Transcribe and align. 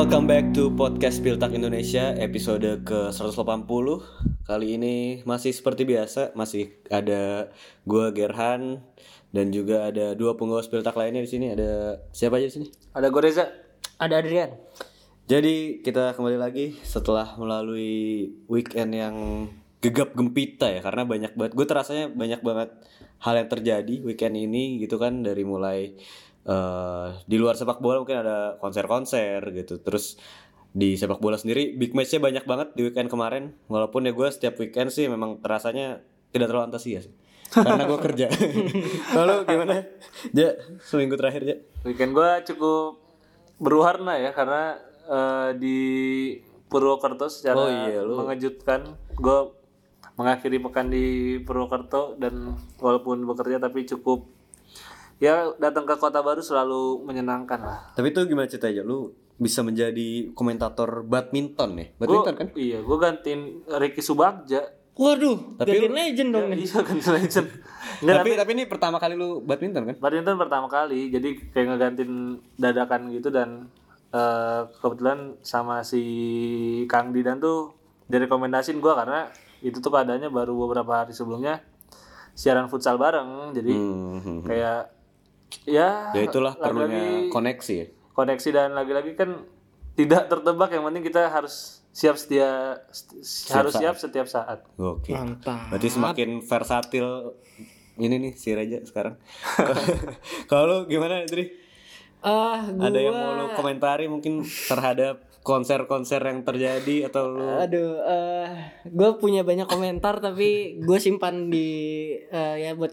welcome 0.00 0.24
back 0.24 0.56
to 0.56 0.72
podcast 0.72 1.20
Piltak 1.20 1.52
Indonesia 1.52 2.16
episode 2.16 2.64
ke 2.88 3.12
180 3.12 3.36
Kali 4.48 4.80
ini 4.80 5.20
masih 5.28 5.52
seperti 5.52 5.84
biasa 5.84 6.32
Masih 6.32 6.72
ada 6.88 7.52
gua 7.84 8.08
Gerhan 8.08 8.80
Dan 9.28 9.52
juga 9.52 9.92
ada 9.92 10.16
dua 10.16 10.40
penggawa 10.40 10.64
Piltak 10.64 10.96
lainnya 10.96 11.20
di 11.20 11.28
sini 11.28 11.52
Ada 11.52 12.00
siapa 12.16 12.40
aja 12.40 12.48
di 12.48 12.54
sini? 12.56 12.66
Ada 12.96 13.12
gue 13.12 13.20
Reza. 13.20 13.44
Ada 14.00 14.24
Adrian. 14.24 14.56
Jadi 15.28 15.84
kita 15.84 16.16
kembali 16.16 16.40
lagi 16.40 16.80
setelah 16.80 17.36
melalui 17.36 18.24
weekend 18.48 18.96
yang 18.96 19.16
gegap 19.84 20.16
gempita 20.16 20.72
ya 20.72 20.80
karena 20.80 21.04
banyak 21.04 21.36
banget 21.36 21.52
gue 21.56 21.66
terasanya 21.68 22.08
banyak 22.12 22.40
banget 22.40 22.72
hal 23.20 23.36
yang 23.36 23.48
terjadi 23.48 23.94
weekend 24.04 24.36
ini 24.36 24.80
gitu 24.80 24.96
kan 24.96 25.24
dari 25.24 25.44
mulai 25.44 25.96
eh 26.50 27.08
di 27.24 27.36
luar 27.38 27.54
sepak 27.54 27.78
bola 27.78 28.02
mungkin 28.02 28.18
ada 28.20 28.58
konser-konser 28.58 29.38
gitu. 29.54 29.78
Terus 29.78 30.18
di 30.70 30.94
sepak 30.94 31.18
bola 31.18 31.34
sendiri 31.34 31.74
big 31.74 31.94
matchnya 31.94 32.18
banyak 32.18 32.44
banget 32.44 32.68
di 32.74 32.90
weekend 32.90 33.06
kemarin. 33.06 33.54
Walaupun 33.66 34.02
ya 34.02 34.12
gue 34.12 34.28
setiap 34.28 34.58
weekend 34.58 34.90
sih 34.90 35.06
memang 35.06 35.38
terasanya 35.38 36.02
tidak 36.30 36.50
terlalu 36.50 36.70
antusias. 36.70 37.06
Karena 37.50 37.82
gue 37.82 37.98
kerja. 37.98 38.26
Kalau 39.16 39.42
gimana? 39.42 39.82
Ja 40.30 40.54
seminggu 40.82 41.14
terakhir 41.14 41.42
ja. 41.42 41.56
Weekend 41.82 42.14
gue 42.14 42.30
cukup 42.46 42.98
berwarna 43.58 44.16
ya 44.16 44.30
karena 44.30 44.78
eh, 45.06 45.50
di 45.54 45.78
Purwokerto 46.70 47.26
secara 47.26 47.58
Oh 47.58 47.66
iya, 47.66 48.00
lu- 48.06 48.22
mengejutkan 48.22 48.94
gue 49.18 49.38
mengakhiri 50.14 50.62
pekan 50.62 50.86
di 50.86 51.04
Purwokerto 51.42 52.14
dan 52.14 52.54
walaupun 52.78 53.26
bekerja 53.26 53.58
tapi 53.58 53.82
cukup 53.84 54.30
ya 55.20 55.52
datang 55.60 55.84
ke 55.84 55.94
kota 55.94 56.24
baru 56.24 56.40
selalu 56.40 57.04
menyenangkan 57.04 57.60
lah. 57.60 57.78
Tapi 57.92 58.10
itu 58.10 58.24
gimana 58.24 58.48
ceritanya? 58.48 58.80
Lu 58.82 59.12
bisa 59.36 59.60
menjadi 59.60 60.32
komentator 60.32 61.04
badminton 61.04 61.70
ya? 61.76 61.86
Badminton 61.96 62.34
kan? 62.34 62.46
Iya, 62.52 62.78
gue 62.80 62.96
gantiin 62.98 63.40
Ricky 63.76 64.00
Subagja. 64.00 64.64
Waduh, 65.00 65.56
Tapi 65.56 65.80
Guardian 65.80 65.96
Legend 65.96 66.28
dong 66.28 66.46
nih. 66.52 66.58
Iya 66.68 66.80
kan 66.84 66.96
legend. 67.00 67.48
Nggak, 68.04 68.16
tapi 68.20 68.30
tapi 68.36 68.50
ini 68.52 68.64
pertama 68.68 68.96
kali 69.00 69.16
lu 69.16 69.40
badminton 69.40 69.88
kan? 69.88 69.96
Badminton 69.96 70.36
pertama 70.36 70.68
kali, 70.68 71.08
jadi 71.08 71.28
kayak 71.52 71.66
ngegantiin 71.72 72.12
dadakan 72.60 73.08
gitu 73.08 73.32
dan 73.32 73.72
eh, 74.12 74.60
kebetulan 74.76 75.40
sama 75.40 75.80
si 75.84 76.02
Kang 76.84 77.16
Didan 77.16 77.40
tuh 77.40 77.72
direkomendasiin 78.12 78.76
gua 78.76 78.92
karena 78.98 79.28
itu 79.64 79.80
tuh 79.80 79.88
keadaannya 79.88 80.28
baru 80.28 80.52
beberapa 80.58 81.04
hari 81.04 81.16
sebelumnya 81.16 81.64
siaran 82.32 82.68
futsal 82.68 82.96
bareng, 82.96 83.56
jadi 83.56 83.72
Hmm. 83.72 84.44
kayak 84.44 84.99
ya 85.64 86.10
Ya 86.10 86.22
itulah 86.22 86.54
perlunya 86.54 87.28
koneksi 87.28 87.74
ya. 87.74 87.86
koneksi 88.12 88.48
dan 88.50 88.70
lagi-lagi 88.72 89.12
kan 89.12 89.46
tidak 89.92 90.26
tertebak 90.26 90.70
yang 90.70 90.84
penting 90.84 91.02
kita 91.02 91.26
harus 91.26 91.80
siap 91.90 92.14
setia 92.14 92.78
st- 92.88 93.18
harus 93.50 93.72
siap 93.72 93.96
setiap 93.96 94.24
saat. 94.24 94.62
Oke. 94.76 95.10
Mantap. 95.10 95.68
Berarti 95.68 95.88
semakin 95.88 96.40
versatil 96.40 97.34
ini 97.96 98.16
nih 98.16 98.32
si 98.32 98.50
Reja 98.50 98.80
sekarang. 98.80 99.18
Kalau 100.46 100.86
gimana, 100.86 101.24
Dri? 101.24 101.50
Ah, 102.20 102.62
gua 102.66 102.86
Ada 102.86 102.98
yang 103.00 103.12
mau 103.12 103.32
lu 103.34 103.46
komentari 103.52 104.04
mungkin 104.04 104.40
terhadap 104.44 105.24
konser-konser 105.40 106.20
yang 106.20 106.44
terjadi 106.44 107.08
atau 107.08 107.32
lu 107.32 107.40
Aduh, 107.58 107.96
eh 107.98 108.48
gue 108.84 109.10
punya 109.16 109.40
banyak 109.40 109.64
komentar 109.64 110.20
tapi 110.20 110.76
gue 110.78 110.98
simpan 110.98 111.48
di 111.48 111.68
eh, 112.22 112.56
ya 112.60 112.76
buat 112.76 112.92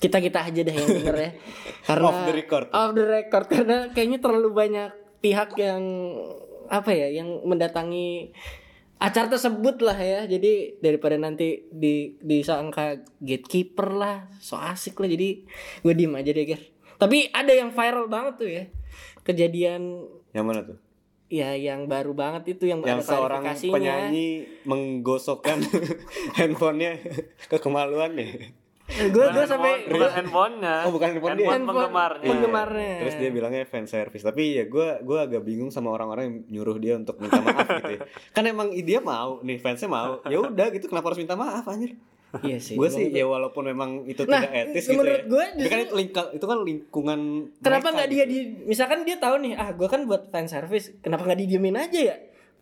kita 0.00 0.18
kita 0.18 0.48
aja 0.48 0.60
deh 0.64 0.72
yang 0.74 0.88
denger 0.88 1.16
ya. 1.16 1.30
Karena 1.88 2.08
Off 2.08 2.20
the 2.24 2.32
record. 2.32 2.66
Off 2.72 2.90
the 2.96 3.04
record 3.04 3.46
karena 3.52 3.76
kayaknya 3.92 4.18
terlalu 4.20 4.50
banyak 4.52 4.90
pihak 5.20 5.52
yang 5.60 5.84
apa 6.72 6.90
ya 6.96 7.08
yang 7.12 7.44
mendatangi 7.44 8.32
acara 8.96 9.28
tersebut 9.28 9.84
lah 9.84 9.98
ya. 10.00 10.24
Jadi 10.24 10.80
daripada 10.80 11.20
nanti 11.20 11.68
di 11.68 12.16
disangka 12.20 13.04
gatekeeper 13.20 13.92
lah, 13.92 14.16
so 14.40 14.56
asik 14.56 14.96
lah. 15.04 15.08
Jadi 15.12 15.44
gue 15.84 15.92
diem 15.92 16.16
aja 16.16 16.30
deh, 16.32 16.44
Ger. 16.48 16.62
Tapi 16.96 17.28
ada 17.32 17.52
yang 17.52 17.72
viral 17.72 18.08
banget 18.08 18.34
tuh 18.40 18.50
ya. 18.50 18.64
Kejadian 19.20 20.08
yang 20.32 20.48
mana 20.48 20.64
tuh? 20.64 20.80
ya 21.30 21.54
yang 21.54 21.86
baru 21.86 22.10
banget 22.10 22.58
itu 22.58 22.66
yang, 22.66 22.82
Yang 22.82 23.06
ada 23.06 23.14
seorang 23.14 23.42
penyanyi 23.46 24.50
menggosokkan 24.66 25.62
handphonenya 26.36 26.98
ke 27.46 27.56
kemaluannya. 27.62 28.58
Gue 29.02 29.24
gue 29.26 29.44
sampai 29.46 29.72
bukan 29.86 30.10
handphonenya. 30.12 30.74
Oh, 30.82 30.92
bukan 30.92 31.08
handphone 31.10 31.32
dia. 31.34 31.46
handphone 31.48 31.66
penggemarnya. 31.80 32.28
penggemarnya. 32.28 32.94
Terus 33.00 33.14
dia 33.16 33.30
bilangnya 33.30 33.62
fan 33.64 33.86
service. 33.86 34.20
Tapi 34.20 34.42
ya 34.54 34.64
gue 34.66 34.88
gua 35.00 35.24
agak 35.24 35.40
bingung 35.40 35.68
sama 35.68 35.88
orang-orang 35.88 36.24
yang 36.26 36.36
nyuruh 36.52 36.76
dia 36.76 36.94
untuk 36.94 37.16
minta 37.16 37.38
maaf 37.38 37.64
gitu 37.78 37.92
ya. 37.94 38.02
Kan 38.30 38.44
emang 38.44 38.68
dia 38.74 39.00
mau 39.00 39.40
nih 39.40 39.56
fansnya 39.56 39.86
mau. 39.86 40.20
Ya 40.24 40.38
udah 40.38 40.66
gitu 40.68 40.86
kenapa 40.86 41.08
harus 41.08 41.18
minta 41.18 41.32
maaf 41.32 41.64
anjir? 41.64 41.96
Iya 42.40 42.58
sih. 42.58 42.78
Gue 42.78 42.86
sih 42.86 43.10
ya 43.10 43.24
walaupun 43.24 43.66
memang 43.66 44.04
itu 44.04 44.22
Nah, 44.22 44.38
tidak 44.38 44.52
etis 44.70 44.84
gitu 44.84 44.94
menurut 44.96 45.18
ya. 45.18 45.26
gue 45.26 45.44
Tapi 45.56 45.66
kan 45.66 45.78
itu, 45.80 45.94
lingka- 45.96 46.30
itu 46.30 46.44
kan 46.46 46.58
lingkungan 46.60 47.20
Kenapa 47.58 47.88
nggak 47.90 48.06
gitu. 48.06 48.14
dia 48.14 48.24
di 48.24 48.38
misalkan 48.64 49.02
dia 49.02 49.16
tahu 49.16 49.34
nih 49.40 49.52
ah 49.54 49.70
gue 49.70 49.84
kan 49.84 50.06
buat 50.06 50.30
fan 50.30 50.46
service 50.46 50.94
kenapa 51.00 51.26
nggak 51.26 51.40
didiemin 51.40 51.74
aja 51.76 51.98
ya 51.98 52.16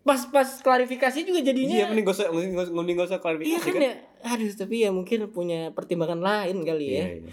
pas 0.08 0.24
pas 0.32 0.48
klarifikasi 0.64 1.20
juga 1.20 1.44
Iya 1.44 1.48
jadinya 1.52 1.76
mending 1.92 2.06
gak 2.08 2.16
usah 2.16 2.26
mending 2.32 2.52
gak 2.56 2.64
usah, 2.64 2.74
mending 2.74 2.96
gak 2.96 3.08
usah 3.12 3.20
klarifikasi 3.20 3.52
iya 3.52 3.58
kan 3.60 3.74
ya 3.76 3.94
aduh 4.24 4.52
tapi 4.56 4.76
ya 4.80 4.90
mungkin 4.90 5.18
punya 5.28 5.60
pertimbangan 5.76 6.18
lain 6.24 6.64
kali 6.64 6.86
ya 6.88 6.96
Iya, 6.96 7.06
iya. 7.20 7.32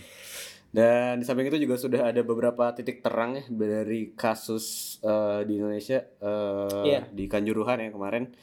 Dan 0.75 1.24
di 1.24 1.25
samping 1.25 1.47
itu 1.47 1.56
juga 1.64 1.80
sudah 1.80 2.12
ada 2.12 2.19
beberapa 2.19 2.75
titik 2.75 3.00
terang 3.00 3.40
ya 3.40 3.47
dari 3.47 4.12
kasus 4.12 5.00
eh, 5.00 5.47
di 5.47 5.56
Indonesia 5.56 6.03
eh, 6.03 6.84
Iya. 6.84 7.02
di 7.16 7.31
Kanjuruhan 7.31 7.80
ya 7.80 7.96
kemarin. 7.96 8.35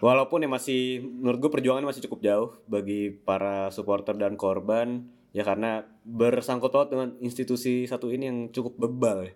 Walaupun 0.00 0.46
ya 0.46 0.48
masih 0.48 1.04
menurut 1.04 1.36
gue 1.44 1.50
perjuangan 1.60 1.84
masih 1.84 2.08
cukup 2.08 2.24
jauh 2.24 2.48
bagi 2.64 3.12
para 3.12 3.68
supporter 3.68 4.16
dan 4.16 4.40
korban 4.40 5.12
ya 5.28 5.44
karena 5.44 5.84
bersangkut 6.02 6.72
paut 6.72 6.88
dengan 6.88 7.12
institusi 7.18 7.84
satu 7.84 8.08
ini 8.08 8.24
yang 8.26 8.38
cukup 8.48 8.76
bebal 8.78 9.28
ya. 9.28 9.32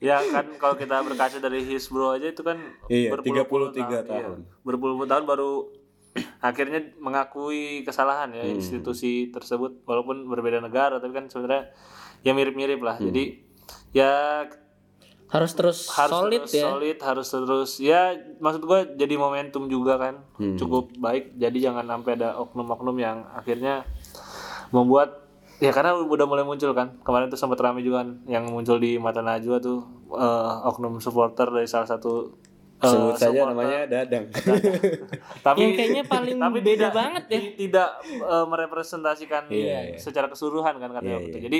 Ya 0.00 0.16
kan 0.24 0.50
kalau 0.56 0.74
kita 0.74 0.98
berkaca 1.00 1.38
dari 1.38 1.62
Hisbro 1.62 2.10
aja 2.10 2.26
itu 2.26 2.40
kan 2.40 2.58
Iya, 2.88 3.14
berpuluh-puluh 3.14 3.70
33 3.70 3.78
iya. 3.78 4.00
tahun. 4.02 4.38
Berpuluh-puluh 4.64 5.06
tahun 5.06 5.24
baru 5.24 5.52
akhirnya 6.42 6.90
mengakui 6.96 7.84
kesalahan 7.84 8.32
Hmm. 8.32 8.38
ya 8.40 8.44
institusi 8.50 9.30
tersebut 9.30 9.84
walaupun 9.84 10.26
berbeda 10.26 10.58
negara 10.58 10.98
tapi 10.98 11.12
kan 11.12 11.30
sebenarnya 11.30 11.70
ya 12.20 12.32
mirip-mirip 12.32 12.80
lah. 12.80 12.98
Hmm. 12.98 13.12
Jadi 13.12 13.24
ya 13.92 14.42
harus 15.30 15.54
terus 15.54 15.86
harus 15.94 16.10
solid 16.10 16.42
terus 16.42 16.52
ya 16.52 16.64
solid 16.66 16.98
harus 16.98 17.28
terus 17.30 17.70
ya 17.78 18.00
maksud 18.42 18.66
gue 18.66 18.80
jadi 18.98 19.14
momentum 19.14 19.70
juga 19.70 19.94
kan 19.94 20.14
Hmm. 20.34 20.58
cukup 20.58 20.90
baik 20.98 21.38
jadi 21.38 21.70
jangan 21.70 21.86
sampai 21.86 22.18
ada 22.18 22.34
oknum-oknum 22.34 22.98
yang 22.98 23.22
akhirnya 23.30 23.86
membuat 24.70 25.26
ya 25.56 25.70
karena 25.70 25.92
udah 25.94 26.24
mulai 26.24 26.42
muncul 26.42 26.72
kan 26.72 26.96
kemarin 27.00 27.26
tuh 27.26 27.36
sempat 27.36 27.58
ramai 27.58 27.80
juga 27.80 28.00
kan 28.00 28.22
yang 28.24 28.46
muncul 28.46 28.76
di 28.76 28.96
mata 28.96 29.20
Najwa 29.20 29.58
tuh 29.58 29.84
eh, 30.10 30.54
oknum 30.64 30.96
supporter 30.96 31.46
dari 31.46 31.66
salah 31.66 31.84
satu 31.86 32.32
eh, 32.76 32.86
Sebut 32.86 33.12
saja 33.14 33.44
namanya 33.44 33.84
Dadang. 33.92 34.32
tapi 35.38 35.58
Yang 35.60 35.72
kayaknya 35.76 36.04
paling 36.06 36.36
tapi 36.38 36.58
beda 36.58 36.70
tidak, 36.80 36.92
banget 36.92 37.24
ya. 37.24 37.32
ti- 37.34 37.54
tidak 37.58 37.88
eh, 38.06 38.46
merepresentasikan 38.46 39.42
Iya, 39.46 39.78
iya. 39.86 39.96
secara 39.96 40.26
keseluruhan 40.26 40.74
kan 40.74 40.90
katanya 40.90 41.20
itu. 41.20 41.28
iya. 41.30 41.42
jadi 41.42 41.58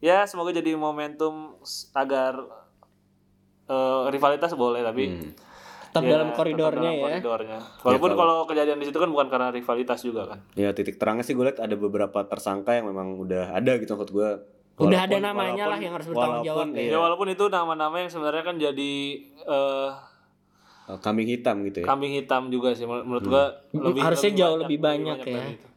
ya 0.00 0.16
semoga 0.24 0.50
jadi 0.50 0.72
momentum 0.74 1.60
agar 1.92 2.40
eh, 3.66 4.02
rivalitas 4.08 4.52
boleh 4.54 4.80
tapi 4.80 5.04
tetap 5.92 6.02
ya, 6.02 6.10
dalam 6.10 6.28
koridornya 6.32 6.88
tetap 6.88 6.96
dalam 6.96 7.04
ya 7.04 7.20
koridornya. 7.20 7.58
walaupun 7.84 8.10
kalau 8.16 8.36
kejadian 8.48 8.80
di 8.80 8.86
situ 8.88 8.96
kan 8.96 9.10
bukan 9.12 9.28
karena 9.28 9.52
rivalitas 9.52 10.00
juga 10.00 10.22
kan 10.24 10.38
ya 10.56 10.72
titik 10.72 10.96
terangnya 10.96 11.20
sih 11.20 11.36
gue 11.36 11.44
lihat 11.44 11.60
ada 11.60 11.76
beberapa 11.76 12.24
tersangka 12.24 12.72
yang 12.72 12.88
memang 12.88 13.20
udah 13.20 13.52
ada 13.52 13.76
gitu 13.76 13.92
menurut 13.92 14.08
gue. 14.10 14.30
Udah 14.80 15.04
ada 15.04 15.20
namanya 15.20 15.68
lah 15.68 15.76
yang 15.76 15.92
harus 15.92 16.08
bertanggung 16.08 16.42
jawab 16.42 16.72
ya. 16.72 16.96
ya 16.96 16.98
walaupun 16.98 17.28
itu 17.28 17.44
nama-nama 17.46 18.00
yang 18.00 18.08
sebenarnya 18.08 18.40
kan 18.42 18.56
jadi 18.56 18.92
eh, 19.44 19.90
Eh, 20.82 20.98
kambing 20.98 21.30
hitam 21.30 21.62
gitu 21.62 21.78
ya. 21.80 21.86
kambing 21.86 22.10
hitam 22.10 22.50
juga 22.50 22.74
sih 22.74 22.82
menurut, 22.82 23.06
menurut 23.06 23.24
gua 23.30 23.44
lebih 23.70 24.02
Harusnya 24.02 24.32
jauh 24.34 24.56
lebih 24.58 24.82
banyak 24.82 25.18
ya. 25.22 25.30
dari 25.30 25.52
itu. 25.54 25.68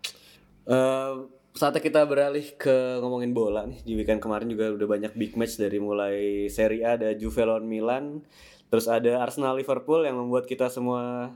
Saatnya 1.55 1.79
kita 1.79 2.03
beralih 2.03 2.43
ke 2.59 2.99
ngomongin 2.99 3.31
bola 3.31 3.63
nih. 3.63 3.79
Di 3.79 3.95
weekend 3.95 4.19
kemarin 4.19 4.51
juga 4.51 4.75
udah 4.75 4.87
banyak 4.91 5.15
big 5.15 5.39
match 5.39 5.55
dari 5.55 5.79
mulai 5.79 6.51
Serie 6.51 6.83
A 6.83 6.99
ada 6.99 7.15
Juve 7.15 7.47
lawan 7.47 7.63
Milan 7.63 8.27
terus 8.67 8.91
ada 8.91 9.23
Arsenal 9.23 9.55
Liverpool 9.55 10.03
yang 10.03 10.19
membuat 10.19 10.51
kita 10.51 10.67
semua 10.67 11.31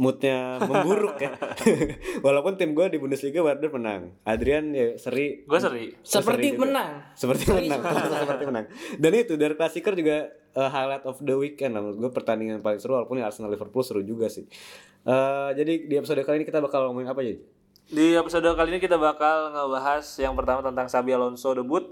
moodnya 0.00 0.56
memburuk 0.64 1.20
ya. 1.20 1.36
Walaupun 2.24 2.56
tim 2.56 2.72
gue 2.72 2.86
di 2.88 2.96
Bundesliga 2.96 3.44
Werder 3.44 3.68
menang. 3.68 4.16
Adrian 4.24 4.72
ya 4.72 4.96
seri. 4.96 5.44
Gua 5.44 5.60
seri. 5.60 5.92
Seperti 6.00 6.56
juga. 6.56 6.64
menang. 6.64 6.90
Seperti 7.12 7.44
menang. 7.52 7.80
Seperti 8.24 8.44
menang. 8.48 8.66
Dan 8.96 9.12
itu 9.20 9.36
dari 9.36 9.52
klasiker 9.52 9.92
juga 9.92 10.32
eh, 10.32 10.70
highlight 10.72 11.04
of 11.04 11.20
the 11.20 11.36
weekend. 11.36 11.76
Lah 11.76 11.84
menurut 11.84 12.08
gue 12.08 12.10
pertandingan 12.14 12.64
paling 12.64 12.80
seru 12.80 12.96
walaupun 12.96 13.20
ya 13.20 13.28
Arsenal 13.28 13.52
Liverpool 13.52 13.84
seru 13.84 14.00
juga 14.00 14.32
sih. 14.32 14.48
Eh, 15.04 15.50
jadi 15.52 15.84
di 15.84 15.94
episode 15.98 16.24
kali 16.24 16.40
ini 16.40 16.46
kita 16.48 16.64
bakal 16.64 16.88
ngomongin 16.88 17.12
apa 17.12 17.20
jadi 17.20 17.57
Di 17.88 18.12
episode 18.12 18.44
kali 18.52 18.76
ini 18.76 18.80
kita 18.84 19.00
bakal 19.00 19.48
ngebahas 19.48 20.04
yang 20.20 20.36
pertama 20.36 20.60
tentang 20.60 20.84
Xabi 20.84 21.16
Alonso 21.16 21.56
debut 21.56 21.88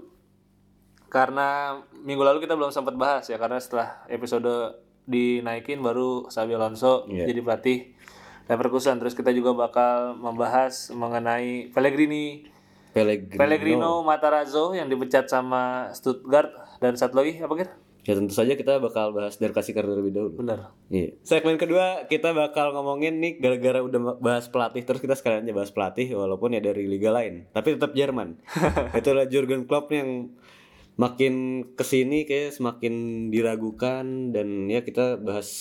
karena 1.09 1.81
minggu 2.05 2.21
lalu 2.21 2.45
kita 2.45 2.53
belum 2.53 2.69
sempat 2.69 2.93
bahas 2.93 3.25
ya 3.25 3.41
karena 3.41 3.57
setelah 3.57 4.05
episode 4.05 4.77
dinaikin 5.09 5.81
baru 5.81 6.29
Xabi 6.29 6.53
Alonso 6.53 7.09
Iya. 7.09 7.25
jadi 7.33 7.41
pelatih 7.41 7.79
Leverkusen. 8.47 8.95
Terus 9.01 9.11
kita 9.11 9.33
juga 9.33 9.51
bakal 9.51 10.15
membahas 10.15 10.87
mengenai 10.93 11.67
Pellegrini, 11.73 12.47
Pellegrino. 12.93 13.35
Pellegrino 13.35 13.91
Matarazzo 14.05 14.71
yang 14.71 14.87
dipecat 14.87 15.27
sama 15.27 15.91
Stuttgart 15.91 16.53
dan 16.79 16.95
satu 16.95 17.19
lagi 17.19 17.41
apa 17.41 17.53
kira? 17.57 17.73
Ya 18.07 18.15
tentu 18.15 18.31
saja 18.31 18.55
kita 18.55 18.79
bakal 18.79 19.11
bahas 19.11 19.35
dari 19.35 19.51
Klasikar 19.51 19.83
terlebih 19.83 20.15
dahulu. 20.15 20.39
Benar. 20.39 20.71
Iya. 20.87 21.19
Segmen 21.27 21.59
kedua 21.59 22.07
kita 22.07 22.31
bakal 22.31 22.71
ngomongin 22.71 23.19
nih 23.19 23.35
gara-gara 23.35 23.83
udah 23.83 24.15
bahas 24.23 24.47
pelatih 24.47 24.87
terus 24.87 25.03
kita 25.03 25.11
sekalian 25.11 25.43
aja 25.43 25.51
bahas 25.51 25.75
pelatih 25.75 26.15
walaupun 26.15 26.55
ya 26.55 26.63
dari 26.63 26.87
liga 26.87 27.11
lain 27.11 27.51
tapi 27.51 27.75
tetap 27.75 27.91
Jerman. 27.91 28.39
Itulah 28.99 29.27
Jurgen 29.27 29.67
Klopp 29.67 29.91
yang 29.91 30.31
makin 30.95 31.67
ke 31.75 31.83
sini 31.83 32.23
kayak 32.23 32.55
semakin 32.55 33.27
diragukan 33.27 34.31
dan 34.31 34.71
ya 34.71 34.87
kita 34.87 35.19
bahas 35.19 35.51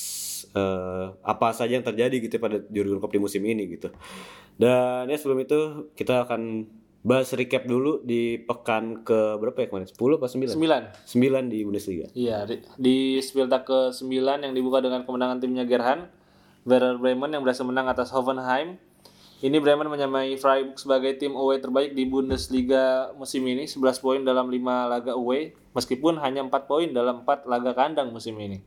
eh, 0.55 1.07
apa 1.27 1.51
saja 1.51 1.75
yang 1.75 1.85
terjadi 1.85 2.15
gitu 2.23 2.39
pada 2.39 2.63
Jurgen 2.71 3.03
Klopp 3.03 3.19
di 3.19 3.21
musim 3.27 3.43
ini 3.43 3.75
gitu. 3.75 3.91
Dan 4.55 5.11
ya 5.11 5.19
sebelum 5.19 5.43
itu 5.43 5.91
kita 5.99 6.31
akan 6.31 6.71
bahas 7.07 7.31
recap 7.39 7.71
dulu 7.71 8.03
di 8.03 8.43
pekan 8.43 9.07
ke 9.07 9.39
berapa 9.39 9.55
ya 9.63 9.67
kemarin? 9.71 9.87
10 9.87 10.19
apa 10.19 10.27
9? 10.27 10.59
9. 10.59 11.47
9 11.47 11.55
di 11.55 11.59
Bundesliga. 11.63 12.07
Iya, 12.19 12.43
di, 12.51 12.59
di 12.75 12.97
Spieltag 13.23 13.63
ke-9 13.63 14.11
yang 14.43 14.51
dibuka 14.51 14.83
dengan 14.83 15.07
kemenangan 15.07 15.39
timnya 15.39 15.63
Gerhan, 15.63 16.11
Werder 16.67 16.99
Bremen 16.99 17.31
yang 17.31 17.47
berhasil 17.47 17.63
menang 17.63 17.87
atas 17.87 18.11
Hoffenheim. 18.11 18.83
Ini 19.39 19.55
Bremen 19.63 19.87
menyamai 19.87 20.35
Freiburg 20.35 20.83
sebagai 20.83 21.15
tim 21.15 21.39
away 21.39 21.63
terbaik 21.63 21.95
di 21.95 22.11
Bundesliga 22.11 23.15
musim 23.15 23.47
ini, 23.47 23.71
11 23.71 24.03
poin 24.03 24.21
dalam 24.27 24.51
5 24.51 24.91
laga 24.91 25.15
away, 25.15 25.55
meskipun 25.79 26.19
hanya 26.19 26.43
4 26.43 26.51
poin 26.67 26.91
dalam 26.91 27.23
4 27.23 27.47
laga 27.47 27.71
kandang 27.71 28.11
musim 28.11 28.35
ini. 28.43 28.59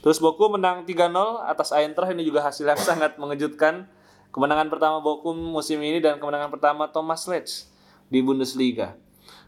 Terus 0.00 0.24
Boku 0.24 0.48
menang 0.48 0.88
3-0 0.88 1.12
atas 1.44 1.68
Eintracht 1.76 2.16
ini 2.16 2.24
juga 2.24 2.40
hasil 2.40 2.64
yang 2.64 2.80
sangat 2.88 3.20
mengejutkan. 3.20 3.92
Kemenangan 4.32 4.72
pertama 4.72 5.04
Bokum 5.04 5.36
musim 5.36 5.84
ini 5.84 6.00
dan 6.00 6.16
kemenangan 6.16 6.48
pertama 6.48 6.88
Thomas 6.88 7.28
Letch 7.28 7.73
di 8.08 8.20
Bundesliga. 8.24 8.96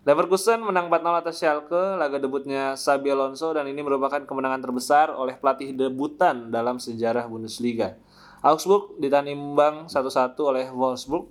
Leverkusen 0.06 0.62
menang 0.62 0.87
4-0 0.87 1.19
atas 1.19 1.43
Schalke, 1.43 1.99
laga 1.99 2.23
debutnya 2.23 2.79
Xabi 2.79 3.11
Alonso 3.11 3.50
dan 3.50 3.67
ini 3.67 3.82
merupakan 3.82 4.23
kemenangan 4.23 4.62
terbesar 4.62 5.11
oleh 5.11 5.35
pelatih 5.35 5.75
debutan 5.75 6.55
dalam 6.55 6.79
sejarah 6.79 7.26
Bundesliga. 7.26 7.99
Augsburg 8.38 8.94
ditahan 9.03 9.26
imbang 9.26 9.91
1-1 9.91 10.38
oleh 10.47 10.70
Wolfsburg. 10.70 11.26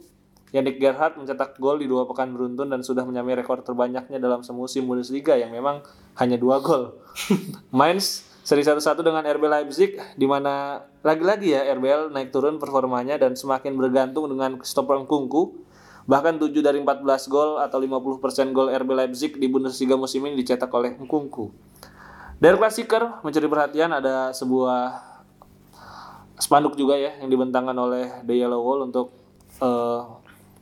Yannick 0.51 0.79
Gerhardt 0.79 1.15
mencetak 1.15 1.55
gol 1.59 1.79
di 1.79 1.87
dua 1.87 2.07
pekan 2.07 2.31
beruntun 2.31 2.71
dan 2.71 2.79
sudah 2.83 3.03
menyamai 3.03 3.35
rekor 3.35 3.59
terbanyaknya 3.63 4.19
dalam 4.19 4.43
semusim 4.43 4.87
Bundesliga 4.87 5.39
yang 5.39 5.55
memang 5.55 5.79
hanya 6.19 6.35
dua 6.35 6.59
gol. 6.59 6.99
Mainz 7.75 8.27
seri 8.45 8.61
1-1 8.61 9.01
dengan 9.01 9.25
RB 9.25 9.43
Leipzig 9.47 9.97
di 10.13 10.27
mana 10.29 10.85
lagi-lagi 11.01 11.55
ya 11.55 11.65
RBL 11.75 12.13
naik 12.13 12.29
turun 12.29 12.61
performanya 12.61 13.17
dan 13.17 13.33
semakin 13.33 13.73
bergantung 13.73 14.29
dengan 14.29 14.61
Christopher 14.61 15.01
Nkunku. 15.01 15.65
Bahkan 16.05 16.37
7 16.37 16.53
dari 16.61 16.77
14 16.77 17.01
gol 17.33 17.57
atau 17.57 17.81
50% 17.81 18.53
gol 18.53 18.69
RB 18.69 18.89
Leipzig 18.93 19.31
di 19.41 19.49
Bundesliga 19.49 19.97
musim 19.97 20.21
ini 20.29 20.37
dicetak 20.37 20.69
oleh 20.69 20.93
Nkunku. 21.01 21.49
Dari 22.37 22.55
Klassiker 22.61 23.25
mencuri 23.25 23.47
perhatian 23.49 23.89
ada 23.89 24.29
sebuah 24.29 25.01
spanduk 26.37 26.75
juga 26.75 26.99
ya 26.99 27.15
yang 27.23 27.31
dibentangkan 27.31 27.73
oleh 27.73 28.11
The 28.27 28.35
Yellow 28.37 28.61
Wall 28.61 28.85
untuk 28.85 29.15
eh, 29.63 30.01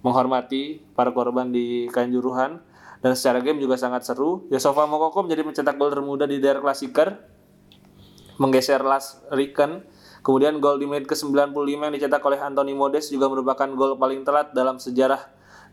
menghormati 0.05 0.79
para 0.93 1.09
korban 1.11 1.49
di 1.49 1.89
Kanjuruhan 1.89 2.61
dan 3.03 3.11
secara 3.19 3.43
game 3.43 3.59
juga 3.59 3.75
sangat 3.75 4.07
seru. 4.07 4.47
Yosova 4.47 4.87
Mokoko 4.87 5.27
menjadi 5.27 5.43
pencetak 5.43 5.75
gol 5.75 5.91
termuda 5.91 6.23
di 6.23 6.39
Der 6.39 6.63
Klassiker 6.63 7.19
menggeser 8.39 8.79
Lars 8.79 9.19
Ricken. 9.27 9.83
Kemudian 10.23 10.63
gol 10.63 10.79
di 10.79 10.87
menit 10.87 11.03
ke-95 11.03 11.67
yang 11.67 11.93
dicetak 11.93 12.23
oleh 12.23 12.39
Anthony 12.39 12.71
Modest 12.71 13.11
juga 13.11 13.27
merupakan 13.27 13.67
gol 13.75 13.99
paling 13.99 14.23
telat 14.23 14.55
dalam 14.55 14.79
sejarah 14.79 15.19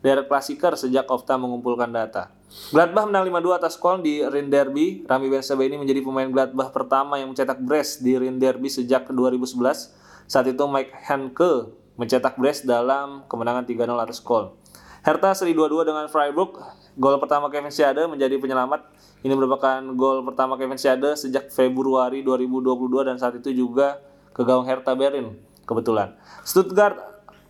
Der 0.03 0.27
Klassiker 0.27 0.75
sejak 0.75 1.07
Opta 1.07 1.39
mengumpulkan 1.39 1.87
data. 1.87 2.35
Gladbach 2.75 3.07
menang 3.07 3.31
5-2 3.31 3.61
atas 3.63 3.79
Köln 3.79 4.03
di 4.03 4.25
Rhein 4.27 4.51
Derby. 4.51 5.07
Rami 5.07 5.31
Bensaba 5.31 5.63
ini 5.63 5.79
menjadi 5.79 6.03
pemain 6.03 6.27
Gladbach 6.27 6.75
pertama 6.75 7.21
yang 7.21 7.31
mencetak 7.31 7.63
brace 7.63 8.03
di 8.03 8.19
Rhein 8.19 8.43
Derby 8.43 8.67
sejak 8.67 9.07
2011. 9.13 9.95
Saat 10.27 10.47
itu 10.51 10.65
Mike 10.67 10.99
Henke 11.07 11.71
mencetak 11.95 12.35
brace 12.41 12.67
dalam 12.67 13.23
kemenangan 13.31 13.63
3-0 13.69 13.87
atas 14.03 14.19
Köln. 14.19 14.57
Hertha 15.07 15.31
seri 15.37 15.55
2-2 15.55 15.95
dengan 15.95 16.07
Freiburg. 16.11 16.59
Gol 16.99 17.17
pertama 17.23 17.47
Kevin 17.53 17.71
Schade 17.71 18.05
menjadi 18.11 18.35
penyelamat. 18.41 18.91
Ini 19.21 19.33
merupakan 19.37 19.79
gol 19.95 20.27
pertama 20.27 20.57
Kevin 20.59 20.81
Schade 20.81 21.15
sejak 21.15 21.53
Februari 21.53 22.25
2022 22.27 23.07
dan 23.07 23.17
saat 23.21 23.37
itu 23.37 23.53
juga 23.53 24.10
ke 24.35 24.43
gawang 24.43 24.67
Hertha 24.67 24.93
Berlin 24.95 25.39
kebetulan. 25.67 26.17
Stuttgart 26.43 26.99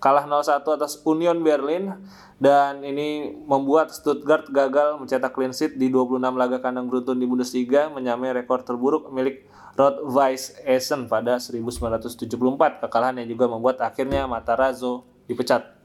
kalah 0.01 0.25
0-1 0.25 0.65
atas 0.65 1.01
Union 1.05 1.45
Berlin 1.45 1.93
dan 2.41 2.81
ini 2.81 3.37
membuat 3.45 3.93
Stuttgart 3.93 4.49
gagal 4.49 4.97
mencetak 4.97 5.37
clean 5.37 5.53
sheet 5.53 5.77
di 5.77 5.93
26 5.93 6.25
laga 6.35 6.59
kandang 6.65 6.89
beruntun 6.89 7.21
di 7.21 7.29
Bundesliga 7.29 7.93
menyamai 7.93 8.33
rekor 8.33 8.65
terburuk 8.65 9.13
milik 9.13 9.45
Rot 9.77 10.01
Weiss 10.09 10.57
Essen 10.65 11.07
pada 11.07 11.37
1974. 11.37 12.81
Kekalahan 12.85 13.21
yang 13.23 13.29
juga 13.29 13.47
membuat 13.49 13.81
akhirnya 13.85 14.25
Matarazzo 14.25 15.05
dipecat. 15.29 15.77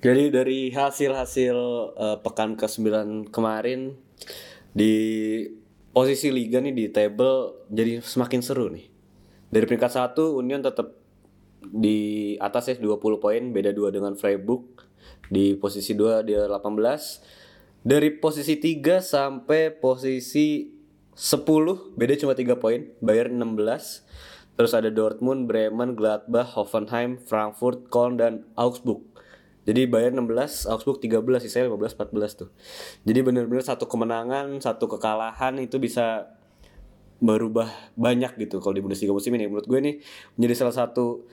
Jadi 0.00 0.32
dari 0.32 0.72
hasil-hasil 0.72 1.56
eh, 1.96 2.16
pekan 2.24 2.56
ke-9 2.56 2.88
kemarin 3.28 3.96
di 4.72 4.94
posisi 5.92 6.32
liga 6.32 6.60
nih 6.60 6.72
di 6.72 6.84
table 6.88 7.66
jadi 7.68 8.00
semakin 8.00 8.40
seru 8.40 8.72
nih. 8.72 8.87
Dari 9.48 9.64
peringkat 9.64 9.92
1 9.96 10.14
Union 10.36 10.60
tetap 10.60 10.92
di 11.64 12.34
atas 12.38 12.70
ya 12.70 12.74
20 12.76 13.00
poin, 13.18 13.42
beda 13.52 13.72
2 13.72 13.92
dengan 13.92 14.12
Freiburg. 14.14 14.84
Di 15.28 15.56
posisi 15.56 15.96
2 15.96 16.24
dia 16.24 16.44
18. 16.44 17.84
Dari 17.84 18.10
posisi 18.20 18.60
3 18.60 19.00
sampai 19.00 19.72
posisi 19.72 20.74
10 21.18 21.98
beda 21.98 22.14
cuma 22.20 22.34
3 22.36 22.60
poin, 22.60 22.80
Bayern 23.00 23.40
16. 23.40 24.04
Terus 24.58 24.74
ada 24.74 24.90
Dortmund, 24.90 25.46
Bremen, 25.46 25.94
Gladbach, 25.94 26.58
Hoffenheim, 26.58 27.22
Frankfurt, 27.22 27.86
Köln 27.94 28.18
dan 28.18 28.42
Augsburg. 28.58 29.06
Jadi 29.68 29.84
Bayern 29.84 30.16
16, 30.16 30.64
Augsburg 30.64 30.98
13, 30.98 31.44
sisanya 31.44 31.68
15 31.68 31.94
14 31.94 32.40
tuh. 32.40 32.48
Jadi 33.04 33.20
benar-benar 33.20 33.60
satu 33.60 33.84
kemenangan, 33.84 34.58
satu 34.64 34.88
kekalahan 34.88 35.60
itu 35.60 35.76
bisa 35.76 36.37
berubah 37.18 37.66
banyak 37.98 38.38
gitu 38.38 38.62
kalau 38.62 38.74
di 38.74 38.82
Bundesliga 38.82 39.10
musim 39.10 39.34
ini. 39.34 39.50
Menurut 39.50 39.66
gue 39.66 39.78
nih 39.78 39.94
menjadi 40.38 40.54
salah 40.64 40.74
satu 40.74 41.26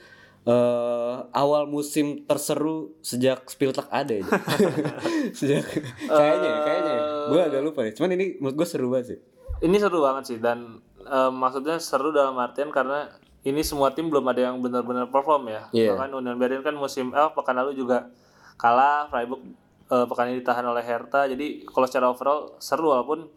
eh, 0.46 1.16
awal 1.30 1.70
musim 1.70 2.26
terseru 2.26 2.94
sejak 3.02 3.46
Spieltag 3.46 3.86
ada 3.90 4.14
ya. 4.18 4.26
sejak 5.38 5.62
kayaknya 6.06 6.50
kayaknya 6.66 6.96
gue 7.30 7.40
agak 7.40 7.62
lupa 7.62 7.80
nih. 7.86 7.94
Cuman 7.94 8.10
ini 8.18 8.24
menurut 8.42 8.56
gue 8.58 8.66
seru 8.66 8.86
banget 8.90 9.06
sih. 9.14 9.18
Ini 9.62 9.76
seru 9.78 9.98
banget 10.02 10.24
sih 10.34 10.38
dan 10.42 10.82
eh, 11.06 11.30
maksudnya 11.30 11.78
seru 11.78 12.10
dalam 12.10 12.34
artian 12.38 12.74
karena 12.74 13.06
ini 13.46 13.62
semua 13.62 13.94
tim 13.94 14.10
belum 14.10 14.26
ada 14.26 14.50
yang 14.50 14.58
benar-benar 14.58 15.06
perform 15.06 15.46
ya. 15.46 15.70
Iya. 15.70 15.94
Bahkan 15.94 16.10
Union 16.18 16.34
Berlin 16.34 16.66
kan 16.66 16.74
musim 16.74 17.14
eh 17.14 17.30
pekan 17.30 17.54
lalu 17.54 17.78
juga 17.78 18.10
kalah, 18.58 19.06
Freiburg 19.06 19.42
eh, 19.86 20.06
pekan 20.10 20.34
ini 20.34 20.42
ditahan 20.42 20.66
oleh 20.66 20.82
Hertha. 20.82 21.30
Jadi 21.30 21.62
kalau 21.70 21.86
secara 21.86 22.10
overall 22.10 22.58
seru 22.58 22.90
walaupun 22.90 23.30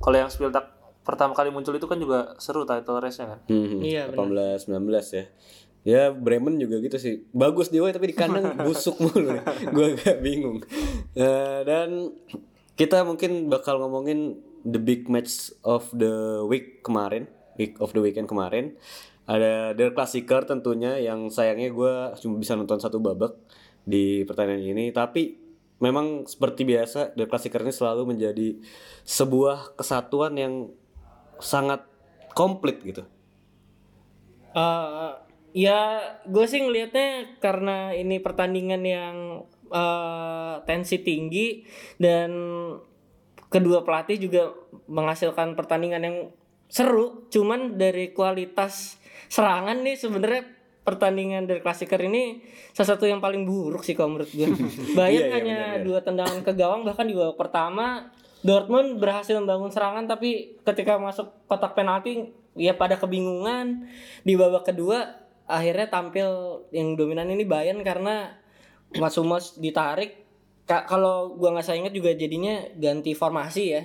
kalau 0.00 0.16
yang 0.16 0.32
Spieltag 0.32 0.81
pertama 1.02 1.34
kali 1.34 1.50
muncul 1.50 1.74
itu 1.74 1.86
kan 1.86 1.98
juga 1.98 2.34
seru 2.38 2.62
title 2.62 2.98
race-nya 2.98 3.36
kan. 3.36 3.40
Hmm, 3.46 3.82
Iya, 3.82 4.10
18 4.10 4.70
19 4.70 5.18
ya. 5.18 5.24
Ya 5.82 6.02
Bremen 6.14 6.62
juga 6.62 6.78
gitu 6.78 6.94
sih. 6.94 7.26
Bagus 7.34 7.66
di 7.66 7.82
away 7.82 7.90
tapi 7.90 8.10
di 8.10 8.16
kandang 8.16 8.54
busuk 8.66 9.02
mulu 9.02 9.34
nih. 9.34 9.42
Gue 9.74 9.86
agak 9.98 10.22
bingung. 10.22 10.62
Eh, 11.12 11.60
dan 11.66 12.14
kita 12.78 13.02
mungkin 13.02 13.50
bakal 13.50 13.82
ngomongin 13.82 14.38
the 14.62 14.78
big 14.78 15.10
match 15.10 15.50
of 15.66 15.90
the 15.90 16.38
week 16.46 16.86
kemarin, 16.86 17.26
week 17.58 17.74
of 17.82 17.90
the 17.90 17.98
weekend 17.98 18.30
kemarin. 18.30 18.78
Ada 19.26 19.74
Der 19.74 19.90
Klassiker 19.90 20.46
tentunya 20.46 20.98
yang 20.98 21.30
sayangnya 21.30 21.70
gue 21.70 21.92
cuma 22.22 22.38
bisa 22.38 22.54
nonton 22.54 22.78
satu 22.78 23.02
babak 23.02 23.34
di 23.82 24.22
pertandingan 24.22 24.78
ini. 24.78 24.94
Tapi 24.94 25.34
memang 25.82 26.30
seperti 26.30 26.62
biasa 26.62 27.18
Der 27.18 27.26
Klassiker 27.26 27.66
ini 27.66 27.74
selalu 27.74 28.14
menjadi 28.14 28.54
sebuah 29.02 29.74
kesatuan 29.74 30.38
yang 30.38 30.70
sangat 31.42 31.84
komplit 32.32 32.80
gitu. 32.80 33.04
Eh, 34.52 35.10
ya 35.52 35.80
gue 36.24 36.44
sih 36.48 36.64
ngelihatnya 36.64 37.36
karena 37.42 37.92
ini 37.92 38.20
pertandingan 38.20 38.82
yang 38.84 39.16
eh, 39.68 40.54
tensi 40.64 41.00
tinggi 41.02 41.66
dan 42.00 42.30
kedua 43.52 43.84
pelatih 43.84 44.16
juga 44.16 44.52
menghasilkan 44.88 45.58
pertandingan 45.58 46.02
yang 46.04 46.16
seru. 46.72 47.28
Cuman 47.28 47.76
dari 47.76 48.16
kualitas 48.16 48.96
serangan 49.28 49.84
nih 49.84 49.96
sebenarnya 49.96 50.42
pertandingan 50.82 51.46
dari 51.46 51.62
klasiker 51.62 52.00
ini 52.02 52.42
salah 52.74 52.98
satu 52.98 53.06
yang 53.06 53.22
paling 53.22 53.46
buruk 53.46 53.86
sih 53.86 53.94
kalau 53.94 54.16
menurut 54.16 54.32
gue. 54.32 54.48
Bayern 54.98 55.30
iya, 55.30 55.36
hanya 55.38 55.60
dua 55.84 56.02
tendangan 56.02 56.42
ke 56.42 56.52
gawang 56.56 56.82
bahkan 56.82 57.06
di 57.06 57.14
babak 57.14 57.38
pertama 57.38 58.10
Dortmund 58.42 58.98
berhasil 58.98 59.38
membangun 59.38 59.70
serangan 59.70 60.10
tapi 60.10 60.58
ketika 60.66 60.98
masuk 60.98 61.30
kotak 61.46 61.78
penalti 61.78 62.34
ya 62.58 62.74
pada 62.74 62.98
kebingungan. 62.98 63.86
Di 64.26 64.34
babak 64.34 64.68
kedua 64.74 65.22
akhirnya 65.46 65.90
tampil 65.90 66.28
yang 66.74 66.98
dominan 66.98 67.30
ini 67.30 67.46
Bayern 67.46 67.80
karena 67.86 68.34
Matsumas 68.98 69.56
ditarik. 69.56 70.20
Ka- 70.66 70.86
kalau 70.86 71.34
gua 71.38 71.54
nggak 71.56 71.64
salah 71.64 71.86
ingat 71.86 71.94
juga 71.94 72.12
jadinya 72.12 72.60
ganti 72.76 73.16
formasi 73.16 73.64
ya. 73.66 73.82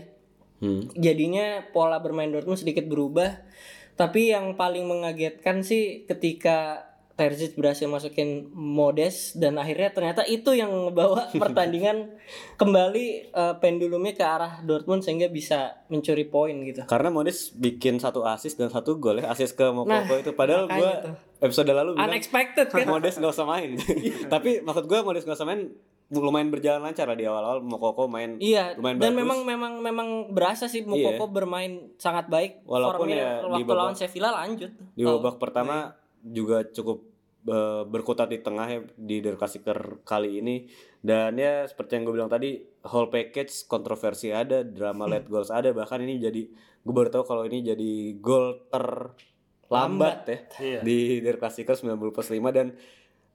Hmm. 0.57 0.89
jadinya 0.97 1.69
pola 1.69 2.01
bermain 2.01 2.33
Dortmund 2.33 2.57
sedikit 2.57 2.89
berubah. 2.89 3.45
Tapi 3.93 4.33
yang 4.33 4.57
paling 4.57 4.89
mengagetkan 4.89 5.61
sih 5.61 6.09
ketika 6.09 6.86
Terzic 7.17 7.53
berhasil 7.53 7.83
masukin 7.83 8.29
Modes 8.53 9.33
dan 9.33 9.57
akhirnya 9.57 9.89
ternyata 9.89 10.21
itu 10.23 10.53
yang 10.53 10.69
membawa 10.69 11.25
pertandingan 11.35 12.13
kembali 12.55 13.05
eh, 13.27 13.55
pendulumnya 13.57 14.13
ke 14.13 14.21
arah 14.21 14.61
Dortmund 14.61 15.01
sehingga 15.01 15.25
bisa 15.27 15.81
mencuri 15.87 16.23
poin 16.23 16.53
gitu. 16.61 16.85
Karena 16.85 17.09
Modis 17.09 17.49
bikin 17.51 17.97
satu 17.97 18.21
assist 18.23 18.55
dan 18.55 18.69
satu 18.69 18.95
gol 18.95 19.17
ya 19.17 19.27
assist 19.27 19.53
ke 19.53 19.65
Mokoko 19.65 19.89
Nah, 19.89 20.05
itu 20.15 20.31
padahal 20.31 20.69
tuh. 20.69 21.17
episode 21.39 21.67
lalu 21.67 21.91
bilang 21.93 22.05
Unexpected 22.07 22.67
kan? 22.67 22.85
Modis 22.85 23.15
gak 23.15 23.29
usah 23.31 23.45
main. 23.45 23.73
Tapi 24.33 24.61
maksud 24.61 24.85
gua 24.85 25.01
Modis 25.01 25.21
gak 25.21 25.35
usah 25.35 25.45
main 25.45 25.73
lumayan 26.07 26.47
berjalan 26.47 26.79
lancar 26.81 27.03
lah 27.03 27.13
di 27.13 27.25
awal-awal 27.25 27.59
Mokoko 27.59 28.07
main 28.07 28.37
Iya, 28.37 28.73
lumayan 28.73 28.95
dan 28.95 29.11
bagus. 29.11 29.19
memang 29.19 29.39
memang 29.43 29.73
memang 29.81 30.07
berasa 30.31 30.65
sih 30.65 30.81
Mukoko 30.81 31.27
bermain 31.27 31.91
sangat 31.95 32.25
baik. 32.27 32.61
Walaupun 32.63 33.09
ya 33.09 33.41
di 33.41 33.49
waktu 33.57 33.65
babak- 33.65 33.75
lawan 33.75 33.95
Sevilla 33.95 34.29
lanjut. 34.31 34.69
di 34.93 35.01
Oh, 35.01 35.17
babak 35.17 35.41
pertama 35.41 35.97
juga 36.21 36.65
cukup 36.65 37.03
eh, 37.45 37.83
berkutat 37.85 38.27
di 38.27 38.39
tengah 38.39 38.67
ya 38.67 38.79
di 38.93 39.19
Der 39.19 39.35
Klassiker 39.35 40.01
kali 40.01 40.39
ini 40.39 40.67
dan 40.99 41.37
ya 41.37 41.63
seperti 41.63 41.95
yang 41.95 42.03
gue 42.05 42.15
bilang 42.15 42.27
tadi 42.27 42.57
whole 42.85 43.07
package 43.07 43.65
kontroversi 43.65 44.33
ada 44.33 44.61
drama 44.61 45.05
late 45.05 45.27
goals 45.27 45.49
ada 45.49 45.71
bahkan 45.71 46.01
ini 46.01 46.17
jadi 46.17 46.41
gue 46.83 46.93
baru 46.93 47.11
tahu 47.11 47.23
kalau 47.23 47.43
ini 47.43 47.63
jadi 47.63 47.91
gol 48.17 48.67
terlambat 48.71 50.17
ya 50.25 50.39
Iya. 50.59 50.79
di 50.81 50.97
Der 51.19 51.37
Klassiker 51.37 51.75
90 51.75 52.11
plus 52.11 52.29
5 52.31 52.39
dan 52.51 52.67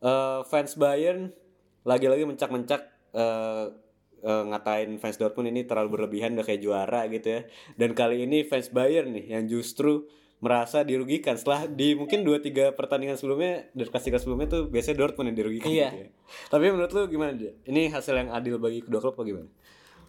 eh, 0.01 0.41
fans 0.45 0.75
Bayern 0.77 1.31
lagi-lagi 1.83 2.25
mencak-mencak 2.25 2.81
eh, 3.13 3.67
eh, 4.23 4.43
ngatain 4.49 4.97
fans 4.97 5.19
Dortmund 5.19 5.51
ini 5.51 5.67
terlalu 5.67 5.99
berlebihan 5.99 6.35
udah 6.35 6.47
kayak 6.47 6.63
juara 6.63 7.11
gitu 7.11 7.29
ya. 7.29 7.41
Dan 7.75 7.93
kali 7.93 8.23
ini 8.25 8.47
fans 8.47 8.71
Bayern 8.71 9.13
nih 9.13 9.35
yang 9.35 9.45
justru 9.47 10.07
merasa 10.43 10.83
dirugikan 10.83 11.39
setelah 11.39 11.65
di 11.65 11.95
mungkin 11.95 12.27
2 12.27 12.43
3 12.43 12.75
pertandingan 12.75 13.15
sebelumnya 13.15 13.71
dari 13.71 13.87
Klassiker 13.87 14.19
sebelumnya 14.19 14.51
tuh 14.51 14.67
biasanya 14.67 14.99
Dortmund 14.99 15.31
yang 15.31 15.39
dirugikan 15.39 15.71
Iya. 15.71 15.89
gitu 15.89 15.99
ya. 16.03 16.09
Tapi 16.51 16.65
menurut 16.67 16.91
lu 16.91 17.03
gimana 17.07 17.31
dia? 17.33 17.55
Ini 17.63 17.89
hasil 17.89 18.11
yang 18.13 18.29
adil 18.29 18.59
bagi 18.59 18.83
kedua 18.83 18.99
klub 18.99 19.15
apa 19.15 19.23
gimana? 19.23 19.47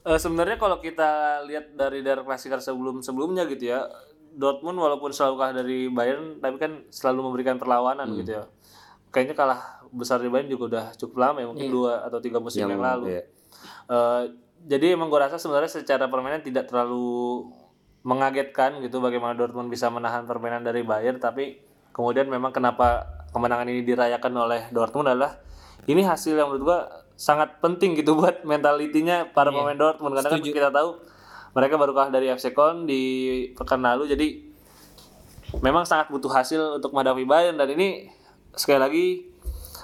Eh, 0.04 0.18
sebenarnya 0.18 0.58
kalau 0.58 0.78
kita 0.78 1.10
lihat 1.46 1.78
dari 1.78 2.02
dari 2.02 2.20
klasiker 2.20 2.58
sebelum-sebelumnya 2.60 3.46
gitu 3.48 3.70
ya, 3.70 3.86
Dortmund 4.34 4.76
walaupun 4.76 5.14
selalu 5.14 5.36
kalah 5.38 5.54
dari 5.56 5.86
Bayern, 5.88 6.42
tapi 6.42 6.58
kan 6.58 6.82
selalu 6.90 7.30
memberikan 7.30 7.56
perlawanan 7.56 8.10
gitu 8.18 8.34
ya. 8.34 8.44
Kayaknya 9.10 9.38
kalah 9.38 9.62
besar 9.94 10.18
di 10.18 10.28
Bayern 10.28 10.50
juga 10.50 10.64
udah 10.68 10.86
cukup 10.98 11.16
lama 11.22 11.38
ya, 11.38 11.48
mungkin 11.48 11.70
dua 11.70 12.02
atau 12.02 12.18
tiga 12.18 12.42
musim 12.42 12.66
yang, 12.66 12.82
lalu. 12.82 13.14
iya. 13.14 13.24
Eh, 13.86 14.24
jadi 14.66 14.98
emang 14.98 15.08
gue 15.08 15.20
rasa 15.20 15.38
sebenarnya 15.38 15.70
secara 15.70 16.10
permainan 16.10 16.42
tidak 16.42 16.66
terlalu 16.66 17.46
mengagetkan 18.04 18.84
gitu 18.84 19.00
bagaimana 19.00 19.34
Dortmund 19.34 19.72
bisa 19.72 19.88
menahan 19.88 20.28
permainan 20.28 20.64
dari 20.64 20.84
Bayern, 20.84 21.24
tapi 21.24 21.60
kemudian 21.96 22.28
memang 22.28 22.52
kenapa 22.52 23.08
kemenangan 23.32 23.68
ini 23.72 23.82
dirayakan 23.88 24.34
oleh 24.36 24.62
Dortmund 24.76 25.08
adalah 25.08 25.40
ini 25.88 26.04
hasil 26.04 26.36
yang 26.36 26.52
menurut 26.52 26.64
gua 26.64 26.80
sangat 27.16 27.64
penting 27.64 27.96
gitu 27.96 28.16
buat 28.20 28.44
mentalitinya 28.44 29.32
para 29.32 29.50
pemain 29.56 29.76
Dortmund. 29.76 30.20
Karena 30.20 30.30
kan 30.36 30.44
kita 30.44 30.70
tahu 30.70 30.90
mereka 31.56 31.76
baru 31.80 31.92
kalah 31.96 32.12
dari 32.12 32.28
FC 32.34 32.52
Köln 32.52 32.84
di 32.90 33.02
pekan 33.54 33.80
lalu 33.80 34.10
jadi 34.10 34.28
memang 35.62 35.86
sangat 35.86 36.10
butuh 36.10 36.34
hasil 36.34 36.82
untuk 36.82 36.92
menghadapi 36.92 37.24
Bayern. 37.24 37.56
Dan 37.56 37.72
ini 37.72 38.12
sekali 38.52 38.80
lagi 38.84 39.06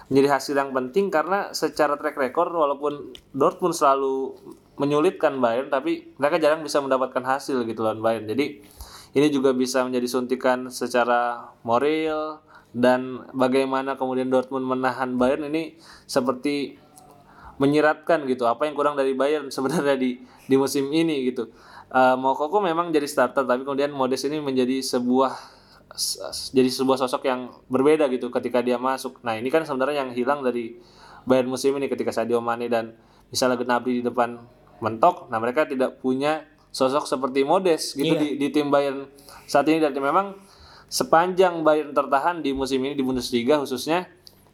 menjadi 0.09 0.27
hasil 0.35 0.57
yang 0.57 0.73
penting 0.73 1.13
karena 1.13 1.53
secara 1.53 1.93
track 1.95 2.17
record 2.17 2.49
walaupun 2.49 3.13
Dortmund 3.31 3.77
selalu 3.77 4.33
menyulitkan 4.79 5.38
Bayern 5.43 5.67
tapi 5.67 6.15
mereka 6.15 6.39
jarang 6.39 6.63
bisa 6.63 6.79
mendapatkan 6.79 7.21
hasil 7.21 7.67
gitu 7.67 7.83
lawan 7.83 8.00
Bayern 8.00 8.25
jadi 8.25 8.63
ini 9.13 9.27
juga 9.33 9.51
bisa 9.51 9.83
menjadi 9.83 10.07
suntikan 10.07 10.69
secara 10.71 11.51
moral 11.65 12.41
dan 12.69 13.25
bagaimana 13.33 13.98
kemudian 13.98 14.29
Dortmund 14.29 14.65
menahan 14.65 15.17
Bayern 15.17 15.50
ini 15.50 15.77
seperti 16.05 16.77
menyiratkan 17.59 18.24
gitu 18.29 18.48
apa 18.48 18.69
yang 18.69 18.74
kurang 18.77 18.95
dari 18.95 19.17
Bayern 19.17 19.50
sebenarnya 19.55 19.98
di 19.98 20.21
di 20.50 20.55
musim 20.55 20.89
ini 20.89 21.29
gitu. 21.29 21.50
Uh, 21.89 22.13
Moukoko 22.13 22.62
memang 22.62 22.93
jadi 22.93 23.09
starter 23.09 23.50
tapi 23.50 23.65
kemudian 23.65 23.89
Modest 23.89 24.29
ini 24.29 24.38
menjadi 24.38 24.81
sebuah 24.86 25.33
jadi 26.53 26.69
sebuah 26.69 27.01
sosok 27.01 27.25
yang 27.25 27.50
berbeda 27.65 28.05
gitu 28.13 28.29
ketika 28.29 28.62
dia 28.62 28.77
masuk. 28.77 29.17
Nah, 29.25 29.36
ini 29.41 29.50
kan 29.50 29.65
sebenarnya 29.65 30.05
yang 30.05 30.13
hilang 30.13 30.45
dari 30.45 30.77
Bayern 31.25 31.50
musim 31.50 31.74
ini 31.81 31.89
ketika 31.89 32.13
Sadio 32.13 32.38
Mane 32.39 32.69
dan 32.69 32.93
misalnya 33.33 33.57
Gnabry 33.57 34.00
di 34.00 34.03
depan 34.05 34.38
mentok. 34.79 35.27
Nah, 35.31 35.38
mereka 35.39 35.67
tidak 35.67 36.00
punya 36.03 36.43
sosok 36.69 37.09
seperti 37.09 37.41
Modest 37.41 37.98
gitu 37.98 38.13
di, 38.13 38.38
di 38.38 38.48
tim 38.53 38.69
Bayern 38.69 39.09
saat 39.50 39.65
ini 39.65 39.81
dan 39.81 39.93
memang 39.98 40.38
sepanjang 40.86 41.65
Bayern 41.65 41.93
tertahan 41.98 42.45
di 42.45 42.53
musim 42.53 42.81
ini 42.86 42.93
di 42.93 43.01
Bundesliga 43.01 43.57
khususnya 43.57 44.05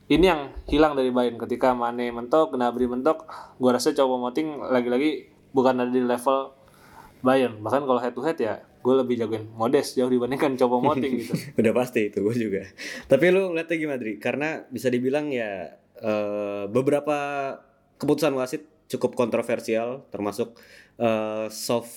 ini 0.07 0.25
yang 0.29 0.53
hilang 0.69 0.93
dari 0.93 1.09
Bayern 1.09 1.35
ketika 1.41 1.73
Mane 1.73 2.13
mentok, 2.13 2.55
Gnabry 2.55 2.85
mentok, 2.85 3.25
gua 3.57 3.75
rasa 3.75 3.91
Choupo 3.91 4.21
Moting 4.21 4.63
lagi-lagi 4.69 5.33
bukan 5.49 5.81
ada 5.81 5.91
di 5.91 6.03
level 6.03 6.53
Bayern. 7.25 7.57
Bahkan 7.59 7.81
kalau 7.89 7.99
head 7.99 8.13
to 8.13 8.21
head 8.21 8.37
ya 8.37 8.61
gue 8.85 8.93
lebih 9.01 9.17
jagoin 9.17 9.49
Modest 9.57 9.97
jauh 9.97 10.13
dibandingkan 10.13 10.53
Choupo 10.61 10.77
Moting 10.77 11.25
gitu. 11.25 11.33
Udah 11.59 11.73
pasti 11.73 12.13
itu 12.13 12.21
gue 12.21 12.35
juga. 12.37 12.61
Tapi 13.09 13.33
lu 13.33 13.49
ngeliatnya 13.49 13.75
gimana 13.81 13.97
Dri? 13.97 14.21
Karena 14.21 14.61
bisa 14.69 14.93
dibilang 14.93 15.33
ya 15.33 15.73
eh, 15.97 16.63
beberapa 16.69 17.17
keputusan 17.97 18.37
wasit 18.37 18.74
cukup 18.91 19.17
kontroversial, 19.17 20.05
termasuk 20.13 20.57
eh, 21.01 21.47
soft 21.49 21.93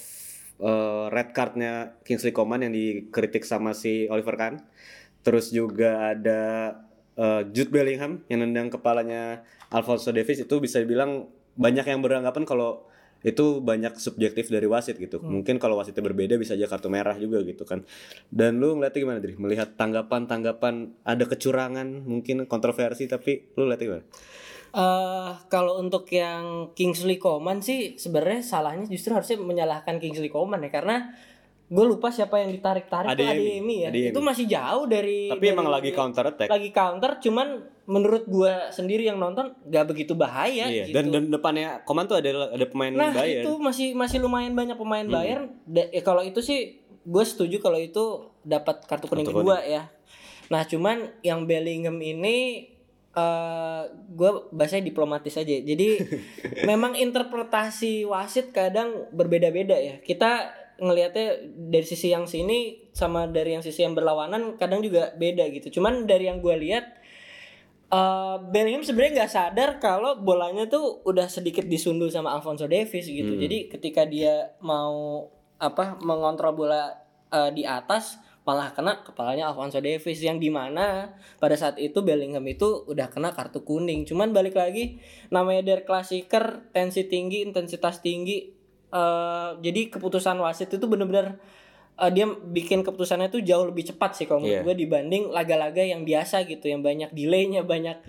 eh, 0.61 1.04
red 1.12 1.30
cardnya 1.37 1.99
Kingsley 2.04 2.33
Coman 2.33 2.64
yang 2.64 2.73
dikritik 2.75 3.45
sama 3.45 3.76
si 3.76 4.09
Oliver 4.09 4.37
Kahn. 4.37 4.54
Terus 5.23 5.52
juga 5.52 6.14
ada 6.16 6.42
eh, 7.16 7.42
Jude 7.52 7.73
Bellingham 7.73 8.25
yang 8.33 8.45
nendang 8.45 8.73
kepalanya 8.73 9.45
Alfonso 9.68 10.11
Davies 10.14 10.45
itu 10.45 10.54
bisa 10.61 10.80
dibilang 10.80 11.28
banyak 11.59 11.85
yang 11.90 12.00
beranggapan 12.00 12.47
kalau 12.47 12.88
itu 13.26 13.59
banyak 13.59 13.99
subjektif 13.99 14.47
dari 14.47 14.71
wasit 14.71 14.95
gitu. 14.95 15.18
Mungkin 15.18 15.59
kalau 15.59 15.75
wasitnya 15.75 16.07
berbeda 16.07 16.38
bisa 16.38 16.54
aja 16.54 16.71
kartu 16.71 16.87
merah 16.87 17.18
juga 17.18 17.42
gitu 17.42 17.66
kan. 17.66 17.83
Dan 18.30 18.62
lu 18.62 18.78
ngeliatnya 18.78 19.00
gimana 19.02 19.18
Dri? 19.18 19.35
Melihat 19.35 19.75
tanggapan-tanggapan 19.75 21.02
ada 21.02 21.25
kecurangan, 21.26 22.07
mungkin 22.07 22.47
kontroversi 22.47 23.11
tapi 23.11 23.50
lu 23.59 23.66
lihatnya 23.66 23.87
gimana? 23.90 24.04
Eh 24.70 25.30
kalau 25.46 25.76
untuk 25.76 26.04
yang 26.08 26.70
Kingsley 26.72 27.16
Coman 27.16 27.58
sih 27.58 27.94
sebenarnya 27.94 28.40
salahnya 28.40 28.84
justru 28.84 29.10
harusnya 29.10 29.37
menyalahkan 29.37 29.96
Kingsley 29.96 30.28
Coman 30.28 30.60
ya 30.60 30.70
karena 30.70 31.08
gue 31.66 31.84
lupa 31.87 32.08
siapa 32.08 32.37
yang 32.38 32.48
ditarik-tarik 32.50 33.08
Adeyemi. 33.08 33.60
Adeyemi 33.60 33.76
ya. 33.78 33.88
Adeyemi. 33.88 34.12
Itu 34.12 34.20
masih 34.20 34.44
jauh 34.46 34.84
dari 34.84 35.28
Tapi 35.28 35.40
dari- 35.42 35.52
emang 35.52 35.68
lagi 35.68 35.90
counter 35.90 36.25
attack. 36.26 36.48
lagi 36.48 36.68
counter 36.70 37.10
cuman 37.18 37.48
menurut 37.84 38.25
gue 38.25 38.52
sendiri 38.70 39.04
yang 39.04 39.16
nonton 39.16 39.52
gak 39.64 39.84
begitu 39.87 40.12
bahaya 40.12 40.64
Iya, 40.64 40.84
gitu. 40.87 40.96
dan 40.96 41.04
dan 41.10 41.25
depannya 41.28 41.80
Koman 41.82 42.04
tuh 42.04 42.16
ada 42.16 42.48
ada 42.48 42.66
pemain 42.66 42.88
Nah 42.90 43.12
Bayern. 43.12 43.44
itu 43.44 43.52
masih 43.58 43.88
masih 43.92 44.18
lumayan 44.18 44.52
banyak 44.52 44.76
pemain 44.76 45.02
Hmm. 45.02 45.12
Bayern. 45.14 45.44
Da- 45.64 45.88
ya, 45.90 46.00
kalau 46.00 46.20
itu 46.20 46.40
sih 46.40 46.76
gue 47.02 47.25
setuju 47.26 47.56
kalau 47.58 47.76
itu 47.76 48.04
dapat 48.42 48.84
kartu 48.84 49.04
kuning 49.06 49.25
Kartu 49.25 49.37
kedua 49.38 49.60
ya. 49.60 49.88
Nah 50.46 50.62
cuman 50.62 51.20
yang 51.20 51.44
Bellingham 51.44 51.96
ini 51.98 52.68
eh 53.18 53.82
gue 54.14 54.30
bahasanya 54.54 54.87
diplomatis 54.87 55.34
aja. 55.34 55.56
Jadi 55.58 55.88
memang 56.70 56.94
interpretasi 56.94 58.06
wasit 58.06 58.54
kadang 58.54 59.10
berbeda-beda 59.10 59.75
ya. 59.75 59.98
Kita 59.98 60.54
ngelihatnya 60.78 61.50
dari 61.70 61.82
sisi 61.82 62.14
yang 62.14 62.30
sini 62.30 62.87
sama 62.94 63.26
dari 63.26 63.58
yang 63.58 63.66
sisi 63.66 63.82
yang 63.82 63.98
berlawanan 63.98 64.54
kadang 64.54 64.78
juga 64.78 65.10
beda 65.18 65.50
gitu. 65.50 65.80
Cuman 65.80 66.06
dari 66.06 66.30
yang 66.30 66.38
gue 66.38 66.54
lihat 66.54 66.87
eh 67.88 68.37
Bellingham 68.52 68.84
sebenarnya 68.84 69.25
nggak 69.25 69.32
sadar 69.32 69.70
kalau 69.80 70.20
bolanya 70.20 70.68
tuh 70.68 71.02
udah 71.08 71.26
sedikit 71.26 71.64
disundul 71.66 72.12
sama 72.12 72.30
Alfonso 72.37 72.70
Davies 72.70 73.10
gitu. 73.10 73.34
Jadi 73.34 73.72
ketika 73.72 74.06
dia 74.06 74.54
mau 74.62 75.26
apa 75.58 75.98
mengontrol 75.98 76.54
bola 76.54 76.94
eh, 77.34 77.50
di 77.50 77.66
atas 77.66 78.27
malah 78.48 78.72
kena 78.72 79.04
kepalanya 79.04 79.52
Alfonso 79.52 79.76
Davies 79.76 80.24
yang 80.24 80.40
di 80.40 80.48
mana 80.48 81.12
pada 81.36 81.52
saat 81.52 81.76
itu 81.76 82.00
Bellingham 82.00 82.40
itu 82.48 82.88
udah 82.88 83.12
kena 83.12 83.36
kartu 83.36 83.60
kuning. 83.60 84.08
Cuman 84.08 84.32
balik 84.32 84.56
lagi 84.56 84.96
namanya 85.28 85.60
Der 85.60 85.84
Klassiker 85.84 86.64
tensi 86.72 87.04
tinggi 87.04 87.44
intensitas 87.44 88.00
tinggi 88.00 88.48
eh 88.88 89.50
jadi 89.60 89.92
keputusan 89.92 90.40
wasit 90.40 90.72
itu 90.72 90.88
bener-bener 90.88 91.36
eh, 91.94 92.08
dia 92.08 92.24
bikin 92.24 92.80
keputusannya 92.80 93.28
tuh 93.28 93.44
jauh 93.44 93.68
lebih 93.68 93.84
cepat 93.84 94.16
sih 94.16 94.24
kalau 94.24 94.40
menurut 94.40 94.64
Iya. 94.64 94.64
gue 94.64 94.74
dibanding 94.80 95.28
laga-laga 95.28 95.84
yang 95.84 96.08
biasa 96.08 96.48
gitu 96.48 96.72
yang 96.72 96.80
banyak 96.80 97.12
delaynya 97.12 97.68
banyak 97.68 98.00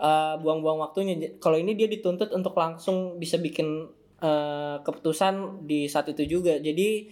eh, 0.00 0.34
buang-buang 0.40 0.80
waktunya 0.80 1.12
kalau 1.36 1.60
ini 1.60 1.76
dia 1.76 1.84
dituntut 1.86 2.32
untuk 2.32 2.56
langsung 2.56 3.20
bisa 3.20 3.36
bikin 3.36 3.84
eh, 4.18 4.76
keputusan 4.80 5.68
di 5.68 5.84
saat 5.84 6.08
itu 6.08 6.24
juga 6.24 6.56
jadi 6.56 7.04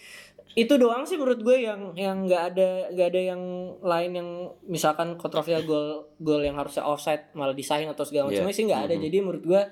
itu 0.52 0.76
doang 0.76 1.02
sih 1.02 1.16
menurut 1.16 1.40
gue 1.40 1.56
yang 1.58 1.96
yang 1.96 2.24
nggak 2.24 2.42
ada 2.52 2.68
nggak 2.90 3.08
ada 3.08 3.20
yang 3.24 3.42
lain 3.80 4.10
yang 4.12 4.28
misalkan 4.62 5.16
kontroversial 5.16 5.64
gol 5.64 5.88
gol 6.18 6.40
yang 6.40 6.54
harusnya 6.54 6.84
offside 6.84 7.32
malah 7.32 7.52
disahin 7.52 7.88
atau 7.88 8.04
segala 8.04 8.28
Iya. 8.28 8.44
macamnya 8.44 8.52
sih 8.52 8.64
nggak 8.66 8.82
ada 8.84 8.94
jadi 8.98 9.16
menurut 9.18 9.42
gue 9.42 9.62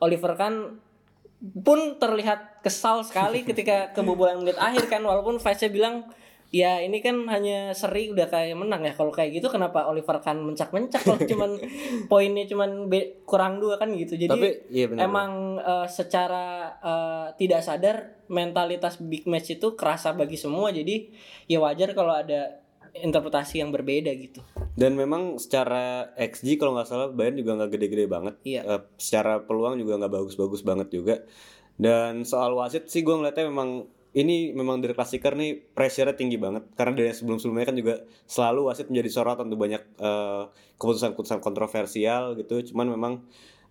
Oliver 0.00 0.32
kan 0.34 0.80
pun 1.40 1.96
terlihat 1.96 2.60
kesal 2.60 3.00
sekali 3.00 3.44
ketika 3.44 3.92
kebobolan 3.92 4.40
menit 4.40 4.56
akhir 4.56 4.88
kan 4.88 5.00
walaupun 5.00 5.36
fansnya 5.36 5.68
bilang 5.68 6.04
ya 6.50 6.82
ini 6.82 6.98
kan 6.98 7.14
hanya 7.30 7.70
seri 7.70 8.10
udah 8.10 8.26
kayak 8.26 8.58
menang 8.58 8.82
ya 8.82 8.90
kalau 8.90 9.14
kayak 9.14 9.38
gitu 9.38 9.46
kenapa 9.46 9.86
Oliver 9.86 10.18
kan 10.18 10.34
mencak-mencak 10.42 11.06
kalau 11.06 11.22
cuman 11.30 11.50
poinnya 12.10 12.42
cuman 12.50 12.90
be- 12.90 13.22
kurang 13.22 13.62
dua 13.62 13.78
kan 13.78 13.94
gitu 13.94 14.18
jadi 14.18 14.34
Tapi 14.34 14.48
iya 14.66 14.90
benar. 14.90 15.06
emang 15.06 15.30
eh, 15.62 15.86
secara 15.86 16.74
eh, 16.82 17.26
tidak 17.38 17.62
sadar 17.62 17.96
mentalitas 18.26 18.98
big 18.98 19.30
match 19.30 19.54
itu 19.54 19.78
kerasa 19.78 20.10
bagi 20.10 20.34
semua 20.34 20.74
jadi 20.74 21.06
ya 21.46 21.62
wajar 21.62 21.94
kalau 21.94 22.18
ada 22.18 22.58
interpretasi 22.90 23.62
yang 23.62 23.70
berbeda 23.70 24.10
gitu 24.18 24.42
Dan 24.74 24.98
memang 24.98 25.38
secara 25.38 26.10
XG 26.18 26.58
kalau 26.58 26.74
nggak 26.74 26.88
salah 26.88 27.08
Bayern 27.14 27.38
juga 27.38 27.54
nggak 27.54 27.70
gede-gede 27.76 28.08
banget. 28.08 28.34
Iya. 28.42 28.60
Eh, 28.64 28.82
secara 28.96 29.38
peluang 29.44 29.76
juga 29.76 30.00
nggak 30.00 30.10
bagus-bagus 30.10 30.64
banget 30.64 30.88
juga. 30.88 31.20
Dan 31.76 32.24
soal 32.24 32.56
wasit 32.56 32.88
sih 32.88 33.04
gue 33.04 33.12
ngeliatnya 33.12 33.46
memang 33.46 33.84
ini 34.10 34.50
memang 34.50 34.82
dari 34.82 34.90
klasiker 34.90 35.38
nih 35.38 35.70
pressure-nya 35.70 36.18
tinggi 36.18 36.34
banget 36.34 36.66
karena 36.74 36.98
dari 36.98 37.14
sebelum-sebelumnya 37.14 37.66
kan 37.70 37.76
juga 37.78 37.94
selalu 38.26 38.60
wasit 38.66 38.90
menjadi 38.90 39.10
sorotan 39.10 39.46
untuk 39.46 39.62
banyak 39.62 39.82
eh, 40.02 40.44
keputusan-keputusan 40.82 41.38
kontroversial 41.38 42.34
gitu. 42.34 42.74
Cuman 42.74 42.90
memang 42.90 43.12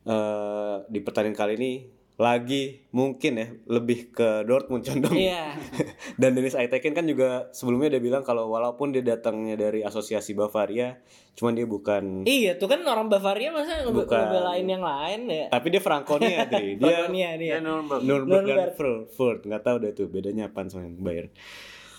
eh, 0.07 0.77
di 0.87 0.99
pertandingan 1.03 1.35
kali 1.35 1.53
ini 1.59 1.71
lagi 2.19 2.83
mungkin 2.91 3.31
ya 3.33 3.47
lebih 3.65 4.11
ke 4.11 4.43
Dortmund 4.43 4.83
condong. 4.83 5.15
iya 5.15 5.55
Dan 6.19 6.35
Dennis 6.35 6.51
Aitekin 6.51 6.91
kan 6.91 7.07
juga 7.07 7.47
sebelumnya 7.49 7.95
udah 7.95 8.03
bilang 8.03 8.23
kalau 8.27 8.51
walaupun 8.51 8.91
dia 8.91 8.99
datangnya 8.99 9.55
dari 9.55 9.81
asosiasi 9.81 10.35
Bavaria, 10.35 10.99
cuman 11.33 11.55
dia 11.55 11.63
bukan 11.63 12.27
iya 12.27 12.59
tuh 12.59 12.67
kan 12.67 12.83
orang 12.83 13.07
Bavaria 13.07 13.49
masa 13.49 13.87
ngebelain 13.87 14.67
yang 14.67 14.83
lain 14.83 15.21
ya 15.25 15.45
tapi 15.47 15.71
dia 15.71 15.79
Franconia 15.79 16.43
Dri. 16.51 16.75
Dia 16.75 17.07
Polonia 17.07 17.29
dia 17.33 17.49
Ya, 17.49 17.57
Nuremberg. 17.57 18.01
Nuremberg 18.03 18.27
dan 18.37 18.51
Nuremberg. 18.51 18.71
Frankfurt, 18.75 19.39
nggak 19.47 19.63
tahu 19.63 19.75
deh 19.79 19.91
tuh 19.93 20.07
bedanya 20.07 20.43
apa 20.45 20.67
sama 20.67 20.83
yang 20.85 20.99
Bayern. 20.99 21.31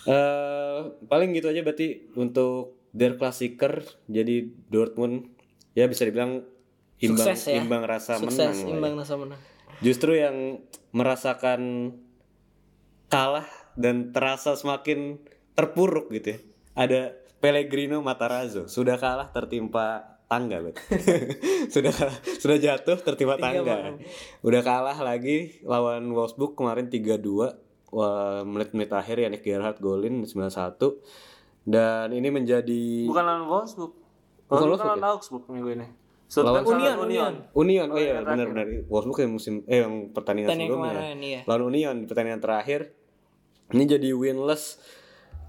Eh 0.02 0.78
paling 1.06 1.32
gitu 1.32 1.48
aja 1.48 1.60
berarti 1.60 1.88
untuk 2.14 2.76
Der 2.90 3.14
Klassiker 3.14 3.80
jadi 4.04 4.42
Dortmund 4.66 5.32
ya 5.72 5.86
bisa 5.86 6.04
dibilang 6.04 6.44
imbang 6.98 7.24
Sukses 7.26 7.40
ya. 7.46 7.56
imbang 7.56 7.82
rasa 7.82 8.18
sukses 8.18 8.36
menang. 8.36 8.56
ya. 8.58 8.68
imbang 8.70 8.92
rasa 8.94 9.14
menang 9.16 9.40
Justru 9.80 10.12
yang 10.12 10.60
merasakan 10.92 11.92
kalah 13.08 13.48
dan 13.74 14.12
terasa 14.12 14.54
semakin 14.54 15.18
terpuruk 15.54 16.12
gitu 16.12 16.36
ya. 16.36 16.38
Ada 16.76 17.00
Pellegrino 17.40 18.04
Matarazzo 18.04 18.68
sudah 18.68 19.00
kalah 19.00 19.32
tertimpa 19.32 20.16
tangga 20.28 20.60
bet. 20.60 20.76
sudah 21.74 21.90
kalah- 21.90 22.20
sudah 22.36 22.56
jatuh 22.56 22.98
tertimpa 23.00 23.34
tangga. 23.34 23.96
Udah 24.40 24.62
kalah 24.62 24.98
lagi 25.00 25.58
lawan 25.64 26.12
Wolfsburg 26.12 26.54
kemarin 26.54 26.86
3-2 26.86 27.68
Wah, 27.90 28.46
menit-menit 28.46 28.86
akhir 28.86 29.18
Yannick 29.18 29.42
Gerhardt 29.42 29.82
golin 29.82 30.22
91 30.22 30.78
dan 31.66 32.14
ini 32.14 32.30
menjadi 32.30 33.10
Bukan 33.10 33.24
lawan 33.26 33.44
Wolfsburg. 33.50 33.90
Bukan 33.90 34.46
Bukan 34.46 34.62
Wolfsburg 34.70 34.90
lawan 34.94 35.06
Augsburg 35.10 35.44
minggu 35.50 35.70
ini. 35.74 35.86
Lawan 36.30 36.62
Union, 36.62 36.96
Union. 37.02 37.34
Union. 37.58 37.86
Oh 37.90 37.98
iya 37.98 38.22
benar-benar 38.22 38.66
Wolfsburg 38.86 39.26
yang 39.26 39.34
musim 39.34 39.54
eh 39.66 39.82
yang 39.82 40.14
pertandingan 40.14 40.54
Pertandingan 40.54 40.70
sebelumnya 40.70 40.94
kemarin, 40.94 41.18
iya. 41.26 41.40
lawan 41.50 41.62
Union 41.74 41.94
di 41.98 42.06
pertandingan 42.06 42.42
terakhir. 42.42 42.80
Ini 43.70 43.84
jadi 43.86 44.08
winless 44.14 44.78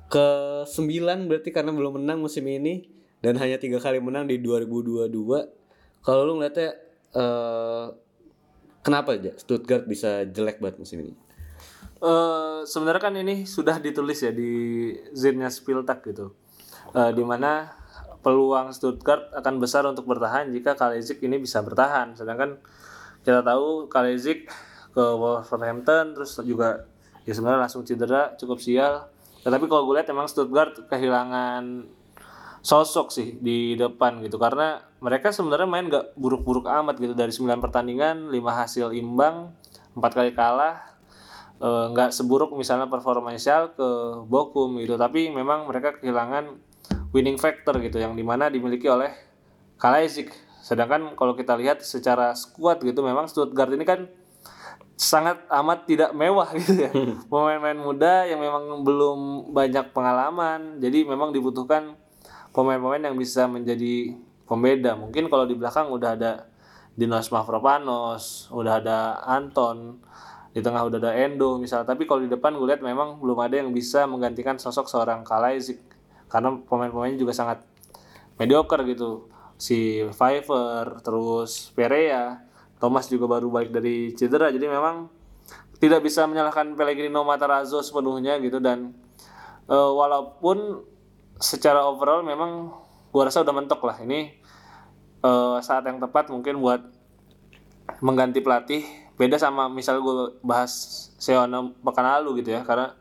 ke 0.09 0.27
9 0.65 1.29
berarti 1.29 1.49
karena 1.53 1.71
belum 1.73 2.01
menang 2.01 2.21
musim 2.21 2.45
ini 2.49 2.89
dan 3.21 3.37
hanya 3.37 3.61
tiga 3.61 3.77
kali 3.77 4.01
menang 4.01 4.25
di 4.25 4.41
2022 4.41 5.09
kalau 6.01 6.21
lu 6.25 6.41
ngeliatnya 6.41 6.73
eh 7.13 7.85
kenapa 8.81 9.13
aja 9.13 9.37
Stuttgart 9.37 9.85
bisa 9.85 10.25
jelek 10.25 10.57
banget 10.57 10.81
musim 10.81 11.05
ini? 11.05 11.13
Eh, 12.01 12.59
sebenarnya 12.65 13.01
kan 13.01 13.13
ini 13.13 13.45
sudah 13.45 13.77
ditulis 13.77 14.25
ya 14.25 14.33
di 14.33 14.49
Zinnya 15.13 15.53
Spieltag 15.53 16.01
gitu. 16.01 16.33
Eh, 16.97 17.11
di 17.13 17.21
mana 17.21 17.69
peluang 18.21 18.73
Stuttgart 18.73 19.33
akan 19.33 19.57
besar 19.57 19.85
untuk 19.89 20.05
bertahan 20.05 20.49
jika 20.53 20.77
Kalezik 20.77 21.21
ini 21.25 21.41
bisa 21.41 21.61
bertahan. 21.65 22.13
Sedangkan 22.13 22.61
kita 23.25 23.41
tahu 23.41 23.89
Kalezik 23.89 24.49
ke 24.93 25.03
Wolverhampton 25.03 26.13
terus 26.17 26.37
juga 26.45 26.85
ya 27.25 27.33
sebenarnya 27.33 27.67
langsung 27.67 27.81
cedera 27.85 28.33
cukup 28.37 28.61
sial. 28.61 29.09
Tetapi 29.41 29.65
kalau 29.65 29.89
gue 29.89 29.97
lihat 29.97 30.09
emang 30.13 30.29
Stuttgart 30.29 30.85
kehilangan 30.85 31.89
sosok 32.61 33.09
sih 33.09 33.41
di 33.41 33.73
depan 33.73 34.21
gitu 34.21 34.37
karena 34.37 34.85
mereka 35.01 35.33
sebenarnya 35.33 35.65
main 35.65 35.89
gak 35.89 36.13
buruk-buruk 36.13 36.69
amat 36.69 37.01
gitu 37.01 37.17
dari 37.17 37.33
9 37.33 37.57
pertandingan 37.57 38.29
5 38.29 38.37
hasil 38.37 38.93
imbang 38.93 39.49
4 39.97 39.97
kali 39.97 40.31
kalah 40.37 40.77
eh, 41.57 41.85
nggak 41.89 42.13
seburuk 42.13 42.53
misalnya 42.53 42.85
performanya 42.85 43.73
ke 43.73 43.89
Bokum 44.29 44.77
gitu 44.77 44.93
tapi 44.93 45.33
memang 45.33 45.65
mereka 45.65 45.97
kehilangan 45.97 46.53
winning 47.11 47.35
factor 47.35 47.75
gitu 47.83 47.99
yang 47.99 48.15
di 48.15 48.23
mana 48.23 48.47
dimiliki 48.47 48.87
oleh 48.87 49.11
Kalajdzic 49.81 50.31
sedangkan 50.61 51.17
kalau 51.17 51.33
kita 51.33 51.57
lihat 51.57 51.81
secara 51.81 52.37
squad 52.37 52.85
gitu 52.85 53.01
memang 53.01 53.25
Stuttgart 53.25 53.73
ini 53.73 53.83
kan 53.83 54.05
sangat 55.01 55.41
amat 55.49 55.89
tidak 55.89 56.13
mewah 56.13 56.45
gitu 56.61 56.85
ya. 56.85 56.93
Pemain-pemain 57.25 57.79
muda 57.81 58.29
yang 58.29 58.37
memang 58.37 58.85
belum 58.85 59.49
banyak 59.49 59.89
pengalaman 59.89 60.77
jadi 60.77 61.09
memang 61.09 61.33
dibutuhkan 61.33 61.97
pemain-pemain 62.53 63.09
yang 63.09 63.17
bisa 63.17 63.49
menjadi 63.49 64.13
pembeda. 64.45 64.93
Mungkin 64.93 65.25
kalau 65.33 65.49
di 65.49 65.57
belakang 65.57 65.89
udah 65.89 66.13
ada 66.13 66.31
Dinos 66.93 67.33
Mavropanos 67.33 68.53
udah 68.53 68.77
ada 68.77 69.17
Anton 69.25 69.97
di 70.53 70.61
tengah 70.61 70.85
udah 70.85 71.01
ada 71.01 71.11
Endo 71.17 71.57
misalnya. 71.57 71.89
Tapi 71.89 72.05
kalau 72.05 72.21
di 72.21 72.29
depan 72.29 72.53
gue 72.53 72.67
lihat 72.69 72.85
memang 72.85 73.17
belum 73.17 73.41
ada 73.41 73.57
yang 73.57 73.73
bisa 73.73 74.05
menggantikan 74.05 74.61
sosok 74.61 74.85
seorang 74.85 75.25
Kalajdzic 75.25 75.90
karena 76.31 76.55
pemain-pemainnya 76.63 77.19
juga 77.19 77.35
sangat 77.35 77.59
mediocre 78.39 78.87
gitu. 78.87 79.27
Si 79.59 80.01
Pfeiffer 80.15 81.03
terus 81.03 81.69
Perea 81.75 82.39
Thomas 82.81 83.05
juga 83.11 83.27
baru 83.29 83.51
balik 83.51 83.75
dari 83.75 84.15
cedera. 84.15 84.49
Jadi 84.49 84.65
memang 84.65 85.11
tidak 85.77 86.01
bisa 86.01 86.25
menyalahkan 86.25 86.73
Pellegrino 86.73 87.21
Matarazzo 87.27 87.83
sepenuhnya 87.83 88.39
gitu. 88.39 88.57
Dan 88.63 88.95
eh, 89.67 89.91
walaupun 89.91 90.87
secara 91.37 91.83
overall 91.85 92.23
memang 92.23 92.71
gua 93.11 93.27
rasa 93.27 93.43
udah 93.43 93.53
mentok 93.53 93.83
lah. 93.83 93.99
Ini 94.01 94.19
eh, 95.21 95.57
saat 95.61 95.83
yang 95.83 95.99
tepat 95.99 96.31
mungkin 96.31 96.57
buat 96.63 96.81
mengganti 97.99 98.39
pelatih. 98.39 98.81
Beda 99.19 99.37
sama 99.37 99.69
misal 99.69 100.01
gue 100.01 100.41
bahas 100.41 100.73
Seono 101.21 101.77
pekan 101.85 102.07
lalu 102.07 102.41
gitu 102.41 102.57
ya. 102.57 102.65
Karena 102.65 102.97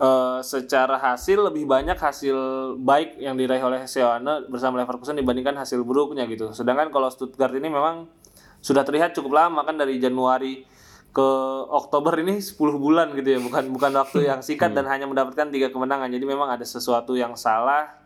eh, 0.00 0.38
secara 0.40 0.96
hasil 0.96 1.52
lebih 1.52 1.68
banyak 1.68 2.00
hasil 2.00 2.36
baik 2.80 3.20
yang 3.20 3.36
diraih 3.36 3.60
oleh 3.60 3.84
Seoane 3.84 4.48
bersama 4.48 4.80
Leverkusen 4.80 5.20
dibandingkan 5.20 5.60
hasil 5.60 5.84
buruknya 5.84 6.24
gitu. 6.26 6.56
Sedangkan 6.56 6.88
kalau 6.88 7.12
Stuttgart 7.12 7.52
ini 7.52 7.68
memang 7.68 8.08
sudah 8.64 8.84
terlihat 8.84 9.12
cukup 9.16 9.36
lama 9.36 9.60
kan 9.64 9.76
dari 9.76 9.96
Januari 10.00 10.64
ke 11.10 11.28
Oktober 11.66 12.14
ini 12.22 12.38
10 12.38 12.54
bulan 12.78 13.10
gitu 13.18 13.28
ya, 13.34 13.40
bukan 13.42 13.66
bukan 13.74 13.90
waktu 13.98 14.30
yang 14.30 14.40
singkat 14.46 14.70
dan 14.70 14.86
hanya 14.86 15.10
mendapatkan 15.10 15.50
tiga 15.50 15.68
kemenangan. 15.74 16.06
Jadi 16.06 16.24
memang 16.24 16.54
ada 16.54 16.62
sesuatu 16.62 17.18
yang 17.18 17.34
salah. 17.34 17.98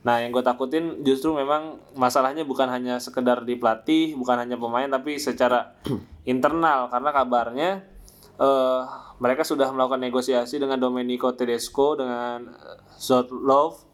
Nah, 0.00 0.18
yang 0.18 0.32
gue 0.32 0.40
takutin 0.40 1.04
justru 1.04 1.36
memang 1.36 1.76
masalahnya 1.92 2.42
bukan 2.48 2.72
hanya 2.72 2.96
sekedar 2.96 3.44
di 3.44 3.54
pelatih, 3.54 4.16
bukan 4.16 4.40
hanya 4.40 4.56
pemain, 4.56 4.88
tapi 4.88 5.20
secara 5.20 5.76
internal 6.32 6.88
karena 6.88 7.10
kabarnya 7.12 7.70
eh, 8.40 8.82
mereka 9.20 9.44
sudah 9.44 9.68
melakukan 9.70 10.00
negosiasi 10.00 10.56
dengan 10.56 10.80
Domenico 10.80 11.30
Tedesco 11.36 11.94
dengan 11.94 12.50
eh, 12.50 12.80
Zotlov 12.96 13.84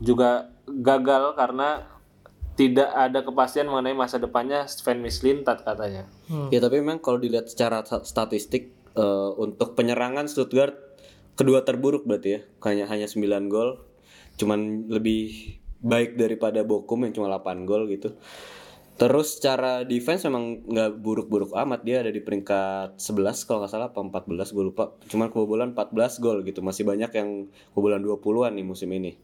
juga 0.00 0.48
gagal 0.64 1.36
karena 1.36 1.84
tidak 2.56 2.88
ada 2.92 3.20
kepastian 3.24 3.68
mengenai 3.68 3.96
masa 3.96 4.16
depannya 4.20 4.64
Sven 4.68 5.00
Mislintat 5.00 5.64
katanya. 5.64 6.08
Ya 6.52 6.60
tapi 6.60 6.80
memang 6.80 7.00
kalau 7.00 7.20
dilihat 7.20 7.48
secara 7.48 7.84
sta- 7.84 8.04
statistik 8.04 8.72
eh, 8.96 9.30
untuk 9.36 9.76
penyerangan 9.76 10.26
Stuttgart 10.26 10.76
kedua 11.36 11.64
terburuk 11.64 12.08
berarti 12.08 12.28
ya. 12.36 12.40
Hanya 12.64 12.84
hanya 12.88 13.06
9 13.08 13.52
gol. 13.52 13.80
Cuman 14.40 14.88
lebih 14.88 15.56
baik 15.80 16.16
daripada 16.20 16.60
Bokum 16.64 17.04
yang 17.04 17.12
cuma 17.16 17.28
8 17.32 17.68
gol 17.68 17.88
gitu. 17.88 18.16
Terus 18.96 19.40
secara 19.40 19.86
defense 19.86 20.28
memang 20.28 20.60
nggak 20.66 21.00
buruk-buruk 21.00 21.56
amat 21.56 21.80
dia 21.84 22.04
ada 22.04 22.12
di 22.12 22.20
peringkat 22.20 23.00
11 23.00 23.48
kalau 23.48 23.64
nggak 23.64 23.72
salah 23.72 23.88
apa 23.88 24.00
14 24.00 24.54
gue 24.54 24.64
lupa. 24.64 24.92
Cuman 25.08 25.32
kebobolan 25.32 25.72
14 25.72 26.20
gol 26.20 26.44
gitu. 26.44 26.60
Masih 26.60 26.84
banyak 26.84 27.08
yang 27.14 27.48
kebobolan 27.72 28.04
20-an 28.04 28.52
nih 28.56 28.66
musim 28.66 28.92
ini. 28.92 29.16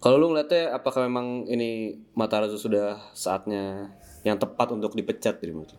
Kalau 0.00 0.16
lu 0.16 0.32
ngeliatnya 0.32 0.72
apakah 0.72 1.04
memang 1.04 1.44
ini 1.44 2.00
Matarazzo 2.16 2.56
sudah 2.56 3.12
saatnya 3.12 3.92
yang 4.24 4.40
tepat 4.40 4.72
untuk 4.72 4.96
dipecat 4.96 5.38
dari 5.40 5.52
lu? 5.52 5.76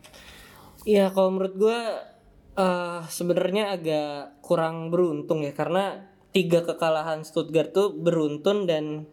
Iya 0.86 1.10
kalau 1.10 1.34
menurut 1.34 1.56
gue 1.58 1.80
eh 2.60 3.02
sebenarnya 3.08 3.72
agak 3.78 4.44
kurang 4.44 4.92
beruntung 4.92 5.42
ya 5.42 5.56
karena 5.56 6.12
tiga 6.30 6.62
kekalahan 6.62 7.26
Stuttgart 7.26 7.74
tuh 7.74 7.96
beruntun 7.96 8.70
dan 8.70 9.10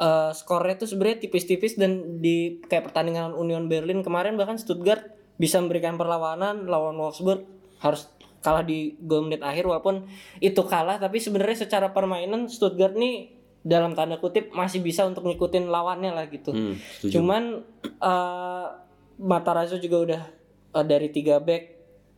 eh, 0.00 0.30
skornya 0.32 0.76
tuh 0.80 0.88
sebenarnya 0.88 1.28
tipis-tipis 1.28 1.76
dan 1.80 2.20
di 2.20 2.60
kayak 2.64 2.92
pertandingan 2.92 3.32
Union 3.36 3.68
Berlin 3.68 4.00
kemarin 4.00 4.36
bahkan 4.36 4.56
Stuttgart 4.56 5.04
bisa 5.36 5.60
memberikan 5.60 6.00
perlawanan 6.00 6.64
lawan 6.64 6.96
Wolfsburg 6.96 7.44
harus 7.84 8.08
kalah 8.40 8.62
di 8.62 8.94
gol 9.02 9.26
menit 9.26 9.42
akhir 9.42 9.66
walaupun 9.66 10.06
itu 10.38 10.62
kalah 10.64 10.96
tapi 10.96 11.18
sebenarnya 11.18 11.66
secara 11.66 11.90
permainan 11.90 12.46
Stuttgart 12.46 12.94
nih 12.94 13.36
dalam 13.66 13.98
tanda 13.98 14.22
kutip 14.22 14.54
masih 14.54 14.78
bisa 14.78 15.02
untuk 15.02 15.26
ngikutin 15.26 15.66
lawannya 15.66 16.14
lah 16.14 16.30
gitu. 16.30 16.54
Hmm, 16.54 16.78
setuju. 16.78 17.18
Cuman 17.18 17.42
eh 17.82 18.66
Matarazzo 19.16 19.80
juga 19.80 19.96
udah 20.04 20.22
eh, 20.76 20.84
dari 20.86 21.08
3 21.10 21.40
back 21.40 21.62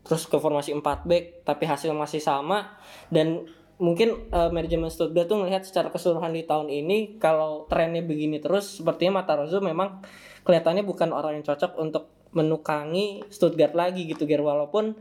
terus 0.05 0.25
ke 0.25 0.37
formasi 0.41 0.73
4 0.73 0.83
back 1.09 1.25
tapi 1.45 1.65
hasil 1.69 1.93
masih 1.93 2.21
sama 2.21 2.77
dan 3.13 3.45
mungkin 3.79 4.29
eh, 4.35 4.51
manajemen 4.51 4.91
Stuttgart 4.91 5.31
tuh 5.31 5.39
ngelihat 5.43 5.63
secara 5.63 5.89
keseluruhan 5.95 6.35
di 6.35 6.43
tahun 6.43 6.67
ini 6.67 7.19
kalau 7.23 7.67
trennya 7.71 8.03
begini 8.03 8.43
terus 8.43 8.83
sepertinya 8.83 9.23
Matarazzo 9.23 9.63
memang 9.63 10.03
kelihatannya 10.43 10.83
bukan 10.83 11.15
orang 11.15 11.39
yang 11.39 11.47
cocok 11.47 11.79
untuk 11.79 12.11
menukangi 12.33 13.25
Stuttgart 13.33 13.73
lagi 13.73 14.05
gitu 14.05 14.29
Ger. 14.29 14.43
Walaupun 14.43 14.99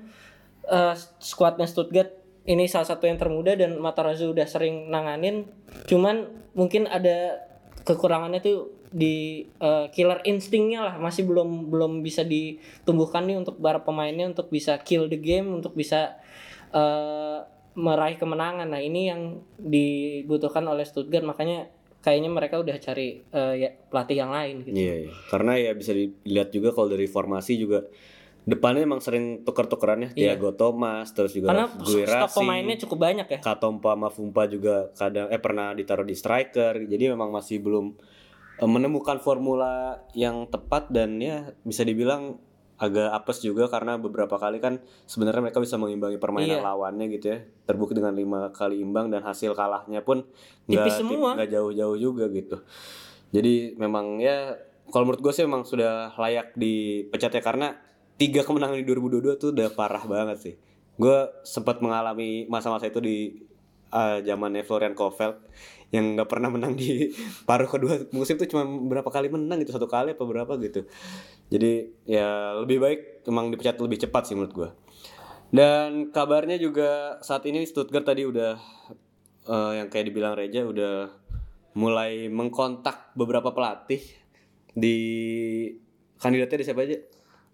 eh, 0.69 0.95
skuadnya 1.19 1.67
Stuttgart 1.67 2.13
ini 2.47 2.69
salah 2.71 2.87
satu 2.87 3.09
yang 3.09 3.19
termuda 3.19 3.59
dan 3.59 3.75
Matarazzo 3.81 4.31
udah 4.31 4.47
sering 4.47 4.87
nanganin. 4.87 5.49
Cuman 5.89 6.31
mungkin 6.55 6.87
ada 6.87 7.43
kekurangannya 7.83 8.39
tuh 8.39 8.71
di 8.93 9.47
eh, 9.59 9.85
killer 9.91 10.23
instingnya 10.23 10.85
lah. 10.85 10.95
Masih 11.01 11.27
belum 11.27 11.67
belum 11.67 12.05
bisa 12.05 12.23
ditumbuhkan 12.23 13.27
nih 13.27 13.41
untuk 13.41 13.59
para 13.59 13.83
pemainnya 13.83 14.29
untuk 14.31 14.47
bisa 14.47 14.79
kill 14.79 15.11
the 15.11 15.19
game 15.19 15.51
untuk 15.51 15.75
bisa 15.75 16.15
eh, 16.71 17.39
meraih 17.77 18.17
kemenangan. 18.17 18.65
Nah 18.65 18.81
ini 18.81 19.13
yang 19.13 19.21
dibutuhkan 19.61 20.65
oleh 20.65 20.83
Stuttgart. 20.83 21.21
Makanya 21.21 21.69
kayaknya 22.01 22.29
mereka 22.33 22.57
udah 22.57 22.77
cari 22.81 23.21
eh, 23.21 23.53
ya, 23.61 23.69
pelatih 23.69 24.17
yang 24.17 24.31
lain 24.33 24.65
gitu. 24.65 24.75
Iya, 24.79 24.95
iya. 25.05 25.11
karena 25.29 25.53
ya 25.59 25.71
bisa 25.77 25.91
dilihat 25.93 26.49
juga 26.49 26.73
kalau 26.73 26.87
dari 26.89 27.05
formasi 27.05 27.59
juga 27.59 27.85
depannya 28.47 28.87
emang 28.87 29.03
sering 29.03 29.43
tuker-tukeran 29.43 30.07
ya 30.07 30.09
Thiago 30.15 30.55
Thomas 30.55 31.11
terus 31.11 31.35
juga 31.35 31.51
karena 31.51 31.67
Guirassy, 31.67 32.15
stok 32.15 32.31
pemainnya 32.39 32.77
cukup 32.79 32.97
banyak 33.03 33.27
ya. 33.27 33.39
Katompa 33.43 33.91
sama 33.91 34.07
Fumpa 34.07 34.47
juga 34.47 34.87
kadang 34.95 35.27
eh 35.27 35.41
pernah 35.41 35.75
ditaruh 35.75 36.07
di 36.07 36.15
striker. 36.15 36.79
Jadi 36.87 37.03
memang 37.11 37.27
masih 37.27 37.59
belum 37.59 37.91
eh, 38.63 38.69
menemukan 38.71 39.19
formula 39.19 39.99
yang 40.15 40.47
tepat 40.47 40.87
dan 40.87 41.19
ya 41.19 41.51
bisa 41.67 41.83
dibilang 41.83 42.39
agak 42.77 43.09
apes 43.09 43.41
juga 43.41 43.65
karena 43.65 43.97
beberapa 43.97 44.37
kali 44.37 44.61
kan 44.61 44.77
sebenarnya 45.03 45.41
mereka 45.41 45.57
bisa 45.57 45.75
mengimbangi 45.75 46.17
permainan 46.17 46.61
Iya. 46.61 46.65
lawannya 46.65 47.05
gitu 47.09 47.25
ya. 47.33 47.37
Terbukti 47.65 47.97
dengan 47.97 48.13
lima 48.13 48.53
kali 48.53 48.77
imbang 48.79 49.09
dan 49.09 49.25
hasil 49.25 49.51
kalahnya 49.51 50.01
pun 50.01 50.21
nggak 51.33 51.51
jauh-jauh 51.51 51.97
juga 51.97 52.29
gitu. 52.29 52.61
Jadi 53.33 53.73
memang 53.75 54.21
ya 54.21 54.53
kalau 54.87 55.03
menurut 55.03 55.19
gue 55.19 55.33
sih 55.33 55.43
memang 55.43 55.65
sudah 55.65 56.15
layak 56.15 56.53
dipecat 56.53 57.33
ya 57.33 57.41
karena 57.41 57.67
tiga 58.15 58.41
kemenangan 58.41 58.77
di 58.77 58.85
2022 58.85 59.35
tuh 59.35 59.49
udah 59.51 59.67
parah 59.73 60.03
banget 60.05 60.37
sih. 60.39 60.55
Gue 60.95 61.27
sempat 61.43 61.81
mengalami 61.81 62.45
masa-masa 62.45 62.87
itu 62.87 62.97
di 62.97 63.41
uh, 63.91 64.19
zamannya 64.23 64.63
Florian 64.63 64.95
Kofeld 64.95 65.39
yang 65.91 66.19
nggak 66.19 66.27
pernah 66.27 66.51
menang 66.51 66.75
di 66.75 67.11
paruh 67.47 67.67
kedua 67.67 68.11
musim 68.11 68.35
tuh 68.35 68.47
cuma 68.47 68.67
berapa 68.67 69.07
kali 69.07 69.31
menang 69.31 69.63
gitu 69.63 69.75
satu 69.75 69.87
kali 69.87 70.15
apa 70.15 70.23
berapa 70.23 70.53
gitu. 70.59 70.87
Jadi 71.47 72.03
ya 72.03 72.57
lebih 72.59 72.83
baik 72.83 72.99
emang 73.27 73.51
dipecat 73.51 73.79
lebih 73.79 73.99
cepat 74.03 74.27
sih 74.27 74.35
menurut 74.35 74.53
gue 74.55 74.69
dan 75.47 76.11
kabarnya 76.11 76.59
juga 76.59 77.19
saat 77.23 77.47
ini 77.47 77.63
Stuttgart 77.63 78.03
tadi 78.03 78.27
udah 78.27 78.59
eh, 79.47 79.71
yang 79.79 79.87
kayak 79.87 80.11
dibilang 80.11 80.35
Reja 80.35 80.67
udah 80.67 81.07
mulai 81.79 82.27
mengkontak 82.27 83.15
beberapa 83.15 83.55
pelatih 83.55 84.01
di 84.75 84.97
kandidatnya 86.19 86.57
di 86.59 86.65
siapa 86.67 86.81
aja? 86.83 86.97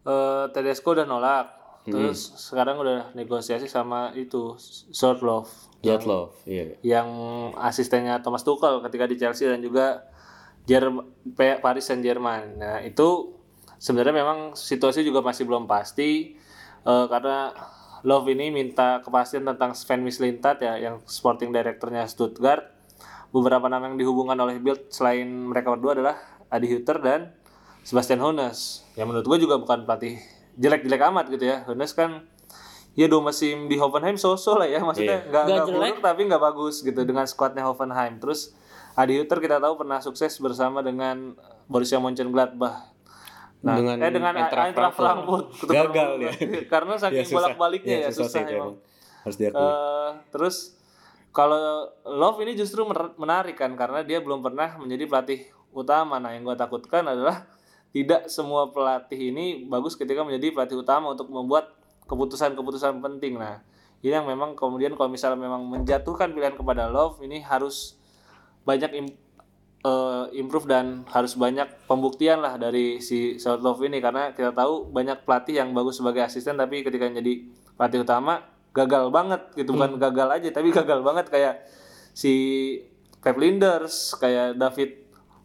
Eh, 0.04 0.46
Tedesco 0.50 0.98
udah 0.98 1.06
nolak. 1.06 1.48
Terus 1.84 2.40
sekarang 2.40 2.80
udah 2.80 3.12
negosiasi 3.12 3.68
sama 3.68 4.16
itu 4.16 4.56
Sorlov 4.96 5.52
Jotlov 5.84 6.40
iya 6.48 6.80
yang 6.82 7.10
asistennya 7.60 8.24
Thomas 8.24 8.48
Tuchel 8.48 8.80
ketika 8.88 9.06
di 9.06 9.20
Chelsea 9.20 9.52
dan 9.52 9.60
juga 9.60 10.08
Jerm 10.64 11.04
P- 11.36 11.60
Paris 11.60 11.92
Saint 11.92 12.00
Germain. 12.00 12.56
Nah 12.56 12.80
itu 12.80 13.36
sebenarnya 13.76 14.16
memang 14.16 14.56
situasi 14.56 15.04
juga 15.04 15.20
masih 15.20 15.44
belum 15.44 15.68
pasti 15.68 16.40
eh, 16.88 17.06
karena 17.12 17.52
Love 18.04 18.36
ini 18.36 18.52
minta 18.52 19.00
kepastian 19.00 19.48
tentang 19.48 19.72
Sven 19.72 20.04
Mislintat 20.04 20.60
ya 20.60 20.76
yang 20.76 21.00
sporting 21.08 21.56
directornya 21.56 22.04
Stuttgart. 22.04 22.68
Beberapa 23.32 23.72
nama 23.72 23.88
yang 23.88 23.96
dihubungkan 23.96 24.36
oleh 24.36 24.60
Bild 24.60 24.92
selain 24.92 25.26
mereka 25.28 25.72
berdua 25.72 25.96
adalah 25.96 26.16
Adi 26.52 26.68
Hutter 26.68 27.00
dan 27.00 27.32
Sebastian 27.88 28.20
Hoeneß. 28.20 28.84
Yang 29.00 29.08
menurut 29.08 29.26
gue 29.26 29.38
juga 29.48 29.56
bukan 29.56 29.88
pelatih 29.88 30.20
jelek-jelek 30.60 31.02
amat 31.16 31.26
gitu 31.32 31.48
ya. 31.48 31.64
Hoeneß 31.64 31.96
kan 31.96 32.28
ya 32.94 33.10
dua 33.10 33.22
musim 33.26 33.66
di 33.66 33.76
Hoffenheim 33.76 34.16
so-so 34.16 34.54
lah 34.56 34.70
ya 34.70 34.80
maksudnya 34.80 35.26
nggak 35.26 35.30
Nggak 35.30 35.44
nggak 35.44 35.66
jelek. 35.66 35.94
buruk 35.94 35.98
tapi 36.02 36.22
nggak 36.30 36.44
bagus 36.44 36.76
gitu 36.82 37.02
dengan 37.04 37.26
skuadnya 37.26 37.66
Hoffenheim 37.66 38.18
terus 38.18 38.54
Adi 38.94 39.18
Hutter 39.18 39.42
kita 39.42 39.58
tahu 39.58 39.82
pernah 39.82 39.98
sukses 39.98 40.30
bersama 40.38 40.86
dengan 40.86 41.34
Borussia 41.66 41.98
Mönchengladbach 41.98 42.94
nah 43.64 43.80
Dengan 43.80 43.96
eh 43.98 44.12
dengan 44.12 44.34
Eintracht 44.36 44.76
Frankfurt, 44.76 44.94
Frankfurt. 45.00 45.46
Gagal 45.66 46.10
dia. 46.20 46.32
karena 46.74 46.94
saking 47.00 47.24
susah. 47.24 47.36
bolak-baliknya 47.40 47.96
Iya, 47.96 48.06
ya 48.06 48.12
susah, 48.12 48.28
sih 48.30 48.42
itu 48.44 48.54
emang 48.54 48.74
harus 49.24 49.36
diakui 49.40 49.64
Eh, 49.64 50.10
terus 50.30 50.56
kalau 51.32 51.58
Love 52.06 52.44
ini 52.44 52.54
justru 52.54 52.84
menarik 53.18 53.58
kan 53.58 53.74
karena 53.74 54.04
dia 54.04 54.22
belum 54.22 54.44
pernah 54.44 54.78
menjadi 54.78 55.10
pelatih 55.10 55.40
utama. 55.74 56.22
Nah, 56.22 56.30
yang 56.30 56.46
gue 56.46 56.54
takutkan 56.54 57.02
adalah 57.08 57.50
tidak 57.90 58.30
semua 58.30 58.70
pelatih 58.70 59.34
ini 59.34 59.66
bagus 59.66 59.98
ketika 59.98 60.22
menjadi 60.22 60.54
pelatih 60.54 60.78
utama 60.78 61.10
untuk 61.10 61.32
membuat 61.34 61.74
keputusan-keputusan 62.08 63.00
penting. 63.00 63.40
Nah, 63.40 63.64
ini 64.04 64.12
yang 64.12 64.28
memang 64.28 64.56
kemudian 64.56 64.96
kalau 65.00 65.08
misalnya 65.08 65.40
memang 65.40 65.64
menjatuhkan 65.68 66.32
pilihan 66.36 66.56
kepada 66.56 66.92
Love 66.92 67.24
ini 67.24 67.40
harus 67.44 67.96
banyak 68.68 68.92
im- 68.96 69.20
eh, 69.84 70.26
improve 70.40 70.68
dan 70.68 71.04
harus 71.12 71.36
banyak 71.36 71.68
pembuktian 71.88 72.40
lah 72.40 72.56
dari 72.56 73.00
si 73.04 73.40
South 73.40 73.64
Love 73.64 73.84
ini. 73.84 74.00
Karena 74.00 74.32
kita 74.32 74.56
tahu 74.56 74.92
banyak 74.92 75.24
pelatih 75.28 75.60
yang 75.64 75.76
bagus 75.76 76.00
sebagai 76.00 76.24
asisten 76.24 76.56
tapi 76.56 76.84
ketika 76.84 77.08
jadi 77.12 77.48
pelatih 77.76 78.04
utama 78.04 78.44
gagal 78.72 79.12
banget 79.12 79.42
gitu. 79.56 79.76
Bukan 79.76 80.00
gagal 80.00 80.30
aja 80.32 80.50
tapi 80.52 80.72
gagal 80.72 81.00
banget. 81.04 81.28
Kayak 81.32 81.64
si 82.16 82.34
Pep 83.24 83.40
Linders 83.40 84.20
kayak 84.20 84.60
David 84.60 85.03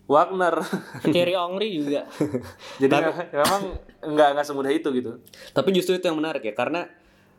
Wagner 0.09 0.57
Thierry 1.05 1.37
Henry 1.37 1.69
juga 1.77 2.09
jadi 2.83 2.91
nggak- 2.91 3.29
memang 3.31 3.63
nggak 4.09 4.29
nggak 4.35 4.47
semudah 4.47 4.73
itu 4.73 4.89
gitu 4.91 5.21
Tapi 5.53 5.69
justru 5.71 5.95
itu 5.95 6.05
yang 6.05 6.17
menarik 6.17 6.43
ya 6.43 6.55
karena 6.55 6.89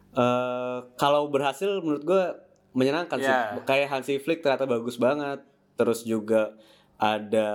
eh 0.09 0.77
kalau 0.95 1.27
berhasil 1.27 1.81
menurut 1.81 2.03
gue 2.03 2.23
menyenangkan 2.71 3.17
sih. 3.17 3.25
Ya. 3.25 3.57
Kayak 3.63 3.89
Hansi 3.89 4.17
Flick 4.17 4.39
ternyata 4.39 4.65
bagus 4.65 4.95
banget. 4.95 5.41
Terus 5.73 6.03
juga 6.03 6.53
ada 6.99 7.49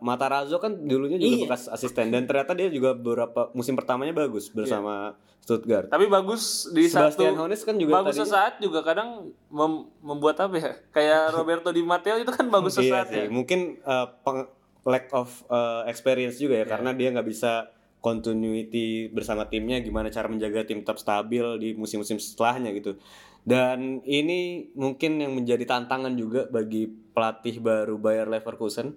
Matarazzo 0.00 0.58
kan 0.58 0.74
dulunya 0.76 1.14
juga 1.14 1.30
Iya. 1.32 1.42
bekas 1.46 1.62
asisten 1.66 2.10
dan 2.10 2.26
ternyata 2.26 2.52
dia 2.52 2.66
juga 2.68 2.90
beberapa 2.90 3.46
musim 3.52 3.72
pertamanya 3.72 4.10
bagus 4.12 4.50
bersama 4.50 5.14
Stuttgart. 5.40 5.86
tapi 5.86 6.04
bagus 6.04 6.66
di 6.68 6.84
Sebastian 6.84 7.32
satu 7.32 7.46
kan 7.64 7.76
juga 7.76 7.92
bagus 7.96 8.12
tadinya- 8.12 8.26
sesaat 8.28 8.54
juga 8.58 8.82
kadang 8.82 9.08
mem- 9.46 9.86
membuat 10.00 10.36
apa 10.40 10.54
ya 10.54 10.72
kayak 10.90 11.22
Roberto 11.36 11.70
Di 11.70 11.80
Matteo 11.80 12.18
itu 12.18 12.28
kan 12.28 12.44
bagus 12.46 12.74
Iya 12.74 12.82
sesaat 12.82 13.06
sih, 13.08 13.16
ya 13.16 13.24
mungkin 13.28 13.78
eh, 13.78 14.06
peng- 14.20 14.50
lack 14.82 15.06
of 15.12 15.30
eh, 15.46 15.82
experience 15.86 16.36
juga 16.36 16.56
ya 16.56 16.66
karena 16.66 16.90
dia 16.90 17.08
nggak 17.08 17.24
bisa 17.24 17.70
continuity 18.00 19.06
bersama 19.08 19.44
timnya 19.44 19.78
gimana 19.78 20.08
cara 20.08 20.26
menjaga 20.26 20.64
tim 20.64 20.80
tetap 20.80 20.96
stabil 20.96 21.44
di 21.56 21.68
musim-musim 21.72 22.16
setelahnya 22.16 22.72
gitu. 22.72 22.96
Dan 23.40 24.04
ini 24.04 24.68
mungkin 24.76 25.16
yang 25.16 25.32
menjadi 25.32 25.64
tantangan 25.64 26.12
juga 26.12 26.46
bagi 26.48 26.86
pelatih 26.86 27.60
baru 27.60 27.96
Bayer 27.96 28.28
Leverkusen, 28.28 28.96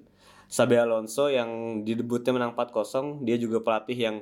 Xabi 0.51 0.75
Alonso 0.77 1.31
yang 1.31 1.81
di 1.81 1.95
debutnya 1.95 2.35
menang 2.35 2.53
4-0, 2.53 3.23
dia 3.23 3.39
juga 3.39 3.63
pelatih 3.63 3.97
yang 3.97 4.15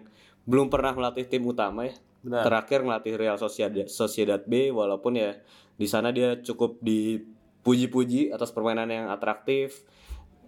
belum 0.45 0.69
pernah 0.69 0.93
melatih 0.93 1.25
tim 1.27 1.43
utama 1.43 1.89
ya. 1.89 1.95
Benar. 2.21 2.45
Terakhir 2.45 2.85
melatih 2.85 3.13
Real 3.17 3.37
Sociedad, 3.41 3.89
Sociedad 3.89 4.41
B 4.45 4.69
walaupun 4.69 5.17
ya 5.17 5.41
di 5.73 5.89
sana 5.89 6.13
dia 6.13 6.37
cukup 6.37 6.77
dipuji-puji 6.85 8.29
atas 8.29 8.53
permainan 8.53 8.93
yang 8.93 9.09
atraktif, 9.09 9.81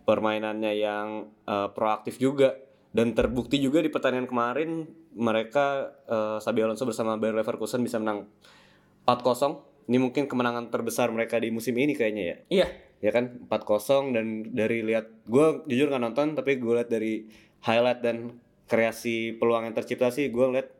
permainannya 0.06 0.74
yang 0.78 1.08
eh, 1.50 1.70
proaktif 1.74 2.22
juga 2.22 2.54
dan 2.94 3.18
terbukti 3.18 3.58
juga 3.58 3.82
di 3.82 3.90
pertandingan 3.90 4.30
kemarin 4.30 4.86
mereka 5.18 5.98
eh, 6.06 6.38
Xabi 6.38 6.62
Alonso 6.62 6.86
bersama 6.86 7.18
Bayer 7.18 7.34
Leverkusen 7.34 7.82
bisa 7.82 7.98
menang 7.98 8.30
4-0. 9.06 9.90
Ini 9.92 9.98
mungkin 10.00 10.32
kemenangan 10.32 10.72
terbesar 10.72 11.12
mereka 11.12 11.36
di 11.40 11.52
musim 11.52 11.76
ini 11.76 11.92
kayaknya 11.92 12.24
ya. 12.24 12.38
iya 12.48 12.68
Ya 13.04 13.12
kan 13.12 13.48
4-0 13.52 14.16
dan 14.16 14.26
dari 14.56 14.80
lihat 14.80 15.12
gue 15.28 15.68
jujur 15.68 15.92
nggak 15.92 16.04
nonton 16.08 16.40
tapi 16.40 16.56
gue 16.56 16.72
lihat 16.72 16.88
dari 16.88 17.28
highlight 17.68 18.00
dan 18.00 18.40
kreasi 18.72 19.36
peluang 19.36 19.68
yang 19.68 19.76
tercipta 19.76 20.08
sih 20.08 20.32
gue 20.32 20.40
ngeliat 20.40 20.72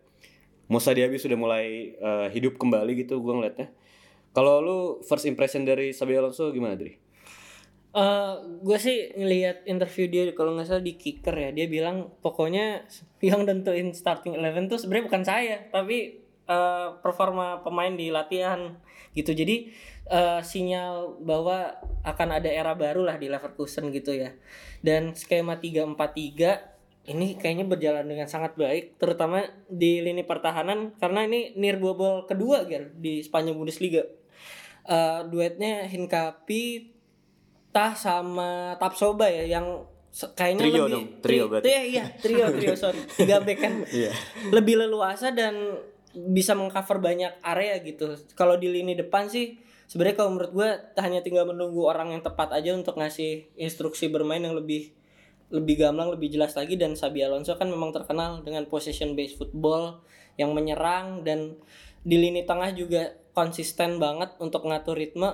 Musa 0.72 0.96
Diaby 0.96 1.20
sudah 1.20 1.36
mulai 1.36 2.00
eh, 2.00 2.28
hidup 2.32 2.56
kembali 2.56 2.96
gitu 3.04 3.20
gue 3.20 3.34
ngeliatnya 3.36 3.68
Kalau 4.34 4.64
lu 4.66 4.78
first 5.06 5.30
impression 5.30 5.62
dari 5.62 5.94
Xabi 5.94 6.18
Alonso 6.18 6.50
gimana, 6.50 6.74
Dri? 6.74 7.04
Eh, 7.94 8.34
gue 8.66 8.78
sih 8.82 9.14
ngelihat 9.14 9.70
interview 9.70 10.10
dia 10.10 10.26
kalau 10.34 10.58
nggak 10.58 10.66
salah 10.66 10.82
di 10.82 10.98
kicker 10.98 11.38
ya 11.38 11.54
dia 11.54 11.70
bilang 11.70 12.10
pokoknya 12.26 12.90
yang 13.22 13.46
tentuin 13.46 13.94
starting 13.94 14.34
eleven 14.34 14.66
tuh 14.66 14.82
sebenarnya 14.82 15.06
bukan 15.06 15.22
saya 15.22 15.70
tapi 15.70 16.23
eh, 16.48 16.88
performa 17.00 17.62
pemain 17.62 17.92
di 17.94 18.10
latihan 18.10 18.76
gitu 19.14 19.32
jadi 19.34 19.70
eh, 20.10 20.42
sinyal 20.42 21.22
bahwa 21.22 21.78
akan 22.04 22.30
ada 22.42 22.50
era 22.50 22.74
baru 22.74 23.06
lah 23.06 23.16
di 23.22 23.30
Leverkusen 23.30 23.94
gitu 23.94 24.14
ya 24.14 24.34
dan 24.84 25.16
skema 25.16 25.58
3-4-3 25.62 26.74
ini 27.04 27.36
kayaknya 27.36 27.68
berjalan 27.68 28.08
dengan 28.08 28.32
sangat 28.32 28.56
baik 28.56 28.96
terutama 28.96 29.44
di 29.68 30.00
lini 30.00 30.24
pertahanan 30.24 30.96
karena 30.96 31.28
ini 31.28 31.52
near 31.60 31.76
bobol 31.76 32.24
kedua 32.24 32.64
Ger 32.64 32.96
di 32.96 33.20
Spanyol 33.20 33.60
Bundesliga 33.60 34.08
Eh, 34.84 35.22
duetnya 35.32 35.88
Hinkapi 35.88 36.92
Tah 37.72 37.96
sama 37.96 38.76
Tapsoba 38.76 39.32
ya 39.32 39.58
yang 39.58 39.88
kayaknya 40.36 40.62
Trio 40.70 40.76
lebih 40.86 40.92
dong, 40.94 41.08
trio 41.26 41.44
berarti. 41.50 41.66
Iya, 41.72 41.82
iya, 41.90 42.04
trio, 42.22 42.46
trio 42.54 42.76
sorry. 42.78 43.02
Tiga 43.18 43.42
back 43.42 43.58
kan. 43.64 43.74
Iya. 43.98 44.12
Lebih 44.54 44.86
leluasa 44.86 45.34
dan 45.34 45.80
bisa 46.14 46.54
mengcover 46.54 47.02
banyak 47.02 47.34
area 47.42 47.82
gitu. 47.82 48.16
Kalau 48.38 48.56
di 48.58 48.70
lini 48.70 48.94
depan 48.94 49.28
sih 49.28 49.58
sebenarnya 49.90 50.18
kalau 50.24 50.32
menurut 50.38 50.52
gue 50.54 50.70
hanya 51.02 51.20
tinggal 51.26 51.50
menunggu 51.50 51.84
orang 51.86 52.14
yang 52.14 52.22
tepat 52.22 52.54
aja 52.54 52.74
untuk 52.78 52.98
ngasih 52.98 53.50
instruksi 53.58 54.10
bermain 54.14 54.42
yang 54.42 54.54
lebih 54.54 54.94
lebih 55.54 55.86
gamblang, 55.86 56.10
lebih 56.10 56.34
jelas 56.34 56.58
lagi 56.58 56.74
dan 56.82 56.98
Sabi 56.98 57.22
Alonso 57.22 57.54
kan 57.54 57.70
memang 57.70 57.94
terkenal 57.94 58.42
dengan 58.42 58.66
possession 58.66 59.14
based 59.14 59.38
football 59.38 60.02
yang 60.34 60.50
menyerang 60.58 61.22
dan 61.22 61.54
di 62.02 62.18
lini 62.18 62.42
tengah 62.42 62.74
juga 62.74 63.14
konsisten 63.38 64.02
banget 64.02 64.34
untuk 64.42 64.66
ngatur 64.66 64.98
ritme. 64.98 65.30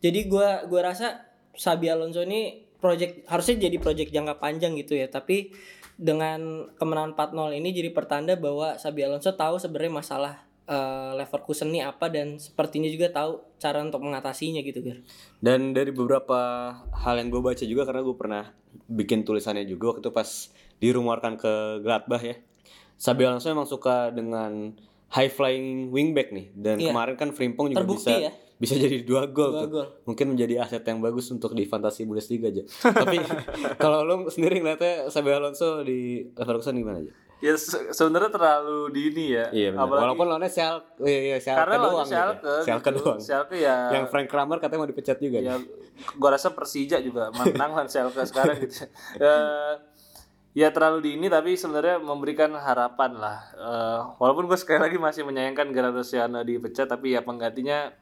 Jadi 0.00 0.24
gua 0.24 0.64
gua 0.64 0.92
rasa 0.92 1.28
Sabi 1.52 1.92
Alonso 1.92 2.24
ini 2.24 2.64
project 2.80 3.28
harusnya 3.28 3.68
jadi 3.68 3.76
project 3.76 4.08
jangka 4.08 4.40
panjang 4.40 4.72
gitu 4.78 4.96
ya, 4.96 5.10
tapi 5.10 5.52
dengan 5.98 6.70
kemenangan 6.78 7.18
4-0 7.18 7.58
ini 7.58 7.74
jadi 7.74 7.90
pertanda 7.90 8.38
bahwa 8.38 8.78
Sabi 8.78 9.02
Alonso 9.02 9.34
tahu 9.34 9.58
sebenarnya 9.58 9.92
masalah 9.92 10.34
eh, 10.64 11.12
Leverkusen 11.18 11.74
ini 11.74 11.82
apa 11.82 12.06
dan 12.06 12.38
sepertinya 12.38 12.86
juga 12.86 13.10
tahu 13.10 13.42
cara 13.58 13.82
untuk 13.82 13.98
mengatasinya 14.00 14.62
gitu, 14.62 14.78
Gar. 14.78 15.02
Dan 15.42 15.74
dari 15.74 15.90
beberapa 15.90 16.38
hal 16.94 17.18
yang 17.18 17.28
gue 17.28 17.42
baca 17.42 17.64
juga 17.66 17.82
karena 17.82 18.06
gue 18.06 18.14
pernah 18.14 18.44
bikin 18.86 19.26
tulisannya 19.26 19.66
juga 19.66 19.92
waktu 19.92 20.06
itu 20.06 20.12
pas 20.14 20.28
dirumorkan 20.78 21.34
ke 21.34 21.82
Gladbach 21.82 22.22
ya. 22.22 22.38
Xabi 22.94 23.26
Alonso 23.26 23.50
emang 23.50 23.66
suka 23.66 24.14
dengan 24.14 24.74
high 25.10 25.32
flying 25.32 25.90
wingback 25.90 26.30
nih 26.30 26.46
dan 26.54 26.76
Iya. 26.78 26.92
kemarin 26.92 27.14
kan 27.16 27.30
Frimpong 27.32 27.72
juga 27.72 27.82
Terbukti 27.82 28.06
bisa 28.06 28.26
ya. 28.28 28.32
Bisa 28.58 28.74
jadi 28.74 29.00
dua 29.00 29.26
gol 29.26 29.48
Dua 29.48 29.60
tuh. 29.60 29.70
gol. 29.72 29.86
Mungkin 30.04 30.26
menjadi 30.28 30.60
aset 30.60 30.82
yang 30.82 30.98
bagus 30.98 31.26
untuk 31.28 31.52
di 31.52 31.62
fantasi 31.62 32.02
Bundesliga 32.02 32.46
aja. 32.46 32.66
Tapi 33.00 33.22
kalau 33.76 34.02
lo 34.02 34.14
sendiri 34.26 34.58
ngeliatnya 34.58 35.06
Xabi 35.06 35.30
Alonso 35.30 35.80
di 35.80 36.26
Leverkusen 36.28 36.74
gimana 36.74 36.98
aja? 36.98 37.12
Ya 37.38 37.54
se- 37.54 37.94
sebenarnya 37.94 38.28
terlalu 38.28 38.90
dini 38.90 39.30
ya. 39.30 39.46
Iya 39.48 39.68
benar. 39.70 39.86
Apalagi 39.86 40.02
Walaupun 40.04 40.26
lawannya 40.26 40.50
Schalke, 40.50 40.90
iya, 41.02 41.20
iya, 41.24 41.36
Schalke 41.38 41.58
karena 41.60 41.74
doang. 41.76 41.86
lawannya 41.94 42.10
gitu. 42.10 42.18
Schalke, 42.34 42.64
Schalke 42.66 42.88
gitu. 42.90 42.98
doang. 43.00 43.18
Schalke 43.20 43.56
ya 43.56 43.76
Yang 43.94 44.04
Frank 44.08 44.26
Kramer 44.26 44.58
katanya 44.58 44.80
mau 44.80 44.90
dipecat 44.90 45.18
juga. 45.18 45.38
ya 45.38 45.54
nih. 45.54 45.66
gua 46.14 46.30
rasa 46.32 46.50
Persija 46.50 46.98
juga 46.98 47.30
menang 47.32 47.70
lawan 47.72 47.86
Schalke 47.86 48.22
sekarang 48.22 48.58
gitu. 48.58 48.90
Eh, 49.16 49.72
ya 50.60 50.74
terlalu 50.74 50.98
dini 51.04 51.26
tapi 51.26 51.54
sebenarnya 51.54 52.02
memberikan 52.02 52.50
harapan 52.52 53.14
lah. 53.14 53.38
Eh, 53.52 54.00
walaupun 54.18 54.44
gue 54.44 54.58
sekali 54.58 54.82
lagi 54.82 54.98
masih 54.98 55.22
menyayangkan 55.22 55.70
Graziano 55.70 56.42
dipecat 56.42 56.86
tapi 56.86 57.14
ya 57.14 57.22
penggantinya 57.22 57.94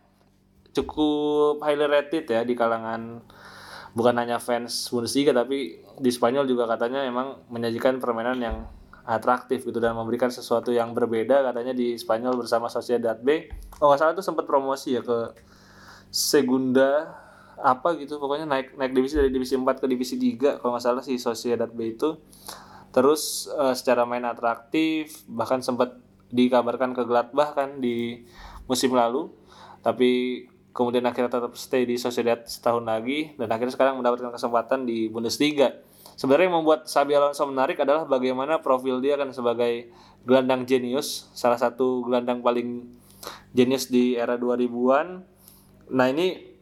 cukup 0.76 1.64
highly 1.64 1.88
rated 1.88 2.28
ya 2.28 2.44
di 2.44 2.52
kalangan 2.52 3.24
bukan 3.96 4.14
hanya 4.20 4.36
fans 4.36 4.92
Bundesliga 4.92 5.32
tapi 5.32 5.80
di 5.96 6.10
Spanyol 6.12 6.44
juga 6.44 6.68
katanya 6.68 7.00
emang 7.08 7.48
menyajikan 7.48 7.96
permainan 7.96 8.36
yang 8.36 8.56
atraktif 9.06 9.64
gitu 9.64 9.78
dan 9.80 9.96
memberikan 9.96 10.28
sesuatu 10.28 10.74
yang 10.74 10.92
berbeda 10.92 11.40
katanya 11.48 11.72
di 11.72 11.96
Spanyol 11.96 12.36
bersama 12.36 12.68
Sociedad 12.68 13.16
B. 13.16 13.48
Oh 13.80 13.88
nggak 13.88 14.00
salah 14.02 14.12
tuh 14.12 14.26
sempat 14.26 14.44
promosi 14.44 14.98
ya 14.98 15.00
ke 15.00 15.32
Segunda 16.12 17.24
apa 17.56 17.96
gitu 17.96 18.20
pokoknya 18.20 18.44
naik 18.44 18.76
naik 18.76 18.92
divisi 18.92 19.16
dari 19.16 19.32
divisi 19.32 19.56
4 19.56 19.64
ke 19.80 19.86
divisi 19.88 20.20
3 20.20 20.60
kalau 20.60 20.76
nggak 20.76 20.84
salah 20.84 21.00
si 21.00 21.16
Sociedad 21.16 21.72
B 21.72 21.96
itu 21.96 22.20
terus 22.92 23.48
eh, 23.48 23.72
secara 23.72 24.04
main 24.04 24.28
atraktif 24.28 25.24
bahkan 25.24 25.64
sempat 25.64 25.96
dikabarkan 26.28 26.92
ke 26.92 27.08
Gladbach 27.08 27.56
kan 27.56 27.80
di 27.80 28.28
musim 28.68 28.92
lalu 28.92 29.32
tapi 29.80 30.44
kemudian 30.76 31.00
akhirnya 31.02 31.32
tetap 31.32 31.56
stay 31.56 31.88
di 31.88 31.96
Sociedad 31.96 32.44
setahun 32.44 32.84
lagi 32.84 33.32
dan 33.34 33.48
akhirnya 33.48 33.72
sekarang 33.72 33.96
mendapatkan 33.96 34.28
kesempatan 34.28 34.84
di 34.84 35.08
Bundesliga 35.08 35.72
sebenarnya 36.14 36.52
yang 36.52 36.60
membuat 36.60 36.84
Xabi 36.84 37.16
Alonso 37.16 37.48
menarik 37.48 37.80
adalah 37.80 38.04
bagaimana 38.04 38.60
profil 38.60 39.00
dia 39.00 39.16
kan 39.16 39.32
sebagai 39.32 39.88
gelandang 40.22 40.68
jenius 40.68 41.32
salah 41.32 41.56
satu 41.56 42.04
gelandang 42.04 42.44
paling 42.44 42.92
jenius 43.50 43.88
di 43.88 44.14
era 44.14 44.36
2000-an 44.36 45.24
nah 45.88 46.06
ini 46.06 46.52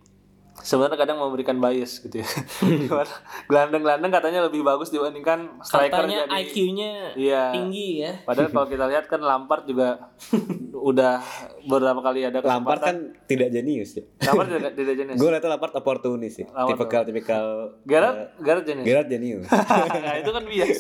sebenarnya 0.55 0.95
kadang 0.95 1.19
memberikan 1.19 1.59
bias 1.59 1.99
gitu 1.99 2.23
ya. 2.23 2.29
Gimana? 2.63 3.11
Gelandang-gelandang 3.51 4.13
katanya 4.13 4.41
lebih 4.47 4.63
bagus 4.63 4.87
dibandingkan 4.87 5.59
striker 5.61 6.07
Katanya 6.07 6.31
jadi. 6.31 6.47
IQ-nya 6.47 6.93
Iya. 7.19 7.45
tinggi 7.51 7.89
ya. 7.99 8.13
Padahal 8.23 8.55
kalau 8.55 8.67
kita 8.71 8.87
lihat 8.87 9.11
kan 9.11 9.19
Lampard 9.19 9.67
juga 9.67 10.15
udah 10.75 11.23
beberapa 11.65 12.03
kali 12.03 12.27
ada 12.27 12.43
Lampard 12.43 12.83
kesempatan. 12.83 13.15
kan 13.15 13.27
tidak 13.31 13.49
jenius 13.49 13.95
ya. 13.95 14.03
Lampard 14.27 14.49
tidak 14.51 14.73
tidak 14.83 14.95
jenis. 14.99 15.15
Gue 15.15 15.29
liatnya 15.31 15.51
Lampard 15.55 15.75
oportunis 15.79 16.33
sih. 16.35 16.45
Lampard 16.45 16.75
Tipikal 16.75 17.03
tipikal 17.07 17.45
Gerard 17.87 18.35
Gerard 18.43 18.65
jenis. 18.67 18.83
Gerard 18.85 19.07
jenius. 19.07 19.47
nah, 20.05 20.15
itu 20.19 20.31
kan 20.31 20.43
bias. 20.43 20.79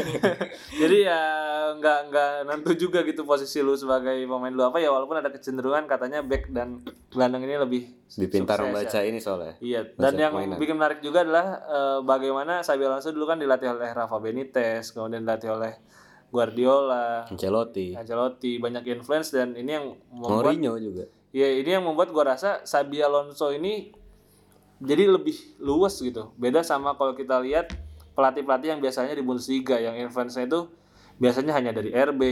Jadi 0.82 0.96
ya 1.04 1.20
nggak 1.72 1.98
nggak 2.08 2.30
nentu 2.48 2.72
juga 2.74 3.04
gitu 3.04 3.22
posisi 3.22 3.60
lu 3.60 3.72
sebagai 3.72 4.16
pemain 4.24 4.48
lu 4.48 4.62
apa 4.62 4.76
ya 4.76 4.88
walaupun 4.88 5.20
ada 5.20 5.28
kecenderungan 5.28 5.84
katanya 5.84 6.20
back 6.20 6.48
dan 6.48 6.80
gelandang 7.08 7.44
ini 7.44 7.56
lebih 7.56 7.82
Lebih 8.12 8.28
pintar 8.44 8.60
membaca 8.60 8.98
ya. 9.00 9.08
ini 9.08 9.18
soalnya. 9.18 9.56
Iya, 9.56 9.88
dan 9.96 10.12
Baca 10.12 10.20
yang 10.20 10.32
permainan. 10.36 10.58
bikin 10.60 10.76
menarik 10.76 11.00
juga 11.00 11.24
adalah 11.24 11.46
eh, 11.64 11.98
bagaimana 12.04 12.60
Xabi 12.60 12.84
Alonso 12.84 13.08
dulu 13.08 13.24
kan 13.24 13.40
dilatih 13.40 13.72
oleh 13.72 13.88
Rafa 13.88 14.16
Benitez, 14.20 14.92
kemudian 14.92 15.24
dilatih 15.24 15.48
oleh 15.48 15.72
Guardiola, 16.32 17.28
Ancelotti, 17.28 17.92
Ancelotti, 17.92 18.56
banyak 18.56 18.88
influence 18.88 19.36
dan 19.36 19.52
ini 19.52 19.70
yang 19.76 19.86
membuat 20.08 20.56
Mourinho 20.56 20.80
juga. 20.80 21.04
ya 21.28 21.44
ini 21.44 21.76
yang 21.76 21.84
membuat 21.84 22.08
gua 22.08 22.32
rasa 22.32 22.64
Xabi 22.64 23.04
Alonso 23.04 23.52
ini 23.52 23.92
jadi 24.80 25.12
lebih 25.12 25.60
luas 25.60 26.00
gitu. 26.00 26.32
Beda 26.40 26.64
sama 26.64 26.96
kalau 26.96 27.12
kita 27.12 27.36
lihat 27.44 27.76
pelatih-pelatih 28.16 28.72
yang 28.72 28.80
biasanya 28.80 29.12
di 29.12 29.20
Bundesliga 29.20 29.76
yang 29.76 29.94
influence-nya 30.00 30.48
itu 30.48 30.72
biasanya 31.20 31.52
hanya 31.52 31.70
dari 31.76 31.92
RB, 31.92 32.22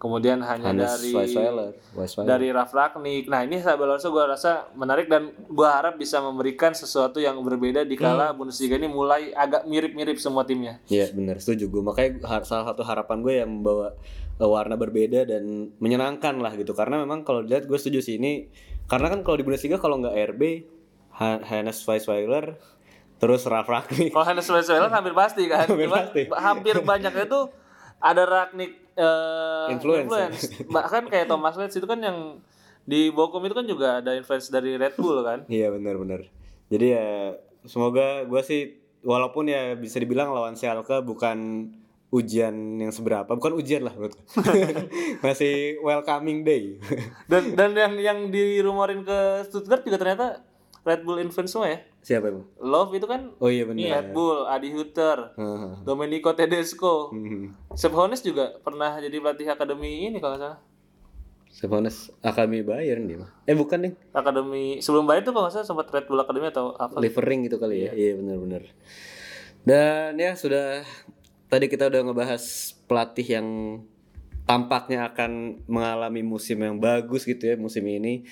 kemudian 0.00 0.40
hanya 0.40 0.72
Hannes 0.72 0.96
dari 0.96 1.12
Weisweiler, 1.12 1.70
Weisweiler. 1.92 2.26
dari 2.26 2.48
Ralf 2.48 2.72
Ragnik. 2.72 3.28
Nah 3.28 3.44
ini 3.44 3.60
Xabi 3.60 3.82
Alonso 3.82 4.08
gue 4.08 4.24
rasa 4.24 4.72
menarik 4.72 5.06
dan 5.06 5.28
gue 5.30 5.68
harap 5.68 5.94
bisa 5.94 6.18
memberikan 6.18 6.72
sesuatu 6.72 7.18
yang 7.18 7.36
berbeda 7.38 7.84
di 7.84 7.94
kala 7.94 8.32
Bundesliga 8.32 8.74
ini 8.74 8.88
mulai 8.88 9.30
agak 9.30 9.62
mirip-mirip 9.64 10.16
semua 10.16 10.42
timnya. 10.42 10.80
Iya 10.86 11.12
benar 11.12 11.36
setuju 11.36 11.68
gue 11.68 11.82
makanya 11.82 12.16
salah 12.42 12.64
satu 12.66 12.80
harapan 12.80 13.20
gue 13.20 13.34
yang 13.36 13.50
membawa 13.52 13.92
eh, 14.34 14.48
warna 14.48 14.74
berbeda 14.74 15.28
dan 15.28 15.44
menyenangkan 15.76 16.32
lah 16.34 16.54
gitu 16.54 16.72
karena 16.72 16.96
memang 16.98 17.20
kalau 17.20 17.44
dilihat 17.44 17.64
gue 17.64 17.76
setuju 17.76 18.00
sih 18.00 18.16
ini 18.16 18.48
karena 18.86 19.06
kan 19.06 19.20
kalau 19.20 19.36
di 19.36 19.44
Bundesliga 19.44 19.76
kalau 19.76 20.00
nggak 20.00 20.16
RB 20.32 20.42
Ha- 21.12 21.44
Hannes 21.44 21.76
Weisweiler 21.78 22.56
terus 23.16 23.44
Ralf 23.44 23.68
Ragnik 23.68 24.08
Kalau 24.08 24.24
Hannes 24.24 24.48
Weisweiler 24.48 24.88
hampir 24.88 25.12
pasti 25.12 25.44
kan, 25.44 25.68
Hampir 25.68 25.92
pasti. 25.92 26.22
hampir 26.32 26.80
banyaknya 26.80 27.28
tuh 27.28 27.52
ada 28.00 28.24
Ragnik 28.24 28.79
eh, 28.96 29.66
Influence. 29.74 30.50
Bahkan 30.76 31.10
kayak 31.10 31.26
Thomas 31.30 31.54
Letts 31.58 31.76
itu 31.78 31.86
kan 31.86 32.00
yang 32.02 32.40
di 32.90 33.12
Bochum 33.12 33.44
itu 33.46 33.54
kan 33.54 33.66
juga 33.68 34.02
ada 34.02 34.16
influence 34.16 34.48
dari 34.50 34.74
Red 34.74 34.96
Bull 34.98 35.22
kan. 35.22 35.44
iya 35.46 35.68
benar-benar 35.70 36.26
jadi 36.72 36.86
ya 36.96 37.06
semoga 37.68 38.24
gue 38.24 38.42
sih 38.42 38.80
walaupun 39.04 39.46
ya 39.46 39.76
bisa 39.76 40.00
dibilang 40.00 40.32
lawan 40.32 40.56
Schalke 40.56 41.04
bukan 41.04 41.70
ujian 42.10 42.54
yang 42.82 42.90
seberapa 42.90 43.30
bukan 43.30 43.54
ujian 43.54 43.86
lah 43.86 43.94
menurut 43.94 44.18
masih 45.24 45.78
welcoming 45.86 46.42
day 46.42 46.82
Dan 47.30 47.54
dan 47.54 47.70
yang 47.78 47.94
yang 48.02 48.18
dirumorin 48.34 49.06
ke 49.06 49.46
Stuttgart 49.46 49.86
juga 49.86 49.98
ternyata 50.02 50.42
Red 50.80 51.04
Bull 51.04 51.20
influence 51.20 51.52
semua 51.52 51.68
ya. 51.68 51.78
siapa 52.00 52.32
emang 52.32 52.48
Love 52.56 52.96
itu 52.96 53.04
kan 53.04 53.36
oh 53.36 53.52
iya 53.52 53.68
benar 53.68 54.00
Red 54.00 54.16
Bull, 54.16 54.48
Adi 54.48 54.72
Hutter, 54.72 55.36
Heeh. 55.36 55.84
Domenico 55.84 56.32
Tedesco. 56.32 57.12
Hmm. 57.12 57.52
Sepp 57.76 57.92
Hoeneß 57.92 58.24
juga 58.24 58.56
pernah 58.64 58.96
jadi 58.96 59.20
pelatih 59.20 59.52
akademi 59.52 60.08
ini 60.08 60.16
kalau 60.16 60.36
nggak 60.36 60.42
salah. 60.42 60.60
Stefanus 61.50 62.14
Akademi 62.22 62.62
Bayern 62.62 63.10
dia 63.10 63.18
mah. 63.20 63.30
Eh 63.42 63.58
bukan 63.58 63.82
nih. 63.82 63.92
Akademi 64.14 64.78
sebelum 64.78 65.04
Bayern 65.04 65.26
tuh 65.26 65.34
kalau 65.34 65.50
nggak 65.50 65.60
salah 65.60 65.66
sempat 65.66 65.90
Red 65.90 66.06
Bull 66.06 66.22
Academy 66.22 66.46
atau 66.48 66.72
apa? 66.78 67.02
Livering 67.02 67.50
gitu 67.50 67.58
kali 67.58 67.90
ya. 67.90 67.92
Iya 67.92 68.22
benar-benar. 68.22 68.62
Dan 69.66 70.16
ya 70.16 70.38
sudah 70.38 70.86
tadi 71.50 71.66
kita 71.66 71.90
udah 71.90 72.00
ngebahas 72.06 72.42
pelatih 72.86 73.26
yang 73.26 73.48
tampaknya 74.46 75.10
akan 75.10 75.62
mengalami 75.66 76.22
musim 76.22 76.62
yang 76.62 76.78
bagus 76.78 77.26
gitu 77.26 77.50
ya 77.50 77.58
musim 77.58 77.82
ini. 77.84 78.24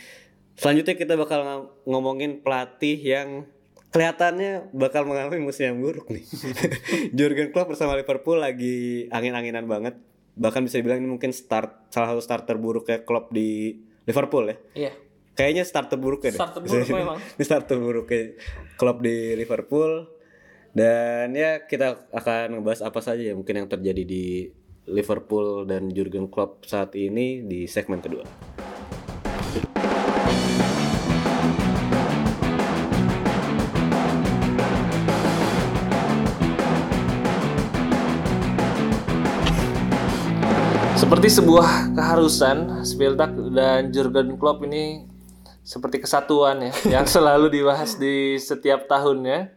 Selanjutnya 0.59 0.99
kita 0.99 1.14
bakal 1.14 1.40
ng- 1.47 1.68
ngomongin 1.87 2.42
pelatih 2.42 2.99
yang 2.99 3.47
kelihatannya 3.88 4.75
bakal 4.75 5.07
mengalami 5.07 5.40
musim 5.40 5.71
yang 5.73 5.79
buruk 5.79 6.11
nih. 6.11 6.27
Jurgen 7.16 7.55
Klopp 7.55 7.73
bersama 7.73 7.94
Liverpool 7.94 8.42
lagi 8.42 9.07
angin-anginan 9.09 9.64
banget. 9.71 9.94
Bahkan 10.35 10.66
bisa 10.66 10.83
dibilang 10.83 10.99
ini 10.99 11.09
mungkin 11.09 11.31
start 11.31 11.94
salah 11.94 12.14
satu 12.14 12.23
starter 12.23 12.57
buruknya 12.59 13.07
Klopp 13.07 13.31
di 13.31 13.79
Liverpool 14.05 14.51
ya. 14.51 14.57
Iya. 14.75 14.92
Kayaknya 15.38 15.62
starter 15.62 15.99
buruknya 15.99 16.35
deh. 16.35 16.40
Starter 16.42 16.61
buruk 16.66 16.87
memang. 17.07 17.18
Ini 17.23 17.44
starter 17.47 17.77
buruknya 17.79 18.23
Klopp 18.75 18.99
di 18.99 19.38
Liverpool. 19.38 19.92
Dan 20.75 21.33
ya 21.38 21.64
kita 21.64 22.11
akan 22.12 22.61
ngebahas 22.61 22.83
apa 22.85 23.01
saja 23.01 23.23
ya 23.25 23.35
mungkin 23.35 23.62
yang 23.64 23.68
terjadi 23.71 24.03
di 24.05 24.47
Liverpool 24.90 25.64
dan 25.64 25.87
Jurgen 25.90 26.29
Klopp 26.29 26.66
saat 26.66 26.92
ini 26.99 27.47
di 27.47 27.64
segmen 27.71 28.03
kedua. 28.03 28.48
Seperti 41.09 41.40
sebuah 41.40 41.97
keharusan, 41.97 42.85
Spieltag 42.85 43.33
dan 43.57 43.88
Jurgen 43.88 44.37
Klopp 44.37 44.61
ini 44.68 45.09
seperti 45.64 46.05
kesatuan 46.05 46.61
ya, 46.61 47.01
yang 47.01 47.09
selalu 47.16 47.49
dibahas 47.49 47.97
di 47.97 48.37
setiap 48.37 48.85
tahunnya. 48.85 49.49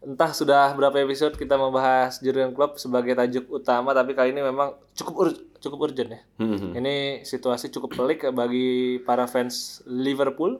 Entah 0.00 0.32
sudah 0.32 0.72
berapa 0.72 0.96
episode 1.04 1.36
kita 1.36 1.60
membahas 1.60 2.24
Jurgen 2.24 2.56
Klopp 2.56 2.80
sebagai 2.80 3.12
tajuk 3.12 3.52
utama, 3.52 3.92
tapi 3.92 4.16
kali 4.16 4.32
ini 4.32 4.40
memang 4.40 4.80
cukup 4.96 5.28
ur- 5.28 5.44
cukup 5.60 5.92
urgent 5.92 6.08
ya. 6.08 6.20
Hmm. 6.40 6.72
Ini 6.72 7.20
situasi 7.20 7.68
cukup 7.68 7.92
pelik 7.92 8.24
bagi 8.32 8.96
para 9.04 9.28
fans 9.28 9.84
Liverpool 9.84 10.56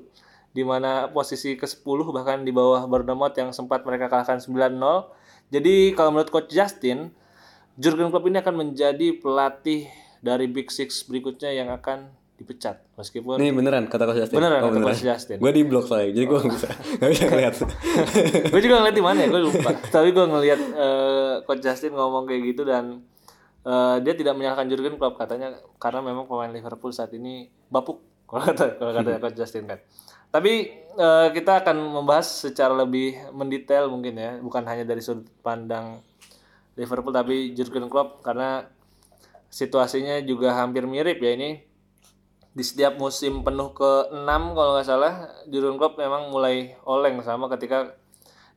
di 0.52 0.60
mana 0.60 1.08
posisi 1.08 1.56
ke-10 1.56 2.04
bahkan 2.12 2.44
di 2.44 2.52
bawah 2.52 2.84
Bournemouth 2.84 3.32
yang 3.32 3.56
sempat 3.56 3.80
mereka 3.80 4.12
kalahkan 4.12 4.44
9-0. 4.44 4.76
Jadi 5.48 5.96
kalau 5.96 6.12
menurut 6.12 6.28
coach 6.28 6.52
Justin, 6.52 7.16
Jurgen 7.80 8.12
Klopp 8.12 8.28
ini 8.28 8.44
akan 8.44 8.68
menjadi 8.68 9.16
pelatih 9.16 9.88
dari 10.20 10.46
Big 10.50 10.70
Six 10.70 11.06
berikutnya 11.06 11.50
yang 11.54 11.70
akan 11.70 12.10
dipecat. 12.38 12.78
Meskipun 12.94 13.34
Nih 13.42 13.50
beneran 13.50 13.90
kata 13.90 14.06
Coach 14.06 14.22
Justin. 14.22 14.38
Beneran 14.38 14.60
kata 14.62 14.78
Coach 14.78 15.02
Justin. 15.02 15.36
Gue 15.42 15.50
di 15.50 15.62
blok 15.66 15.90
soalnya, 15.90 16.14
jadi 16.14 16.24
gue 16.30 16.38
nggak 16.38 16.54
bisa 16.54 16.68
nggak 17.02 17.10
bisa 17.10 17.24
ngeliat. 17.26 17.54
gue 18.54 18.60
juga 18.62 18.74
ngeliat 18.78 18.96
di 18.96 19.04
mana 19.04 19.18
ya, 19.26 19.28
gue 19.28 19.42
lupa. 19.42 19.70
Tapi 19.74 20.08
gue 20.14 20.24
ngeliat 20.30 20.60
eh, 20.62 21.34
coach 21.42 21.62
Justin 21.62 21.92
ngomong 21.98 22.30
kayak 22.30 22.42
gitu 22.54 22.62
dan 22.62 23.02
eh, 23.66 23.96
dia 24.06 24.14
tidak 24.14 24.38
menyalahkan 24.38 24.70
Jurgen 24.70 24.94
Klopp 24.96 25.18
katanya 25.18 25.58
karena 25.82 26.00
memang 26.00 26.30
pemain 26.30 26.50
Liverpool 26.54 26.94
saat 26.94 27.10
ini 27.10 27.50
bapuk 27.66 27.98
kalau 28.30 28.46
kata 28.46 28.78
kalau 28.78 28.92
kata 28.94 29.18
coach 29.18 29.36
Justin 29.36 29.66
kan. 29.66 29.82
Tapi 30.30 30.52
eh, 30.94 31.28
kita 31.34 31.66
akan 31.66 31.74
membahas 31.74 32.46
secara 32.46 32.70
lebih 32.70 33.18
mendetail 33.34 33.90
mungkin 33.90 34.14
ya, 34.14 34.38
bukan 34.38 34.62
hanya 34.62 34.86
dari 34.86 35.02
sudut 35.02 35.26
pandang 35.42 36.06
Liverpool 36.78 37.10
tapi 37.10 37.50
Jurgen 37.58 37.90
Klopp 37.90 38.22
karena 38.22 38.62
situasinya 39.48 40.20
juga 40.24 40.52
hampir 40.56 40.84
mirip 40.84 41.20
ya 41.20 41.32
ini 41.34 41.68
di 42.52 42.64
setiap 42.64 42.98
musim 42.98 43.46
penuh 43.46 43.70
ke-6 43.70 44.28
kalau 44.56 44.70
nggak 44.74 44.86
salah 44.88 45.30
Jurgen 45.46 45.78
Klopp 45.78 46.00
memang 46.00 46.32
mulai 46.34 46.74
oleng 46.82 47.22
sama 47.22 47.46
ketika 47.52 47.94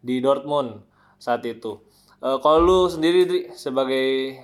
di 0.02 0.18
Dortmund 0.18 0.82
saat 1.22 1.46
itu. 1.46 1.78
Eh, 2.18 2.38
kalau 2.42 2.60
lu 2.62 2.80
sendiri 2.90 3.30
Dri, 3.30 3.42
sebagai 3.54 4.42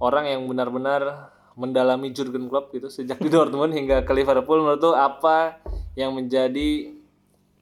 orang 0.00 0.32
yang 0.32 0.48
benar-benar 0.48 1.28
mendalami 1.60 2.16
Jurgen 2.16 2.48
Klopp 2.48 2.72
gitu 2.72 2.88
sejak 2.88 3.20
di 3.20 3.28
Dortmund 3.34 3.76
hingga 3.76 4.00
ke 4.00 4.12
Liverpool 4.16 4.64
menurut 4.64 4.80
lu 4.80 4.92
apa 4.96 5.60
yang 5.92 6.16
menjadi 6.16 6.96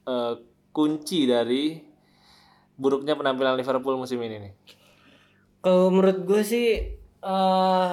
eh, 0.07 0.33
kunci 0.71 1.27
dari 1.27 1.83
buruknya 2.79 3.19
penampilan 3.19 3.59
Liverpool 3.59 3.99
musim 3.99 4.23
ini 4.23 4.49
nih? 4.49 4.53
Kalau 5.61 5.91
menurut 5.91 6.23
gue 6.23 6.41
sih 6.47 7.00
eh 7.21 7.91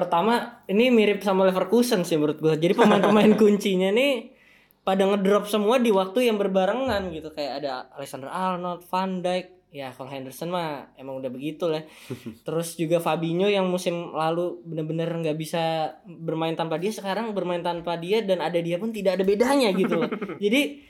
pertama 0.00 0.64
ini 0.64 0.88
mirip 0.88 1.20
sama 1.20 1.44
Leverkusen 1.44 2.08
sih 2.08 2.16
menurut 2.16 2.40
gue. 2.40 2.54
Jadi 2.56 2.72
pemain-pemain 2.72 3.36
kuncinya 3.40 3.92
nih 3.92 4.32
pada 4.80 5.04
ngedrop 5.04 5.44
semua 5.44 5.76
di 5.76 5.92
waktu 5.92 6.32
yang 6.32 6.40
berbarengan 6.40 7.12
gitu 7.12 7.28
kayak 7.36 7.62
ada 7.62 7.92
Alexander 7.94 8.32
Arnold, 8.32 8.80
Van 8.88 9.20
Dijk, 9.20 9.70
ya 9.70 9.92
kalau 9.92 10.08
Henderson 10.08 10.48
mah 10.48 10.96
emang 10.96 11.20
udah 11.20 11.28
begitu 11.28 11.68
lah. 11.68 11.84
Terus 12.48 12.80
juga 12.80 12.96
Fabinho 12.98 13.46
yang 13.46 13.68
musim 13.68 14.16
lalu 14.16 14.58
bener-bener 14.64 15.12
nggak 15.20 15.36
bisa 15.36 15.94
bermain 16.08 16.56
tanpa 16.56 16.80
dia 16.80 16.90
sekarang 16.90 17.36
bermain 17.36 17.60
tanpa 17.60 18.00
dia 18.00 18.24
dan 18.24 18.40
ada 18.40 18.56
dia 18.58 18.80
pun 18.80 18.90
tidak 18.90 19.20
ada 19.20 19.24
bedanya 19.28 19.68
gitu 19.76 20.00
loh. 20.00 20.10
Jadi 20.42 20.88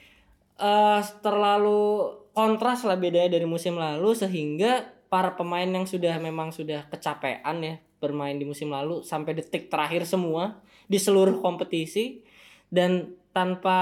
eh 0.61 1.01
terlalu 1.25 2.15
kontras 2.31 2.87
lah 2.87 2.95
bedanya 2.95 3.37
dari 3.37 3.47
musim 3.49 3.75
lalu 3.75 4.15
sehingga 4.15 5.00
para 5.11 5.35
pemain 5.35 5.67
yang 5.67 5.85
sudah 5.85 6.17
memang 6.23 6.55
sudah 6.55 6.87
kecapean 6.87 7.57
ya 7.61 7.75
bermain 7.99 8.39
di 8.39 8.47
musim 8.47 8.71
lalu 8.71 9.03
sampai 9.03 9.37
detik 9.37 9.69
terakhir 9.69 10.07
semua 10.07 10.63
di 10.87 10.97
seluruh 10.97 11.43
kompetisi 11.43 12.23
dan 12.71 13.13
tanpa 13.31 13.79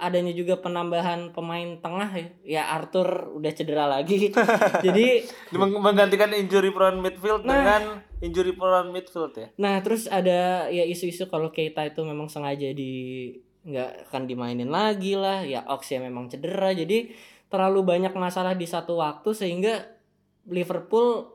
adanya 0.00 0.32
juga 0.36 0.60
penambahan 0.60 1.32
pemain 1.32 1.80
tengah 1.80 2.10
ya, 2.12 2.26
ya 2.44 2.62
Arthur 2.76 3.32
udah 3.32 3.52
cedera 3.52 3.88
lagi 3.88 4.28
jadi 4.86 5.24
Meng- 5.56 5.80
Menggantikan 5.80 6.32
injury 6.36 6.68
prone 6.72 7.00
midfield 7.00 7.44
dengan 7.44 8.04
injury 8.20 8.52
prone 8.52 8.92
midfield 8.92 9.32
ya. 9.32 9.48
Nah, 9.56 9.80
terus 9.80 10.04
ada 10.04 10.68
ya 10.68 10.84
isu-isu 10.84 11.32
kalau 11.32 11.48
Keita 11.48 11.88
itu 11.88 12.04
memang 12.04 12.28
sengaja 12.28 12.68
di 12.76 13.32
nggak 13.64 14.08
akan 14.08 14.22
dimainin 14.28 14.68
lagi 14.68 15.16
lah, 15.16 15.44
ya 15.44 15.64
Ox 15.64 15.92
ya 15.92 16.00
memang 16.00 16.28
cedera. 16.28 16.72
Jadi 16.76 17.12
terlalu 17.48 17.80
banyak 17.80 18.12
masalah 18.12 18.52
di 18.52 18.68
satu 18.68 19.00
waktu 19.00 19.32
sehingga 19.32 19.99
Liverpool 20.46 21.28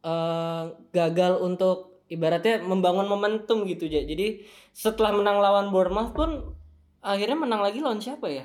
eh, 0.00 0.64
gagal 0.90 1.38
untuk 1.38 2.02
ibaratnya 2.06 2.60
membangun 2.60 3.06
momentum 3.06 3.64
gitu 3.64 3.86
ya. 3.86 4.02
Jadi 4.02 4.42
setelah 4.70 5.12
menang 5.12 5.38
lawan 5.38 5.68
Bournemouth 5.68 6.12
pun 6.12 6.30
akhirnya 6.98 7.36
menang 7.36 7.60
lagi 7.60 7.78
lawan 7.78 7.98
siapa 7.98 8.26
ya? 8.26 8.44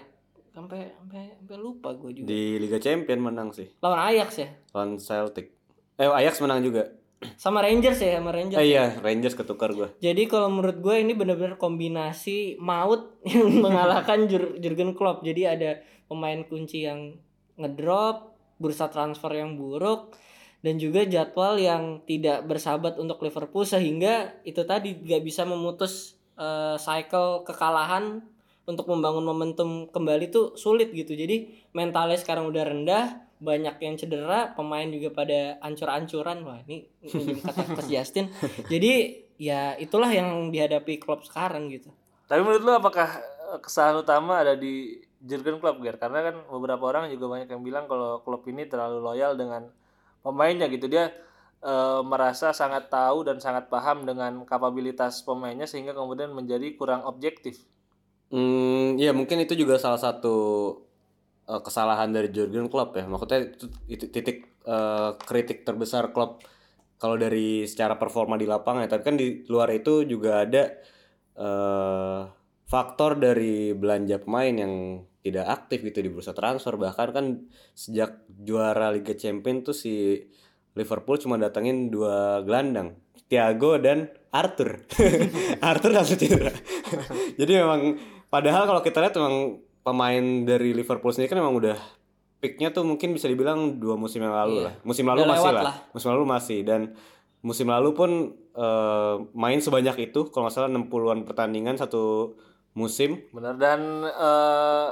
Sampai 0.52 0.90
sampai 0.92 1.38
sampai 1.38 1.58
lupa 1.58 1.94
gue 1.94 2.12
juga. 2.16 2.28
Di 2.28 2.58
Liga 2.58 2.78
Champion 2.78 3.22
menang 3.22 3.54
sih, 3.54 3.70
Lawan 3.78 4.02
Ajax 4.04 4.30
ya. 4.38 4.50
lawan 4.74 4.98
Celtic. 4.98 5.54
Eh 5.96 6.06
Ajax 6.06 6.42
menang 6.42 6.62
juga. 6.62 6.90
Sama 7.38 7.62
Rangers 7.62 7.98
ya, 7.98 8.18
sama 8.18 8.30
Rangers. 8.30 8.58
Eh 8.58 8.70
iya, 8.72 8.94
Rangers 8.98 9.34
ketukar 9.34 9.74
gue. 9.74 9.90
Jadi 9.98 10.26
kalau 10.26 10.50
menurut 10.50 10.78
gue 10.78 10.96
ini 10.98 11.14
benar-benar 11.14 11.58
kombinasi 11.58 12.58
maut 12.58 13.18
yang 13.26 13.50
mengalahkan 13.66 14.26
Jur- 14.26 14.58
Jurgen 14.58 14.94
Klopp. 14.94 15.22
Jadi 15.22 15.42
ada 15.44 15.82
pemain 16.06 16.42
kunci 16.42 16.86
yang 16.86 17.18
ngedrop, 17.58 18.37
bursa 18.58 18.90
transfer 18.90 19.32
yang 19.34 19.56
buruk, 19.58 20.18
dan 20.66 20.82
juga 20.82 21.06
jadwal 21.06 21.62
yang 21.62 22.02
tidak 22.10 22.44
bersahabat 22.50 22.98
untuk 22.98 23.22
Liverpool 23.22 23.64
sehingga 23.64 24.36
itu 24.42 24.66
tadi 24.66 24.98
gak 24.98 25.22
bisa 25.22 25.46
memutus 25.46 26.18
eh, 26.36 26.76
cycle 26.82 27.46
kekalahan 27.46 28.26
untuk 28.68 28.84
membangun 28.92 29.24
momentum 29.24 29.88
kembali 29.88 30.28
tuh 30.28 30.60
sulit 30.60 30.92
gitu. 30.92 31.16
Jadi 31.16 31.70
mentalnya 31.72 32.20
sekarang 32.20 32.52
udah 32.52 32.64
rendah, 32.68 33.06
banyak 33.40 33.80
yang 33.80 33.96
cedera, 33.96 34.52
pemain 34.58 34.86
juga 34.92 35.14
pada 35.16 35.56
ancur-ancuran. 35.64 36.44
Wah, 36.44 36.60
ini 36.68 36.84
ini 37.08 37.40
kata 37.40 37.64
Coach 37.72 37.88
Justin. 37.94 38.28
Jadi 38.68 39.24
ya 39.40 39.78
itulah 39.80 40.12
yang 40.12 40.52
dihadapi 40.52 41.00
klub 41.00 41.24
sekarang 41.24 41.72
gitu. 41.72 41.94
Tapi 42.28 42.44
menurut 42.44 42.64
lu 42.66 42.74
apakah 42.76 43.24
eh, 43.24 43.60
kesalahan 43.64 44.04
utama 44.04 44.44
ada 44.44 44.60
di 44.60 45.00
Jurgen 45.22 45.58
Klopp 45.58 45.82
Ger? 45.82 45.98
Karena 45.98 46.20
kan 46.22 46.36
beberapa 46.50 46.84
orang 46.90 47.10
juga 47.10 47.26
banyak 47.38 47.50
yang 47.50 47.64
bilang 47.66 47.86
kalau 47.90 48.22
klub 48.22 48.46
ini 48.46 48.70
terlalu 48.70 49.02
loyal 49.02 49.34
dengan 49.34 49.70
pemainnya 50.22 50.70
gitu. 50.70 50.86
Dia 50.86 51.10
eh, 51.64 52.02
merasa 52.06 52.54
sangat 52.54 52.90
tahu 52.94 53.26
dan 53.26 53.42
sangat 53.42 53.70
paham 53.72 54.06
dengan 54.06 54.46
kapabilitas 54.46 55.26
pemainnya 55.26 55.66
sehingga 55.66 55.98
kemudian 55.98 56.34
menjadi 56.34 56.78
kurang 56.78 57.06
objektif. 57.06 57.66
Hmm, 58.28 59.00
ya 59.00 59.16
mungkin 59.16 59.40
itu 59.40 59.56
juga 59.56 59.80
salah 59.80 60.00
satu 60.00 60.36
eh, 61.48 61.62
kesalahan 61.64 62.12
dari 62.14 62.30
Jurgen 62.30 62.68
Klopp 62.70 62.94
ya. 63.00 63.08
Maksudnya 63.08 63.56
itu, 63.88 64.06
titik 64.12 64.46
eh, 64.68 65.12
kritik 65.24 65.66
terbesar 65.66 66.12
Klopp 66.14 66.44
kalau 66.98 67.16
dari 67.18 67.66
secara 67.66 67.96
performa 67.98 68.36
di 68.38 68.46
lapangan. 68.46 68.90
Tapi 68.90 69.04
kan 69.06 69.16
di 69.18 69.46
luar 69.50 69.70
itu 69.74 70.04
juga 70.06 70.44
ada 70.46 70.64
eh, 71.38 72.22
faktor 72.68 73.16
dari 73.16 73.72
belanja 73.72 74.20
pemain 74.20 74.52
yang 74.52 74.74
tidak 75.24 75.48
aktif 75.48 75.84
gitu 75.84 76.00
di 76.00 76.12
bursa 76.12 76.32
transfer. 76.32 76.76
Bahkan 76.76 77.08
kan 77.10 77.26
sejak 77.72 78.28
juara 78.28 78.92
Liga 78.92 79.16
Champions 79.16 79.64
tuh 79.64 79.76
si 79.76 80.20
Liverpool 80.72 81.18
cuma 81.18 81.36
datangin 81.36 81.88
dua 81.88 82.44
gelandang, 82.44 83.00
Thiago 83.26 83.80
dan 83.80 84.12
Arthur. 84.30 84.84
Arthur 85.64 85.92
langsung 85.92 86.20
cedera. 86.20 86.52
Jadi 87.40 87.52
memang 87.56 87.98
padahal 88.28 88.68
kalau 88.68 88.82
kita 88.82 89.02
lihat 89.02 89.16
memang 89.16 89.58
pemain 89.82 90.24
dari 90.44 90.76
Liverpool 90.76 91.10
sendiri 91.10 91.32
kan 91.32 91.40
memang 91.40 91.56
udah 91.56 91.78
peaknya 92.38 92.70
tuh 92.70 92.86
mungkin 92.86 93.16
bisa 93.16 93.26
dibilang 93.26 93.80
dua 93.82 93.98
musim 93.98 94.22
yang 94.22 94.36
lalu 94.36 94.62
Iya. 94.62 94.66
lah. 94.70 94.74
Musim 94.84 95.06
lalu 95.08 95.24
Udah 95.24 95.32
masih 95.34 95.50
lah. 95.50 95.64
lah. 95.66 95.76
Musim 95.90 96.08
lalu 96.12 96.24
masih 96.28 96.60
dan 96.62 96.82
musim 97.40 97.68
lalu 97.68 97.90
pun 97.96 98.12
eh, 98.54 99.16
main 99.34 99.58
sebanyak 99.58 100.12
itu 100.12 100.30
kalau 100.30 100.46
nggak 100.46 100.54
salah 100.54 100.70
60-an 100.70 101.26
pertandingan 101.26 101.76
satu 101.76 102.36
musim. 102.78 103.18
Benar 103.34 103.58
dan 103.58 103.82
eh, 104.06 104.88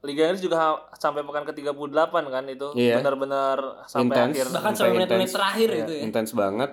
Liga 0.00 0.28
Inggris 0.28 0.40
juga 0.40 0.80
sampai 0.92 1.20
pekan 1.20 1.44
ke-38 1.44 2.12
kan 2.26 2.44
itu 2.46 2.68
Iya. 2.72 3.00
benar-benar 3.00 3.84
sampai 3.84 4.16
Intens. 4.16 4.32
akhir. 4.32 4.46
Bahkan 4.52 4.72
Sampai 4.72 4.92
menit-menit 4.94 5.30
terakhir 5.30 5.68
Iya, 5.68 5.80
itu 5.80 5.92
ya. 5.92 6.02
Intens 6.04 6.30
banget. 6.32 6.70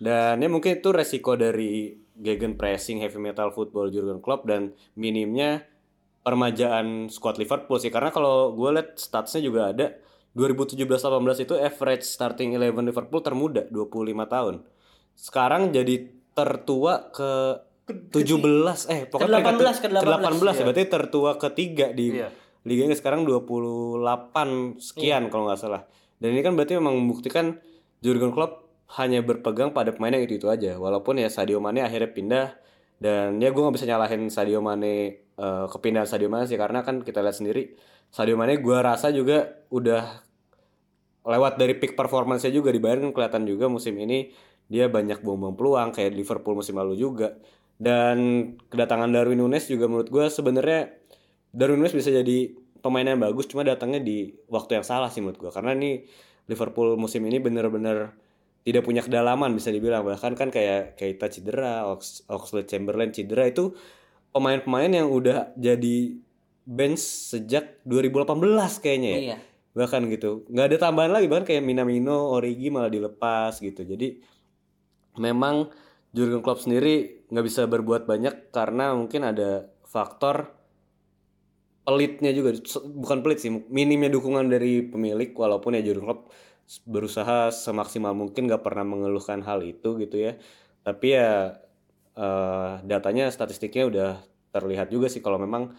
Dan 0.00 0.34
ya 0.38 0.48
mungkin 0.48 0.78
itu 0.78 0.88
resiko 0.90 1.34
dari 1.34 1.94
gegen 2.14 2.54
pressing 2.54 3.00
heavy 3.00 3.18
metal 3.18 3.50
football 3.50 3.88
Jurgen 3.88 4.18
Klopp 4.18 4.46
dan 4.46 4.70
minimnya 4.94 5.64
permajaan 6.20 7.08
squad 7.08 7.40
Liverpool 7.40 7.80
sih 7.80 7.88
karena 7.88 8.12
kalau 8.12 8.52
gue 8.52 8.70
liat 8.70 9.00
statsnya 9.00 9.40
juga 9.40 9.72
ada 9.72 9.96
2017-18 10.36 10.86
itu 11.42 11.54
average 11.56 12.04
starting 12.04 12.54
11 12.54 12.86
Liverpool 12.86 13.20
termuda 13.20 13.66
25 13.66 13.88
tahun. 14.26 14.54
Sekarang 15.16 15.74
jadi 15.74 16.06
tertua 16.32 17.10
ke 17.10 17.30
17 18.08 18.86
eh 18.86 19.06
pokoknya 19.06 19.40
Ke-18, 19.40 19.44
peringkat- 19.44 19.80
ke-18. 19.80 20.02
ke-18 20.02 20.54
ya 20.54 20.64
berarti 20.64 20.84
tertua 20.86 21.30
ketiga 21.36 21.86
di 21.90 22.06
Iya. 22.14 22.28
Liga 22.60 22.80
Inggris 22.84 23.00
sekarang 23.00 23.24
28 23.24 24.02
sekian 24.76 25.28
kalau 25.28 25.46
nggak 25.46 25.58
salah. 25.58 25.82
Dan 26.16 26.32
ini 26.32 26.40
kan 26.40 26.52
berarti 26.52 26.76
memang 26.76 26.92
membuktikan 26.94 27.56
Jurgen 27.98 28.30
Klopp 28.30 28.68
hanya 28.94 29.20
berpegang 29.20 29.70
pada 29.70 29.90
pemain 29.90 30.12
yang 30.12 30.22
itu-itu 30.22 30.46
aja. 30.46 30.76
Walaupun 30.76 31.16
ya 31.16 31.28
Sadio 31.28 31.56
Mane 31.56 31.80
akhirnya 31.80 32.10
pindah 32.10 32.46
dan 32.96 33.38
ya 33.38 33.48
gue 33.48 33.58
nggak 33.58 33.74
bisa 33.74 33.86
nyalahin 33.86 34.28
Sadio 34.28 34.60
Mane 34.60 34.94
eh, 35.32 35.66
kepindahan 35.66 36.04
Sadio 36.04 36.28
Mane 36.28 36.44
sih 36.44 36.54
karena 36.54 36.80
kan 36.80 37.00
kita 37.00 37.20
lihat 37.20 37.32
sendiri 37.34 37.72
Sadio 38.06 38.36
Mane 38.36 38.58
gue 38.58 38.76
rasa 38.76 39.08
juga 39.08 39.64
udah 39.70 40.20
lewat 41.22 41.56
dari 41.56 41.72
peak 41.74 41.94
performance-nya 41.94 42.50
juga 42.50 42.68
di 42.68 42.78
Bayern 42.78 43.08
kelihatan 43.10 43.44
juga 43.44 43.68
musim 43.68 43.92
ini 43.94 44.32
dia 44.66 44.86
banyak 44.86 45.20
buang-buang 45.20 45.54
peluang 45.54 45.88
kayak 45.90 46.12
Liverpool 46.12 46.54
musim 46.54 46.76
lalu 46.76 46.94
juga. 46.96 47.36
Dan 47.80 48.16
kedatangan 48.68 49.08
Darwin 49.08 49.40
Nunes 49.40 49.64
juga 49.64 49.88
menurut 49.88 50.12
gue 50.12 50.28
sebenarnya 50.28 50.92
Darwin 51.48 51.80
Nunes 51.80 51.96
bisa 51.96 52.12
jadi 52.12 52.52
pemain 52.84 53.08
yang 53.08 53.20
bagus 53.20 53.48
cuma 53.48 53.64
datangnya 53.64 54.04
di 54.04 54.36
waktu 54.52 54.80
yang 54.80 54.84
salah 54.84 55.08
sih 55.08 55.24
menurut 55.24 55.40
gue 55.40 55.52
karena 55.52 55.72
nih 55.76 56.04
Liverpool 56.48 56.96
musim 57.00 57.24
ini 57.24 57.40
bener-bener 57.40 58.12
tidak 58.60 58.82
punya 58.84 59.00
kedalaman 59.00 59.56
bisa 59.56 59.72
dibilang. 59.72 60.04
Bahkan 60.04 60.36
kan 60.36 60.48
kayak 60.52 61.00
Keita 61.00 61.32
cedera, 61.32 61.88
Ox 61.88 62.28
Oxlade 62.28 62.68
Chamberlain 62.68 63.08
cedera 63.14 63.48
itu 63.48 63.72
pemain-pemain 64.36 64.90
yang 64.92 65.08
udah 65.08 65.56
jadi 65.56 66.20
bench 66.68 67.00
sejak 67.34 67.80
2018 67.88 68.36
kayaknya 68.84 69.10
ya. 69.10 69.20
Iya. 69.20 69.38
bahkan 69.70 70.02
gitu. 70.10 70.44
Nggak 70.50 70.66
ada 70.66 70.76
tambahan 70.82 71.14
lagi 71.14 71.30
bahkan 71.30 71.46
kayak 71.46 71.62
Minamino, 71.62 72.34
Origi 72.34 72.74
malah 72.74 72.90
dilepas 72.90 73.62
gitu. 73.62 73.86
Jadi 73.86 74.18
memang 75.22 75.70
Jurgen 76.10 76.42
Klopp 76.42 76.66
sendiri 76.66 77.26
nggak 77.30 77.46
bisa 77.46 77.70
berbuat 77.70 78.04
banyak 78.10 78.50
karena 78.50 78.94
mungkin 78.98 79.22
ada 79.22 79.70
faktor 79.86 80.50
pelitnya 81.86 82.34
juga. 82.34 82.54
Bukan 82.82 83.22
pelit 83.22 83.42
sih 83.42 83.50
minimnya 83.70 84.10
dukungan 84.10 84.50
dari 84.50 84.82
pemilik 84.86 85.30
walaupun 85.34 85.78
ya 85.78 85.82
Jurgen 85.86 86.06
Klopp 86.06 86.30
berusaha 86.86 87.50
semaksimal 87.50 88.14
mungkin 88.14 88.46
nggak 88.46 88.62
pernah 88.62 88.86
mengeluhkan 88.86 89.42
hal 89.46 89.62
itu 89.62 89.98
gitu 90.02 90.16
ya. 90.18 90.32
Tapi 90.82 91.06
ya 91.14 91.58
eh, 92.18 92.72
datanya 92.82 93.30
statistiknya 93.30 93.84
udah 93.86 94.10
terlihat 94.50 94.90
juga 94.90 95.06
sih 95.06 95.22
kalau 95.22 95.38
memang 95.38 95.70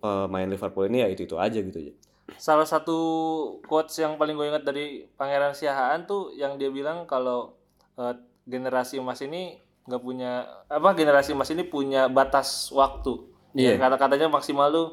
pemain 0.00 0.48
Liverpool 0.48 0.88
ini 0.88 1.04
ya 1.04 1.08
itu 1.08 1.24
itu 1.24 1.36
aja 1.40 1.56
gitu 1.60 1.92
ya 1.92 1.94
Salah 2.36 2.66
satu 2.66 2.98
quotes 3.64 3.96
yang 4.02 4.18
paling 4.18 4.34
gue 4.34 4.50
ingat 4.50 4.64
dari 4.66 5.06
Pangeran 5.14 5.54
Siahaan 5.54 6.10
tuh 6.10 6.34
yang 6.34 6.58
dia 6.58 6.68
bilang 6.74 7.06
kalau 7.06 7.54
eh, 7.96 8.14
generasi 8.46 8.98
emas 8.98 9.22
ini 9.22 9.65
nggak 9.86 10.02
punya 10.02 10.30
apa 10.66 10.92
generasi 10.92 11.30
emas 11.30 11.48
ini 11.48 11.62
punya 11.62 12.06
batas 12.06 12.68
waktu. 12.70 13.22
Iya. 13.54 13.74
Ya, 13.74 13.80
kata-katanya 13.80 14.28
maksimal 14.28 14.68
tuh 14.68 14.86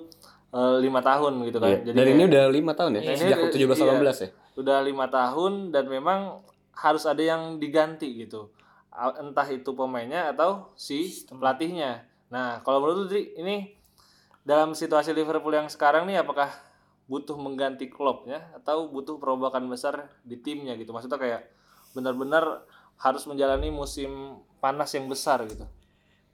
eh, 0.50 0.78
lima 0.80 1.02
tahun 1.02 1.42
gitu 1.44 1.58
kan. 1.58 1.68
Iya. 1.68 1.80
Jadi 1.84 1.92
Dan 1.92 2.06
kayak- 2.06 2.14
ini 2.14 2.24
udah 2.26 2.44
lima 2.48 2.72
tahun 2.74 2.92
ya, 2.94 3.02
Ini 3.04 3.18
sejak 3.18 3.38
udah- 3.40 3.54
17 3.54 3.78
iya. 3.82 3.86
18 3.90 4.18
ya. 4.22 4.30
udah 4.54 4.78
lima 4.80 5.06
tahun 5.10 5.54
dan 5.70 5.86
memang 5.90 6.20
harus 6.74 7.04
ada 7.04 7.18
yang 7.20 7.58
diganti 7.58 8.06
gitu 8.16 8.54
entah 8.94 9.50
itu 9.50 9.74
pemainnya 9.74 10.30
atau 10.30 10.70
si 10.76 11.10
pelatihnya 11.28 12.06
nah 12.30 12.62
kalau 12.62 12.78
menurut 12.80 13.10
lu 13.10 13.18
ini 13.18 13.74
dalam 14.42 14.74
situasi 14.74 15.10
Liverpool 15.10 15.50
yang 15.52 15.66
sekarang 15.66 16.06
nih 16.06 16.22
apakah 16.22 16.54
butuh 17.04 17.34
mengganti 17.34 17.90
Kloppnya 17.90 18.46
atau 18.54 18.86
butuh 18.86 19.18
perubahan 19.18 19.66
besar 19.66 20.06
di 20.22 20.38
timnya 20.38 20.78
gitu 20.78 20.94
maksudnya 20.94 21.18
kayak 21.18 21.50
benar-benar 21.92 22.62
harus 22.96 23.26
menjalani 23.26 23.70
musim 23.70 24.38
panas 24.64 24.96
yang 24.96 25.12
besar 25.12 25.44
gitu 25.44 25.68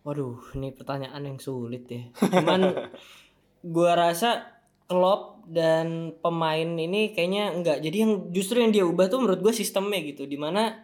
Waduh, 0.10 0.56
ini 0.56 0.72
pertanyaan 0.72 1.22
yang 1.22 1.38
sulit 1.38 1.84
ya. 1.92 2.08
Cuman 2.16 2.72
gua 3.76 3.92
rasa 4.00 4.58
Klopp 4.90 5.46
dan 5.46 6.18
pemain 6.24 6.66
ini 6.66 7.14
kayaknya 7.14 7.54
enggak. 7.54 7.78
Jadi 7.84 7.98
yang 8.02 8.12
justru 8.34 8.64
yang 8.64 8.74
dia 8.74 8.90
ubah 8.90 9.06
tuh 9.06 9.22
menurut 9.22 9.44
gue 9.44 9.54
sistemnya 9.54 10.02
gitu. 10.02 10.26
Di 10.26 10.34
mana 10.40 10.82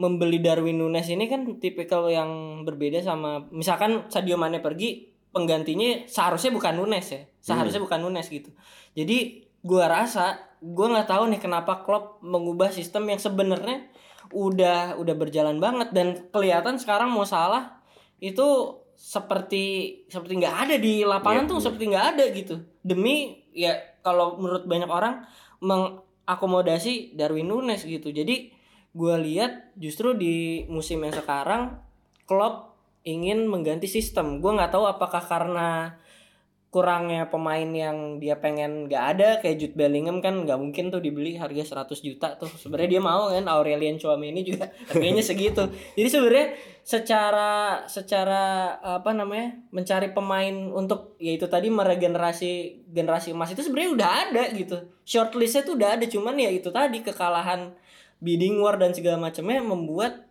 membeli 0.00 0.40
Darwin 0.40 0.80
Nunes 0.80 1.04
ini 1.12 1.28
kan 1.28 1.60
tipikal 1.60 2.08
yang 2.08 2.62
berbeda 2.64 3.04
sama 3.04 3.44
misalkan 3.52 4.08
Sadio 4.08 4.40
Mane 4.40 4.64
pergi 4.64 5.04
penggantinya 5.36 6.08
seharusnya 6.08 6.54
bukan 6.56 6.80
Nunes 6.80 7.06
ya. 7.12 7.28
Seharusnya 7.44 7.84
bukan 7.84 8.00
Nunes 8.00 8.24
gitu. 8.32 8.56
Jadi 8.96 9.44
gua 9.60 9.90
rasa 9.90 10.38
gua 10.64 10.96
nggak 10.96 11.12
tahu 11.12 11.28
nih 11.28 11.40
kenapa 11.44 11.84
Klopp 11.84 12.24
mengubah 12.24 12.72
sistem 12.72 13.04
yang 13.10 13.20
sebenarnya 13.20 13.91
udah 14.32 14.96
udah 14.96 15.14
berjalan 15.14 15.60
banget. 15.62 15.92
Dan 15.92 16.28
kelihatan 16.32 16.80
sekarang 16.80 17.12
mau 17.12 17.24
salah 17.28 17.80
itu 18.18 18.80
seperti 18.96 19.98
seperti 20.06 20.38
nggak 20.38 20.56
ada 20.68 20.76
di 20.78 21.02
lapangan 21.02 21.44
Iya, 21.46 21.50
tuh 21.50 21.58
iya. 21.58 21.64
seperti 21.64 21.84
nggak 21.90 22.06
ada 22.16 22.24
gitu. 22.32 22.54
Demi 22.82 23.16
ya 23.52 23.76
kalau 24.02 24.40
menurut 24.40 24.64
banyak 24.64 24.90
orang 24.90 25.22
mengakomodasi 25.62 27.14
Darwin 27.14 27.50
Nunes 27.50 27.82
gitu. 27.86 28.10
Jadi 28.10 28.50
gue 28.92 29.14
lihat 29.24 29.72
justru 29.80 30.12
di 30.12 30.68
musim 30.68 31.00
yang 31.00 31.16
sekarang 31.16 31.80
Klopp 32.28 32.76
ingin 33.02 33.50
mengganti 33.50 33.90
sistem. 33.90 34.38
Gue 34.38 34.54
nggak 34.54 34.74
tahu 34.74 34.86
apakah 34.86 35.22
karena 35.22 35.98
kurangnya 36.72 37.28
pemain 37.28 37.68
yang 37.68 38.16
dia 38.16 38.40
pengen 38.40 38.88
nggak 38.88 39.04
ada 39.12 39.28
kayak 39.44 39.60
Jude 39.60 39.76
Bellingham 39.76 40.24
kan 40.24 40.32
nggak 40.40 40.56
mungkin 40.56 40.88
tuh 40.88 41.04
dibeli 41.04 41.36
harga 41.36 41.84
100 41.84 42.00
juta 42.00 42.32
tuh. 42.40 42.48
Sebenarnya 42.48 42.96
dia 42.96 43.02
mau 43.04 43.28
kan 43.28 43.44
Aurelian 43.44 44.00
Chouameni 44.00 44.40
juga 44.40 44.72
harganya 44.88 45.20
segitu. 45.20 45.68
Jadi 45.68 46.08
sebenarnya 46.08 46.48
secara 46.80 47.84
secara 47.84 48.42
apa 48.80 49.12
namanya 49.12 49.60
mencari 49.68 50.16
pemain 50.16 50.72
untuk 50.72 51.20
ya 51.20 51.36
itu 51.36 51.44
tadi 51.44 51.68
meregenerasi 51.68 52.50
generasi 52.88 53.36
emas 53.36 53.52
itu 53.52 53.60
sebenarnya 53.60 53.90
udah 53.92 54.10
ada 54.24 54.44
gitu. 54.56 54.76
Shortlistnya 55.04 55.68
tuh 55.68 55.76
udah 55.76 56.00
ada 56.00 56.08
cuman 56.08 56.40
ya 56.40 56.48
itu 56.48 56.72
tadi 56.72 57.04
kekalahan 57.04 57.76
bidding 58.24 58.56
war 58.64 58.80
dan 58.80 58.96
segala 58.96 59.20
macamnya 59.20 59.60
membuat 59.60 60.24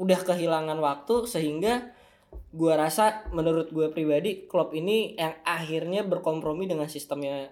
udah 0.00 0.24
kehilangan 0.24 0.80
waktu 0.80 1.28
sehingga 1.28 1.92
gua 2.50 2.74
rasa 2.74 3.26
menurut 3.30 3.70
gue 3.70 3.90
pribadi 3.94 4.50
Klopp 4.50 4.74
ini 4.74 5.14
yang 5.14 5.38
akhirnya 5.46 6.02
berkompromi 6.02 6.66
dengan 6.66 6.90
sistemnya 6.90 7.50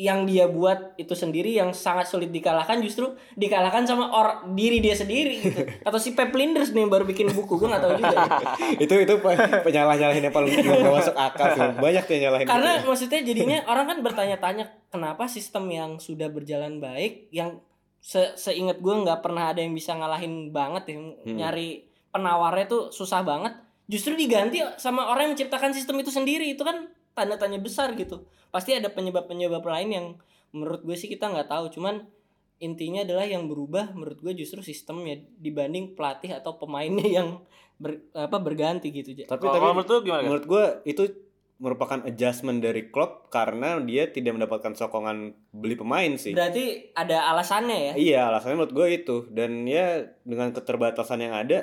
yang 0.00 0.24
dia 0.24 0.48
buat 0.48 0.96
itu 0.96 1.12
sendiri 1.12 1.52
yang 1.52 1.76
sangat 1.76 2.08
sulit 2.08 2.32
dikalahkan 2.32 2.80
justru 2.80 3.12
dikalahkan 3.36 3.84
sama 3.84 4.08
or 4.08 4.50
diri 4.56 4.80
dia 4.80 4.96
sendiri 4.96 5.36
gitu. 5.38 5.62
atau 5.86 6.00
si 6.00 6.16
Pep 6.16 6.32
Linders 6.32 6.72
nih 6.72 6.88
yang 6.88 6.90
baru 6.90 7.04
bikin 7.04 7.28
buku 7.28 7.60
gue 7.60 7.68
nggak 7.68 7.82
tahu 7.84 7.92
juga 8.00 8.16
ya. 8.16 8.40
itu 8.88 8.94
itu 9.04 9.14
pe- 9.20 9.62
penyalah 9.62 9.94
nyalahin 10.00 10.24
yang 10.26 10.34
paling 10.34 10.48
nggak 10.58 10.94
masuk 10.96 11.14
akal 11.14 11.46
sih. 11.52 11.60
Banyak 11.76 12.04
yang 12.08 12.20
nyalahin. 12.28 12.46
karena 12.48 12.72
gitu. 12.80 12.86
maksudnya 12.88 13.20
jadinya 13.20 13.58
orang 13.68 13.86
kan 13.86 13.98
bertanya-tanya 14.00 14.64
kenapa 14.88 15.28
sistem 15.28 15.68
yang 15.68 15.90
sudah 16.00 16.32
berjalan 16.32 16.80
baik 16.80 17.28
yang 17.28 17.60
se 18.02 18.34
seingat 18.34 18.80
gue 18.80 18.94
nggak 19.06 19.20
pernah 19.22 19.54
ada 19.54 19.60
yang 19.62 19.76
bisa 19.76 19.94
ngalahin 19.94 20.50
banget 20.50 20.88
ya 20.88 20.96
nyari 21.22 21.86
penawarnya 22.10 22.66
tuh 22.66 22.82
susah 22.90 23.22
banget 23.22 23.54
justru 23.90 24.14
diganti 24.14 24.62
sama 24.78 25.08
orang 25.10 25.30
yang 25.30 25.32
menciptakan 25.38 25.72
sistem 25.74 25.98
itu 26.02 26.10
sendiri. 26.10 26.50
Itu 26.52 26.62
kan 26.66 26.90
tanda 27.12 27.36
tanya 27.38 27.58
besar 27.62 27.94
gitu. 27.98 28.26
Pasti 28.52 28.76
ada 28.76 28.90
penyebab 28.92 29.26
penyebab 29.26 29.64
lain 29.64 29.88
yang 29.90 30.06
menurut 30.52 30.84
gue 30.84 30.96
sih 30.98 31.08
kita 31.08 31.30
nggak 31.32 31.48
tahu. 31.48 31.72
Cuman 31.72 32.04
intinya 32.62 33.02
adalah 33.02 33.26
yang 33.26 33.50
berubah 33.50 33.90
menurut 33.90 34.22
gue 34.22 34.32
justru 34.38 34.62
sistemnya 34.62 35.18
dibanding 35.42 35.98
pelatih 35.98 36.38
atau 36.38 36.62
pemainnya 36.62 37.02
yang 37.18 37.28
ber, 37.74 37.98
apa 38.14 38.38
berganti 38.38 38.94
gitu 38.94 39.26
tapi 39.26 39.42
Kalau- 39.42 39.58
tapi 39.58 39.66
menurut 39.74 39.90
lu 39.90 39.98
gimana, 40.06 40.22
menurut 40.22 40.46
gue 40.46 40.64
itu 40.86 41.02
merupakan 41.62 41.98
adjustment 42.06 42.58
dari 42.58 42.90
Klopp 42.90 43.30
karena 43.30 43.78
dia 43.82 44.10
tidak 44.10 44.34
mendapatkan 44.34 44.74
sokongan 44.74 45.30
beli 45.54 45.78
pemain 45.78 46.10
sih. 46.18 46.34
berarti 46.34 46.90
ada 46.90 47.30
alasannya 47.30 47.78
ya? 47.78 47.92
Iya, 47.94 48.20
alasannya 48.34 48.56
menurut 48.58 48.74
gue 48.74 48.86
itu. 48.90 49.16
Dan 49.30 49.62
ya 49.70 50.02
dengan 50.26 50.50
keterbatasan 50.50 51.22
yang 51.22 51.38
ada, 51.38 51.62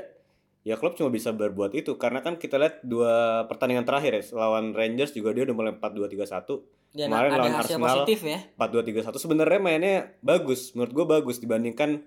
ya 0.63 0.75
Klopp 0.75 0.99
cuma 0.99 1.09
bisa 1.09 1.31
berbuat 1.31 1.71
itu. 1.75 1.95
Karena 1.95 2.19
kan 2.19 2.35
kita 2.35 2.59
lihat 2.59 2.83
dua 2.83 3.45
pertandingan 3.47 3.87
terakhir 3.87 4.11
ya, 4.19 4.23
lawan 4.35 4.75
Rangers 4.75 5.15
juga 5.15 5.31
dia 5.31 5.47
udah 5.47 5.55
mulai 5.55 5.73
4-2-3-1. 5.77 6.79
dan 6.89 7.05
Kemarin 7.13 7.29
ada 7.29 7.37
lawan 7.37 7.53
hasil 7.53 7.77
Arsenal. 7.77 7.85
positif 8.01 8.19
ya 8.25 8.39
4-2-3-1 8.57 9.21
sebenarnya 9.21 9.59
mainnya 9.61 9.95
bagus. 10.25 10.73
Menurut 10.73 10.93
gue 10.97 11.05
bagus 11.05 11.37
dibandingkan 11.37 12.01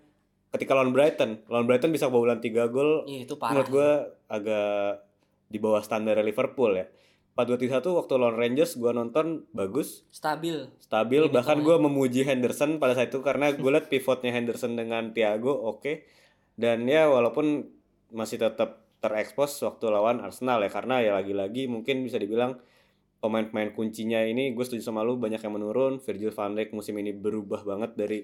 ketika 0.51 0.73
lawan 0.75 0.91
Brighton. 0.91 1.39
Lawan 1.47 1.71
Brighton 1.71 1.95
bisa 1.95 2.11
kebobolan 2.11 2.43
3 2.43 2.67
gol. 2.67 3.07
Iya 3.07 3.25
itu 3.25 3.39
parah. 3.39 3.63
Menurut 3.63 3.69
gue 3.71 3.91
agak 4.27 5.07
di 5.47 5.59
bawah 5.63 5.83
standar 5.87 6.19
Liverpool 6.19 6.75
ya. 6.75 6.87
4-2-3-1 7.33 7.97
waktu 7.97 8.13
lawan 8.21 8.37
Rangers 8.37 8.77
gue 8.77 8.93
nonton 8.93 9.49
bagus 9.57 10.05
Stabil. 10.13 10.69
stabil 10.77 11.23
bahkan 11.33 11.65
gue 11.65 11.77
memuji 11.81 12.29
Henderson 12.29 12.77
pada 12.77 12.93
saat 12.93 13.09
itu 13.09 13.25
karena 13.25 13.57
gue 13.57 13.71
liat 13.73 13.89
pivotnya 13.89 14.37
Henderson 14.37 14.77
dengan 14.77 15.17
Thiago 15.17 15.49
oke 15.49 16.05
dan 16.61 16.85
ya 16.85 17.09
walaupun 17.09 17.65
masih 18.13 18.39
tetap 18.41 18.85
terekspos 19.03 19.59
waktu 19.67 19.91
lawan 19.91 20.23
Arsenal 20.23 20.63
ya 20.63 20.71
karena 20.71 21.03
ya 21.03 21.13
lagi-lagi 21.19 21.67
mungkin 21.67 22.07
bisa 22.07 22.23
dibilang 22.23 22.55
pemain-pemain 23.19 23.75
kuncinya 23.75 24.23
ini 24.23 24.55
gue 24.55 24.65
setuju 24.67 24.83
sama 24.83 25.03
lu 25.03 25.19
banyak 25.19 25.43
yang 25.43 25.55
menurun. 25.55 25.99
Virgil 25.99 26.31
van 26.35 26.55
Dijk 26.55 26.71
musim 26.75 26.95
ini 26.99 27.11
berubah 27.15 27.63
banget 27.67 27.95
dari 27.99 28.19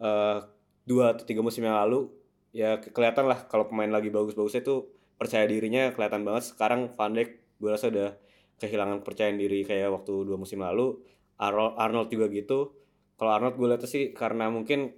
eh, 0.00 0.38
dua 0.84 1.04
atau 1.16 1.24
tiga 1.28 1.40
musim 1.44 1.64
yang 1.64 1.76
lalu. 1.76 2.08
Ya 2.54 2.80
ke- 2.80 2.92
kelihatan 2.92 3.28
lah 3.28 3.44
kalau 3.48 3.68
pemain 3.68 3.90
lagi 3.90 4.08
bagus-bagusnya 4.12 4.62
itu 4.64 4.88
percaya 5.20 5.44
dirinya 5.48 5.92
kelihatan 5.92 6.24
banget. 6.24 6.52
Sekarang 6.56 6.92
Van 6.92 7.12
Dijk 7.12 7.30
gue 7.60 7.70
rasa 7.72 7.88
udah 7.92 8.16
kehilangan 8.60 9.04
percayaan 9.04 9.36
diri 9.40 9.64
kayak 9.64 9.92
waktu 9.92 10.12
dua 10.28 10.36
musim 10.40 10.60
lalu. 10.64 11.00
Arnold 11.40 12.08
juga 12.12 12.30
gitu. 12.30 12.72
Kalau 13.18 13.30
Arnold 13.32 13.56
gue 13.58 13.68
lihat 13.68 13.82
sih 13.88 14.14
karena 14.16 14.48
mungkin 14.48 14.94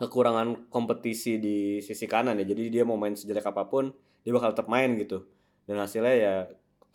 kekurangan 0.00 0.72
kompetisi 0.72 1.36
di 1.36 1.84
sisi 1.84 2.08
kanan 2.08 2.40
ya. 2.40 2.48
Jadi 2.48 2.72
dia 2.72 2.88
mau 2.88 2.96
main 2.96 3.12
sejelek 3.12 3.44
apa 3.52 3.68
pun 3.68 3.92
dia 4.24 4.32
bakal 4.32 4.56
tetap 4.56 4.72
main 4.72 4.96
gitu. 4.96 5.28
Dan 5.68 5.76
hasilnya 5.76 6.14
ya 6.16 6.34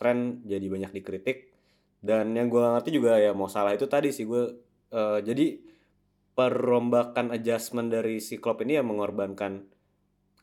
tren 0.02 0.42
jadi 0.42 0.66
banyak 0.66 0.90
dikritik. 0.90 1.54
Dan 2.02 2.34
yang 2.34 2.50
gue 2.50 2.58
ngerti 2.58 2.90
juga 2.90 3.14
ya 3.22 3.30
mau 3.30 3.46
salah 3.46 3.72
itu 3.78 3.86
tadi 3.86 4.10
sih 4.10 4.26
gue 4.26 4.58
eh, 4.90 5.18
jadi 5.22 5.62
perombakan 6.36 7.32
adjustment 7.32 7.88
dari 7.88 8.18
si 8.18 8.36
Klopp 8.42 8.60
ini 8.66 8.76
ya 8.76 8.84
mengorbankan 8.84 9.64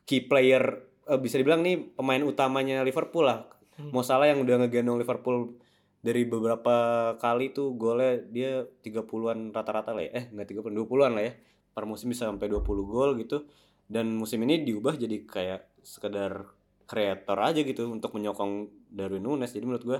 key 0.08 0.24
player 0.24 0.64
eh, 1.04 1.20
bisa 1.20 1.36
dibilang 1.36 1.60
nih 1.60 1.94
pemain 2.00 2.24
utamanya 2.24 2.80
Liverpool 2.80 3.28
lah. 3.28 3.44
Mau 3.92 4.00
salah 4.00 4.32
yang 4.32 4.40
udah 4.40 4.64
ngegendong 4.64 5.04
Liverpool 5.04 5.60
dari 6.00 6.24
beberapa 6.24 6.76
kali 7.20 7.52
tuh 7.52 7.76
golnya 7.76 8.20
dia 8.24 8.64
30-an 8.64 9.52
rata-rata 9.52 9.92
lah 9.92 10.04
ya. 10.08 10.10
Eh 10.16 10.24
nggak 10.32 10.48
30 10.64 10.72
20-an 10.72 11.12
lah 11.12 11.24
ya 11.28 11.34
per 11.74 11.84
musim 11.84 12.08
bisa 12.14 12.30
sampai 12.30 12.46
20 12.46 12.64
gol 12.86 13.18
gitu. 13.18 13.44
Dan 13.84 14.16
musim 14.16 14.40
ini 14.46 14.64
diubah 14.64 14.96
jadi 14.96 15.26
kayak 15.26 15.84
sekedar 15.84 16.48
kreator 16.88 17.36
aja 17.42 17.60
gitu 17.60 17.90
untuk 17.90 18.16
menyokong 18.16 18.70
Darwin 18.88 19.26
Nunes. 19.26 19.52
Jadi 19.52 19.64
menurut 19.66 19.84
gue 19.84 19.98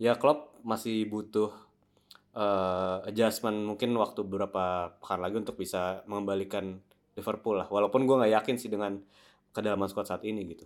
ya 0.00 0.16
Klopp 0.16 0.62
masih 0.64 1.04
butuh 1.10 1.50
eh, 2.32 3.08
adjustment 3.10 3.66
mungkin 3.66 3.92
waktu 3.98 4.24
beberapa 4.24 4.94
pekan 4.96 5.20
lagi 5.20 5.36
untuk 5.36 5.58
bisa 5.58 6.06
mengembalikan 6.06 6.80
Liverpool 7.18 7.58
lah. 7.58 7.66
Walaupun 7.68 8.06
gue 8.06 8.16
nggak 8.16 8.32
yakin 8.38 8.56
sih 8.56 8.70
dengan 8.70 8.96
kedalaman 9.52 9.90
squad 9.90 10.06
saat 10.08 10.22
ini 10.24 10.46
gitu. 10.46 10.64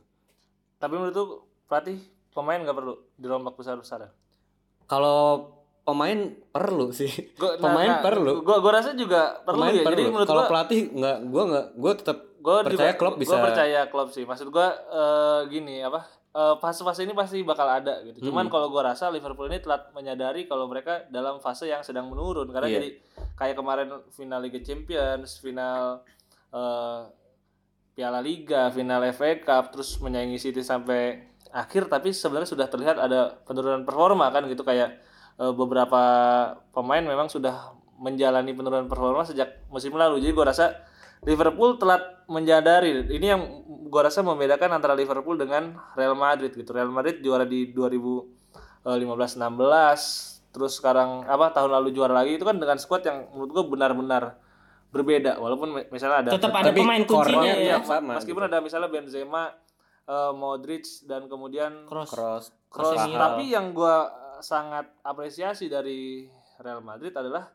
Tapi 0.76 0.94
menurut 0.94 1.14
tuh 1.16 1.28
pelatih 1.66 1.98
pemain 2.36 2.60
nggak 2.60 2.76
perlu 2.76 2.94
dirombak 3.16 3.56
besar 3.56 3.80
besaran. 3.80 4.12
kalau 4.90 5.48
pemain 5.82 6.18
perlu 6.48 6.90
sih 6.90 7.10
Gua, 7.34 7.58
pemain 7.64 7.98
perlu 7.98 8.40
Gue 8.40 8.56
gua 8.58 8.72
rasa 8.72 8.94
juga 8.94 9.42
perlu 9.42 9.62
pemain 9.62 9.74
ya. 9.74 9.82
Jadi 9.82 9.86
perlu 9.88 10.10
menurut 10.10 10.28
kalau 10.28 10.42
gua 10.42 10.50
pelatih 10.50 10.80
nggak 10.88 11.16
gue 11.26 11.42
nggak 11.48 11.66
gue 11.74 11.92
tetap 11.98 12.18
gue 12.38 12.56
percaya 12.66 12.92
Klopp 12.94 13.16
bisa 13.16 13.30
Gue 13.30 13.38
percaya 13.40 13.80
Klopp 13.86 14.10
sih. 14.10 14.24
Maksud 14.24 14.48
gue 14.48 14.66
eh, 14.90 15.40
gini 15.48 15.78
apa? 15.80 16.02
eh, 16.32 16.54
fase-fase 16.56 17.02
ini 17.02 17.12
pasti 17.12 17.42
bakal 17.42 17.68
ada 17.68 18.00
gitu. 18.02 18.26
Cuman 18.26 18.46
Hmm. 18.46 18.52
kalau 18.52 18.66
gue 18.66 18.80
rasa 18.80 19.06
Liverpool 19.08 19.46
ini 19.46 19.58
telah 19.58 19.84
menyadari 19.92 20.46
kalau 20.46 20.64
mereka 20.64 21.04
dalam 21.06 21.38
fase 21.38 21.66
yang 21.66 21.82
sedang 21.82 22.08
menurun 22.08 22.48
karena 22.48 22.66
Iya. 22.66 22.76
jadi 22.78 22.88
kayak 23.36 23.54
kemarin 23.54 23.88
final 24.08 24.40
Liga 24.40 24.58
Champions, 24.58 25.36
final 25.36 26.00
eh, 26.48 27.00
Piala 27.92 28.18
Liga, 28.18 28.72
final 28.72 29.04
FA 29.10 29.36
Cup, 29.36 29.68
terus 29.70 30.00
menyaingi 30.00 30.40
City 30.40 30.64
sampai 30.64 31.20
akhir, 31.48 31.86
tapi 31.86 32.08
sebenarnya 32.10 32.48
sudah 32.48 32.64
terlihat 32.64 32.96
ada 32.96 33.36
penurunan 33.44 33.84
performa 33.84 34.32
kan 34.32 34.48
gitu 34.48 34.64
kayak 34.64 34.96
beberapa 35.38 36.02
pemain 36.70 37.00
memang 37.00 37.26
sudah 37.26 37.72
menjalani 37.96 38.50
penurunan 38.50 38.86
performa 38.86 39.22
sejak 39.22 39.64
musim 39.68 39.94
lalu. 39.94 40.18
Jadi 40.18 40.32
gue 40.32 40.44
rasa 40.44 40.66
Liverpool 41.22 41.78
telah 41.78 42.02
menyadari 42.26 43.06
ini 43.08 43.26
yang 43.28 43.42
gue 43.86 44.02
rasa 44.02 44.20
membedakan 44.20 44.74
antara 44.74 44.92
Liverpool 44.92 45.36
dengan 45.36 45.78
Real 45.92 46.12
Madrid 46.12 46.50
gitu. 46.50 46.70
Real 46.70 46.90
Madrid 46.90 47.20
juara 47.20 47.44
di 47.44 47.70
2015-16, 47.70 49.38
terus 50.50 50.72
sekarang 50.74 51.22
apa 51.24 51.50
tahun 51.50 51.70
lalu 51.72 51.88
juara 51.92 52.12
lagi 52.12 52.34
itu 52.34 52.44
kan 52.44 52.58
dengan 52.58 52.76
squad 52.76 53.02
yang 53.02 53.30
menurut 53.30 53.50
gue 53.50 53.64
benar-benar 53.70 54.22
berbeda 54.92 55.40
walaupun 55.40 55.72
mi- 55.72 55.88
misalnya 55.88 56.20
ada 56.20 56.30
Tetap 56.36 56.52
ada 56.52 56.68
Tapi 56.68 56.84
pemain 56.84 57.00
kuncinya 57.00 57.48
iya, 57.56 57.80
ya. 57.80 57.86
sama 57.86 58.20
meskipun 58.20 58.44
ada 58.44 58.60
misalnya 58.60 58.92
Benzema, 58.92 59.48
eh, 60.04 60.32
Modric 60.34 60.84
dan 61.06 61.24
kemudian 61.26 61.88
Cross. 61.88 62.12
cross 62.12 62.44
Kroos. 62.68 62.98
Casemiro. 63.00 63.16
Tapi 63.16 63.44
yang 63.48 63.72
gua 63.72 64.12
sangat 64.42 64.90
apresiasi 65.00 65.66
dari 65.66 66.26
Real 66.58 66.82
Madrid 66.82 67.14
adalah 67.14 67.50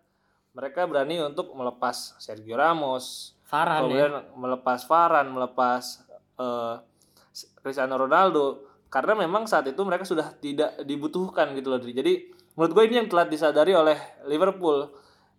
mereka 0.51 0.89
berani 0.89 1.21
untuk 1.21 1.53
melepas 1.53 2.17
Sergio 2.17 2.57
Ramos, 2.57 3.37
Varane 3.45 3.77
ya. 3.77 3.81
kemudian 3.83 4.13
melepas 4.35 4.79
Varane, 4.89 5.29
melepas 5.29 5.83
eh, 6.35 6.75
Cristiano 7.61 7.95
Ronaldo 7.95 8.65
karena 8.89 9.13
memang 9.13 9.45
saat 9.45 9.67
itu 9.67 9.79
mereka 9.83 10.07
sudah 10.07 10.33
tidak 10.39 10.79
dibutuhkan 10.81 11.53
gitu 11.53 11.69
loh. 11.69 11.77
Jadi 11.77 12.33
menurut 12.55 12.71
gue 12.73 12.83
ini 12.89 12.95
yang 13.03 13.09
telah 13.11 13.27
disadari 13.27 13.75
oleh 13.75 13.95
Liverpool. 14.25 14.89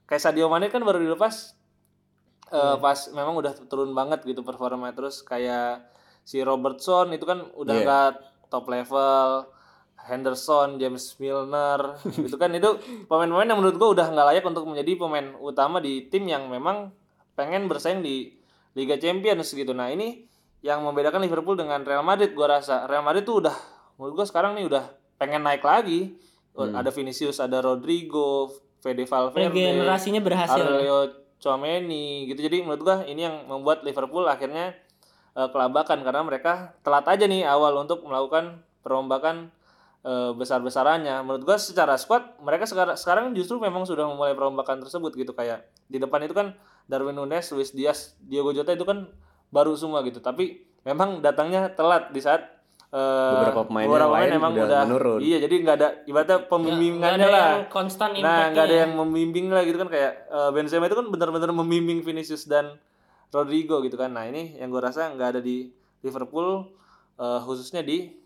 Kayak 0.07 0.22
Sadio 0.22 0.49
Mane 0.49 0.70
kan 0.70 0.80
baru 0.80 1.03
dilepas 1.03 1.53
eh, 2.49 2.76
pas 2.78 2.99
memang 3.12 3.36
udah 3.36 3.53
turun 3.68 3.92
banget 3.92 4.24
gitu 4.24 4.40
performa 4.40 4.88
terus 4.96 5.20
kayak 5.20 5.84
si 6.24 6.40
Robertson 6.40 7.12
itu 7.12 7.24
kan 7.24 7.44
udah 7.53 7.74
Iya. 7.74 7.84
nggak 7.84 8.12
top 8.49 8.64
level. 8.68 9.28
Henderson, 10.09 10.81
James 10.81 11.15
Milner, 11.21 12.01
gitu 12.25 12.41
kan 12.41 12.49
itu 12.57 12.81
pemain-pemain 13.07 13.45
yang 13.45 13.61
menurut 13.61 13.77
gue 13.77 13.89
udah 14.01 14.09
nggak 14.09 14.27
layak 14.33 14.45
untuk 14.49 14.65
menjadi 14.65 14.97
pemain 14.97 15.37
utama 15.39 15.79
di 15.79 16.09
tim 16.09 16.25
yang 16.25 16.49
memang 16.49 16.91
pengen 17.39 17.71
bersaing 17.71 18.03
di 18.03 18.35
Liga 18.75 18.99
Champions 18.99 19.55
gitu. 19.55 19.71
Nah 19.71 19.95
ini 19.95 20.27
yang 20.63 20.83
membedakan 20.83 21.23
Liverpool 21.23 21.55
dengan 21.55 21.87
Real 21.87 22.03
Madrid 22.03 22.35
gua 22.35 22.59
rasa 22.59 22.87
Real 22.91 23.07
Madrid 23.07 23.23
tuh 23.23 23.47
udah 23.47 23.55
menurut 23.99 24.23
gua 24.23 24.27
sekarang 24.27 24.59
nih 24.59 24.67
udah 24.67 24.85
pengen 25.19 25.47
naik 25.47 25.63
lagi. 25.63 26.19
Ada 26.59 26.91
Vinicius, 26.91 27.39
ada 27.39 27.63
Rodrigo, 27.63 28.51
Fede 28.83 29.07
Valverde, 29.07 29.47
Regenerasinya 29.47 30.19
berhasil. 30.19 30.59
Aurelio 30.59 31.07
Tchouameni 31.39 32.27
gitu. 32.27 32.43
Jadi 32.43 32.67
menurut 32.67 32.83
gua 32.83 32.97
ini 33.07 33.31
yang 33.31 33.47
membuat 33.47 33.87
Liverpool 33.87 34.27
akhirnya 34.27 34.75
eh, 35.39 35.49
kelabakan 35.55 36.03
karena 36.03 36.23
mereka 36.27 36.75
telat 36.83 37.07
aja 37.07 37.31
nih 37.31 37.47
awal 37.47 37.79
untuk 37.79 38.03
melakukan 38.03 38.67
perombakan 38.83 39.55
eh, 40.05 40.30
besar-besarannya. 40.34 41.22
Menurut 41.26 41.42
gua 41.46 41.57
secara 41.59 41.99
squad 41.99 42.38
mereka 42.42 42.68
sekarang 42.68 42.94
sekarang 42.94 43.26
justru 43.34 43.59
memang 43.59 43.82
sudah 43.86 44.07
memulai 44.07 44.34
perombakan 44.36 44.82
tersebut 44.84 45.14
gitu 45.14 45.32
kayak 45.34 45.66
di 45.90 45.99
depan 45.99 46.22
itu 46.26 46.34
kan 46.36 46.55
Darwin 46.88 47.16
Nunes, 47.16 47.51
Luis 47.53 47.70
Diaz, 47.74 48.16
Diogo 48.22 48.57
Jota 48.57 48.72
itu 48.72 48.84
kan 48.86 49.11
baru 49.53 49.76
semua 49.76 50.01
gitu. 50.05 50.20
Tapi 50.20 50.64
memang 50.84 51.20
datangnya 51.20 51.68
telat 51.72 52.12
di 52.12 52.20
saat 52.24 52.40
eh, 52.88 53.32
Beberapa 53.36 53.68
pemain 53.68 53.84
yang 53.84 53.92
beberapa 53.92 54.14
lain 54.16 54.30
emang 54.32 54.53
udah 54.57 54.82
menurun. 54.88 55.18
Iya, 55.20 55.36
jadi 55.44 55.55
nggak 55.61 55.76
ada 55.76 55.88
ibaratnya 56.09 56.38
pembimbingannya 56.49 57.26
ada 57.28 57.28
lah. 57.28 57.49
yang 57.61 57.66
konstan 57.68 58.16
Nah, 58.16 58.49
nggak 58.49 58.64
ada 58.64 58.76
ya. 58.76 58.80
yang 58.88 58.92
membimbing 58.96 59.53
lah 59.53 59.62
gitu 59.68 59.76
kan 59.76 59.88
kayak 59.92 60.12
eh, 60.32 60.51
Benzema 60.57 60.88
itu 60.88 60.96
kan 60.96 61.07
benar-benar 61.12 61.53
membimbing 61.53 62.01
Vinicius 62.01 62.49
dan 62.49 62.80
Rodrigo 63.28 63.84
gitu 63.84 64.01
kan. 64.01 64.16
Nah, 64.16 64.24
ini 64.24 64.57
yang 64.57 64.72
gue 64.72 64.80
rasa 64.80 65.12
nggak 65.12 65.28
ada 65.36 65.40
di 65.44 65.68
Liverpool 66.01 66.64
eh, 67.20 67.38
khususnya 67.44 67.84
di 67.84 68.16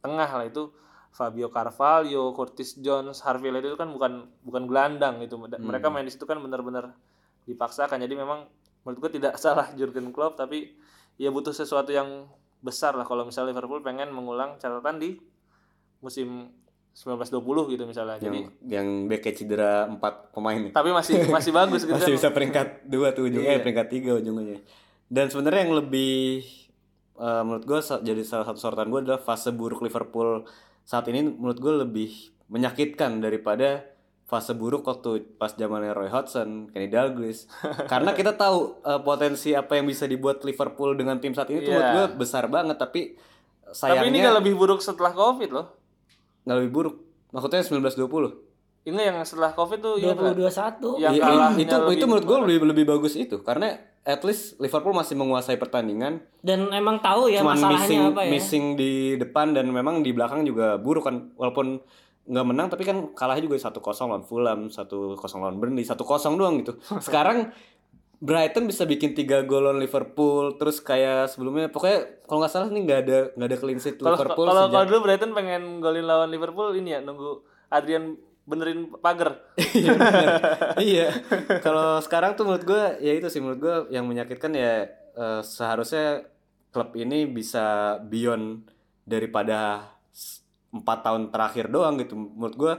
tengah 0.00 0.30
lah 0.30 0.46
itu 0.48 0.72
Fabio 1.10 1.48
Carvalho, 1.48 2.30
Curtis 2.32 2.78
Jones, 2.78 3.20
Harvey 3.22 3.50
Elliott 3.50 3.74
itu 3.74 3.78
kan 3.78 3.90
bukan 3.90 4.12
bukan 4.42 4.62
gelandang 4.66 5.18
gitu. 5.20 5.34
Hmm. 5.36 5.50
Mereka 5.58 5.88
main 5.88 6.06
di 6.06 6.12
situ 6.12 6.24
kan 6.24 6.38
benar-benar 6.38 6.94
dipaksakan. 7.44 7.98
Jadi 7.98 8.14
memang 8.14 8.46
menurut 8.86 8.98
gue 9.02 9.18
tidak 9.18 9.34
salah 9.42 9.68
Jurgen 9.74 10.14
Klopp 10.14 10.38
tapi 10.38 10.76
ya 11.18 11.28
butuh 11.28 11.50
sesuatu 11.50 11.90
yang 11.90 12.28
besar 12.58 12.94
lah 12.94 13.06
kalau 13.06 13.22
misalnya 13.22 13.54
Liverpool 13.54 13.82
pengen 13.82 14.10
mengulang 14.10 14.58
catatan 14.58 14.98
di 14.98 15.18
musim 15.98 16.50
1920 16.94 17.74
gitu 17.74 17.84
misalnya. 17.86 18.18
Jadi 18.18 18.38
yang 18.42 18.50
yang 18.66 18.88
beknya 19.06 19.32
cedera 19.34 19.72
empat 19.86 20.34
pemain 20.34 20.70
tapi 20.70 20.90
masih 20.90 21.14
masih 21.36 21.52
bagus 21.54 21.82
gitu 21.82 21.94
masih 21.94 22.14
kan. 22.14 22.18
bisa 22.18 22.28
peringkat 22.30 22.68
dua 22.86 23.14
tuh 23.14 23.30
ujungnya 23.30 23.54
Iya. 23.54 23.58
eh, 23.58 23.62
peringkat 23.62 23.86
tiga 23.86 24.10
ujungnya 24.18 24.58
dan 25.06 25.30
sebenarnya 25.30 25.60
yang 25.66 25.74
lebih 25.78 26.42
eh, 27.14 27.42
menurut 27.46 27.64
gue 27.64 27.78
jadi 28.02 28.22
salah 28.26 28.46
satu 28.46 28.58
sorotan 28.58 28.90
gue 28.90 29.00
adalah 29.06 29.22
fase 29.22 29.54
buruk 29.54 29.78
Liverpool 29.78 30.42
saat 30.88 31.04
ini 31.06 31.20
menurut 31.28 31.60
gue 31.60 31.74
lebih 31.78 32.10
menyakitkan 32.48 33.20
daripada 33.20 33.84
fase 34.24 34.52
buruk 34.52 34.84
waktu 34.84 35.36
pas 35.36 35.52
zamannya 35.52 35.92
Roy 35.92 36.08
Hodgson, 36.08 36.68
Kenny 36.68 36.88
Dalglish. 36.88 37.44
Karena 37.92 38.12
kita 38.12 38.32
tahu 38.34 38.80
eh, 38.80 39.00
potensi 39.02 39.52
apa 39.52 39.76
yang 39.76 39.84
bisa 39.84 40.04
dibuat 40.04 40.40
Liverpool 40.40 40.96
dengan 40.96 41.16
tim 41.16 41.32
saat 41.32 41.48
ini 41.48 41.60
tuh 41.60 41.70
Iya. 41.70 41.76
menurut 41.76 41.92
gue 41.92 42.06
besar 42.18 42.44
banget 42.46 42.76
tapi 42.76 43.20
Tapi 43.68 43.68
ini 43.68 43.76
sayangnya 43.76 44.20
nggak 44.26 44.38
lebih 44.40 44.54
buruk 44.56 44.80
setelah 44.80 45.12
Covid 45.12 45.50
loh. 45.50 45.66
nggak 46.42 46.56
lebih 46.56 46.72
buruk. 46.72 46.96
Maksudnya 47.28 47.60
1920. 47.60 48.48
Ini 48.88 49.00
yang 49.02 49.20
setelah 49.20 49.52
Covid 49.52 49.78
tuh 49.78 49.94
ingat 50.00 50.16
nggak? 50.16 50.36
2021. 50.40 50.96
yang 50.96 51.12
Iya, 51.12 51.20
kalahnya 51.20 51.60
itu 51.60 51.76
itu 51.92 52.04
menurut 52.08 52.24
gue 52.24 52.36
lebih 52.48 52.58
lebih 52.66 52.84
bagus 52.88 53.12
itu 53.12 53.36
karena 53.44 53.76
at 54.08 54.24
least 54.24 54.56
Liverpool 54.56 54.96
masih 54.96 55.12
menguasai 55.20 55.60
pertandingan. 55.60 56.24
Dan 56.40 56.72
emang 56.72 57.04
tahu 57.04 57.28
ya 57.28 57.44
cuman 57.44 57.60
masalahnya 57.60 57.84
missing 57.84 58.00
apa 58.08 58.20
ya. 58.24 58.30
missing 58.32 58.64
di 58.72 58.92
depan 59.20 59.52
dan 59.52 59.68
memang 59.68 60.00
di 60.00 60.16
belakang 60.16 60.48
juga 60.48 60.80
buruk 60.80 61.04
kan. 61.04 61.28
Walaupun 61.36 61.76
nggak 62.28 62.46
menang 62.48 62.68
tapi 62.72 62.88
kan 62.88 63.12
kalahnya 63.12 63.44
juga 63.44 63.60
satu 63.60 63.80
kosong 63.80 64.12
lawan 64.12 64.24
Fulham 64.24 64.68
satu 64.68 65.16
kosong 65.16 65.40
lawan 65.44 65.60
Burnley 65.60 65.84
satu 65.84 66.08
kosong 66.08 66.40
doang 66.40 66.64
gitu. 66.64 66.80
Sekarang 67.04 67.52
Brighton 68.18 68.66
bisa 68.66 68.82
bikin 68.88 69.12
tiga 69.12 69.44
gol 69.44 69.68
lawan 69.68 69.78
Liverpool 69.78 70.56
terus 70.56 70.80
kayak 70.80 71.28
sebelumnya 71.28 71.68
pokoknya 71.68 72.24
kalau 72.24 72.40
nggak 72.40 72.52
salah 72.52 72.68
nih 72.72 72.82
nggak 72.88 73.00
ada 73.04 73.18
nggak 73.36 73.48
ada 73.52 73.58
clean 73.60 73.78
sheet 73.78 74.00
Liverpool 74.00 74.48
kalau 74.48 74.72
kalau 74.72 74.84
dulu 74.88 74.98
Brighton 75.04 75.36
pengen 75.36 75.84
golin 75.84 76.08
lawan 76.08 76.32
Liverpool 76.32 76.72
ini 76.74 76.96
ya 76.96 77.00
nunggu 77.04 77.44
Adrian 77.68 78.16
benerin 78.48 78.88
pagar. 78.96 79.44
iya 79.76 79.92
iya. 80.80 81.08
Kalau 81.60 82.00
sekarang 82.00 82.32
tuh 82.32 82.48
menurut 82.48 82.64
gue 82.64 82.84
ya 83.04 83.12
itu 83.12 83.28
sih 83.28 83.44
menurut 83.44 83.60
gue 83.60 83.76
yang 83.92 84.08
menyakitkan 84.08 84.56
ya 84.56 84.88
eh, 85.12 85.40
seharusnya 85.44 86.24
klub 86.72 86.96
ini 86.96 87.28
bisa 87.28 87.96
beyond 88.00 88.64
daripada 89.04 89.92
empat 90.72 90.98
tahun 91.04 91.28
terakhir 91.28 91.68
doang 91.68 92.00
gitu. 92.00 92.16
Menurut 92.16 92.56
gue 92.56 92.72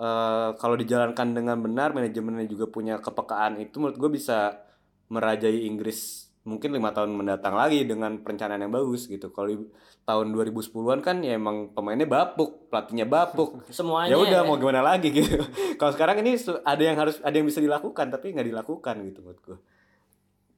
eh, 0.00 0.48
kalau 0.56 0.74
dijalankan 0.80 1.36
dengan 1.36 1.60
benar 1.60 1.92
manajemennya 1.92 2.48
juga 2.48 2.72
punya 2.72 2.96
kepekaan 2.96 3.60
itu 3.60 3.76
menurut 3.76 4.00
gue 4.00 4.10
bisa 4.16 4.64
merajai 5.12 5.68
Inggris 5.68 6.31
mungkin 6.42 6.74
lima 6.74 6.90
tahun 6.90 7.14
mendatang 7.14 7.54
lagi 7.54 7.86
dengan 7.86 8.18
perencanaan 8.18 8.58
yang 8.58 8.74
bagus 8.74 9.06
gitu 9.06 9.30
kalau 9.30 9.54
di 9.54 9.62
tahun 10.02 10.34
2010-an 10.34 10.98
kan 10.98 11.22
ya 11.22 11.38
emang 11.38 11.70
pemainnya 11.70 12.10
bapuk 12.10 12.66
pelatihnya 12.66 13.06
bapuk 13.06 13.62
Semuanya 13.70 14.10
ya 14.10 14.18
udah 14.18 14.40
ya. 14.42 14.46
mau 14.46 14.58
gimana 14.58 14.82
lagi 14.82 15.14
gitu 15.14 15.38
kalau 15.78 15.94
sekarang 15.94 16.18
ini 16.26 16.34
ada 16.66 16.82
yang 16.82 16.98
harus 16.98 17.22
ada 17.22 17.30
yang 17.38 17.46
bisa 17.46 17.62
dilakukan 17.62 18.10
tapi 18.10 18.34
nggak 18.34 18.48
dilakukan 18.50 18.94
gitu 19.06 19.22
menurut 19.22 19.42
gue 19.46 19.58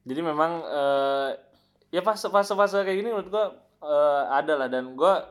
Jadi 0.05 0.21
memang 0.21 0.51
eh, 0.65 1.29
ya 1.89 2.01
fase 2.01 2.29
fase 2.29 2.53
fase 2.53 2.81
kayak 2.81 2.97
gini 2.99 3.09
menurut 3.09 3.29
gua 3.29 3.45
eh, 3.81 4.23
ada 4.33 4.53
lah 4.53 4.69
dan 4.69 4.93
gua 4.93 5.21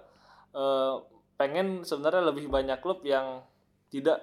eh, 0.50 0.94
pengen 1.34 1.82
sebenarnya 1.82 2.22
lebih 2.30 2.46
banyak 2.46 2.78
klub 2.78 3.02
yang 3.02 3.42
tidak 3.90 4.22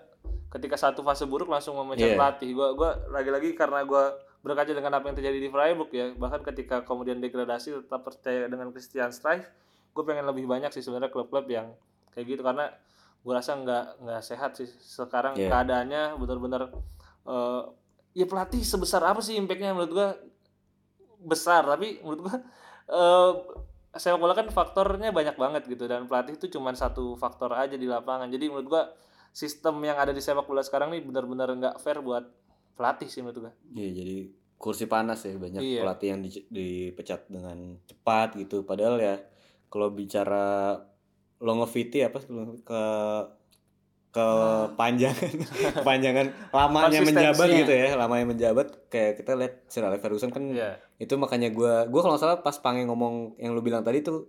ketika 0.51 0.75
satu 0.75 1.03
fase 1.03 1.23
buruk 1.23 1.47
langsung 1.47 1.79
memecat 1.79 2.11
Iya. 2.11 2.17
pelatih. 2.19 2.51
Gua 2.51 2.75
gua 2.75 2.99
lagi-lagi 3.11 3.55
karena 3.55 3.87
gua 3.87 4.11
berkaca 4.41 4.73
dengan 4.73 4.93
apa 4.97 5.05
yang 5.09 5.17
terjadi 5.17 5.37
di 5.37 5.49
Freiburg 5.53 5.89
ya, 5.93 6.13
bahkan 6.17 6.41
ketika 6.41 6.81
kemudian 6.81 7.21
degradasi 7.21 7.85
tetap 7.85 8.01
percaya 8.01 8.49
dengan 8.49 8.73
Christian 8.73 9.13
Streich, 9.13 9.45
gue 9.93 10.03
pengen 10.03 10.25
lebih 10.25 10.49
banyak 10.49 10.73
sih 10.73 10.81
sebenarnya 10.81 11.13
klub-klub 11.13 11.45
yang 11.45 11.73
kayak 12.13 12.25
gitu. 12.25 12.41
Karena 12.41 12.73
gue 13.21 13.33
rasa 13.37 13.53
nggak 13.53 14.01
nggak 14.01 14.21
sehat 14.25 14.57
sih 14.57 14.65
sekarang 14.65 15.37
Iya. 15.37 15.53
keadaannya 15.53 16.17
benar-benar 16.17 16.73
eh, 17.29 17.63
ya 18.17 18.25
pelatih 18.25 18.65
sebesar 18.65 19.05
apa 19.05 19.21
sih 19.21 19.37
impactnya 19.37 19.77
menurut 19.77 19.93
gua? 19.93 20.09
Besar 21.21 21.61
tapi 21.69 22.01
menurut 22.01 22.21
gua 22.25 22.37
eh 22.91 23.31
sepak 23.93 24.17
bola 24.17 24.33
kan 24.33 24.49
faktornya 24.49 25.13
banyak 25.13 25.37
banget 25.37 25.63
gitu 25.69 25.85
dan 25.85 26.09
pelatih 26.09 26.33
itu 26.39 26.49
cuma 26.49 26.73
satu 26.73 27.13
faktor 27.13 27.53
aja 27.53 27.77
di 27.77 27.85
lapangan. 27.85 28.25
Jadi 28.25 28.49
menurut 28.49 28.67
gua 28.67 28.83
sistem 29.31 29.77
yang 29.85 30.01
ada 30.01 30.11
di 30.11 30.19
sepak 30.19 30.49
bola 30.49 30.65
sekarang 30.65 30.89
nih 30.91 31.05
benar-benar 31.05 31.53
nggak 31.53 31.75
fair 31.77 32.01
buat 32.01 32.25
pelatih 32.71 33.07
sih 33.07 33.19
menurut 33.19 33.39
gua 33.41 33.53
Iya 33.71 33.89
jadi 33.93 34.17
kursi 34.55 34.85
panas 34.85 35.21
ya 35.21 35.33
banyak 35.35 35.57
Iya. 35.59 35.81
pelatih 35.81 36.07
yang 36.09 36.21
di- 36.21 36.47
dipecat 36.47 37.25
dengan 37.27 37.57
cepat 37.83 38.35
gitu 38.35 38.61
padahal 38.61 38.97
ya 38.97 39.15
kalau 39.67 39.89
bicara 39.89 40.77
longevity 41.37 42.03
apa 42.03 42.21
ke 42.61 42.81
ke 44.11 44.27
panjangan 44.75 45.33
kepanjangan 45.79 46.27
lamanya 46.51 46.99
menjabat 46.99 47.47
gitu 47.47 47.71
ya 47.71 47.95
lamanya 47.95 48.25
menjabat 48.27 48.67
kayak 48.85 49.17
kita 49.17 49.33
lihat 49.33 49.63
Sir 49.65 49.81
Alex 49.81 50.03
Ferguson 50.03 50.29
kan 50.29 50.43
Iya. 50.45 50.77
itu 50.97 51.15
makanya 51.15 51.47
gua 51.49 51.87
gua 51.87 52.03
kalau 52.03 52.13
nggak 52.13 52.21
salah 52.21 52.37
pas 52.37 52.59
pange 52.59 52.83
ngomong 52.83 53.39
yang 53.39 53.55
lu 53.55 53.63
bilang 53.63 53.81
tadi 53.81 54.03
tuh 54.03 54.27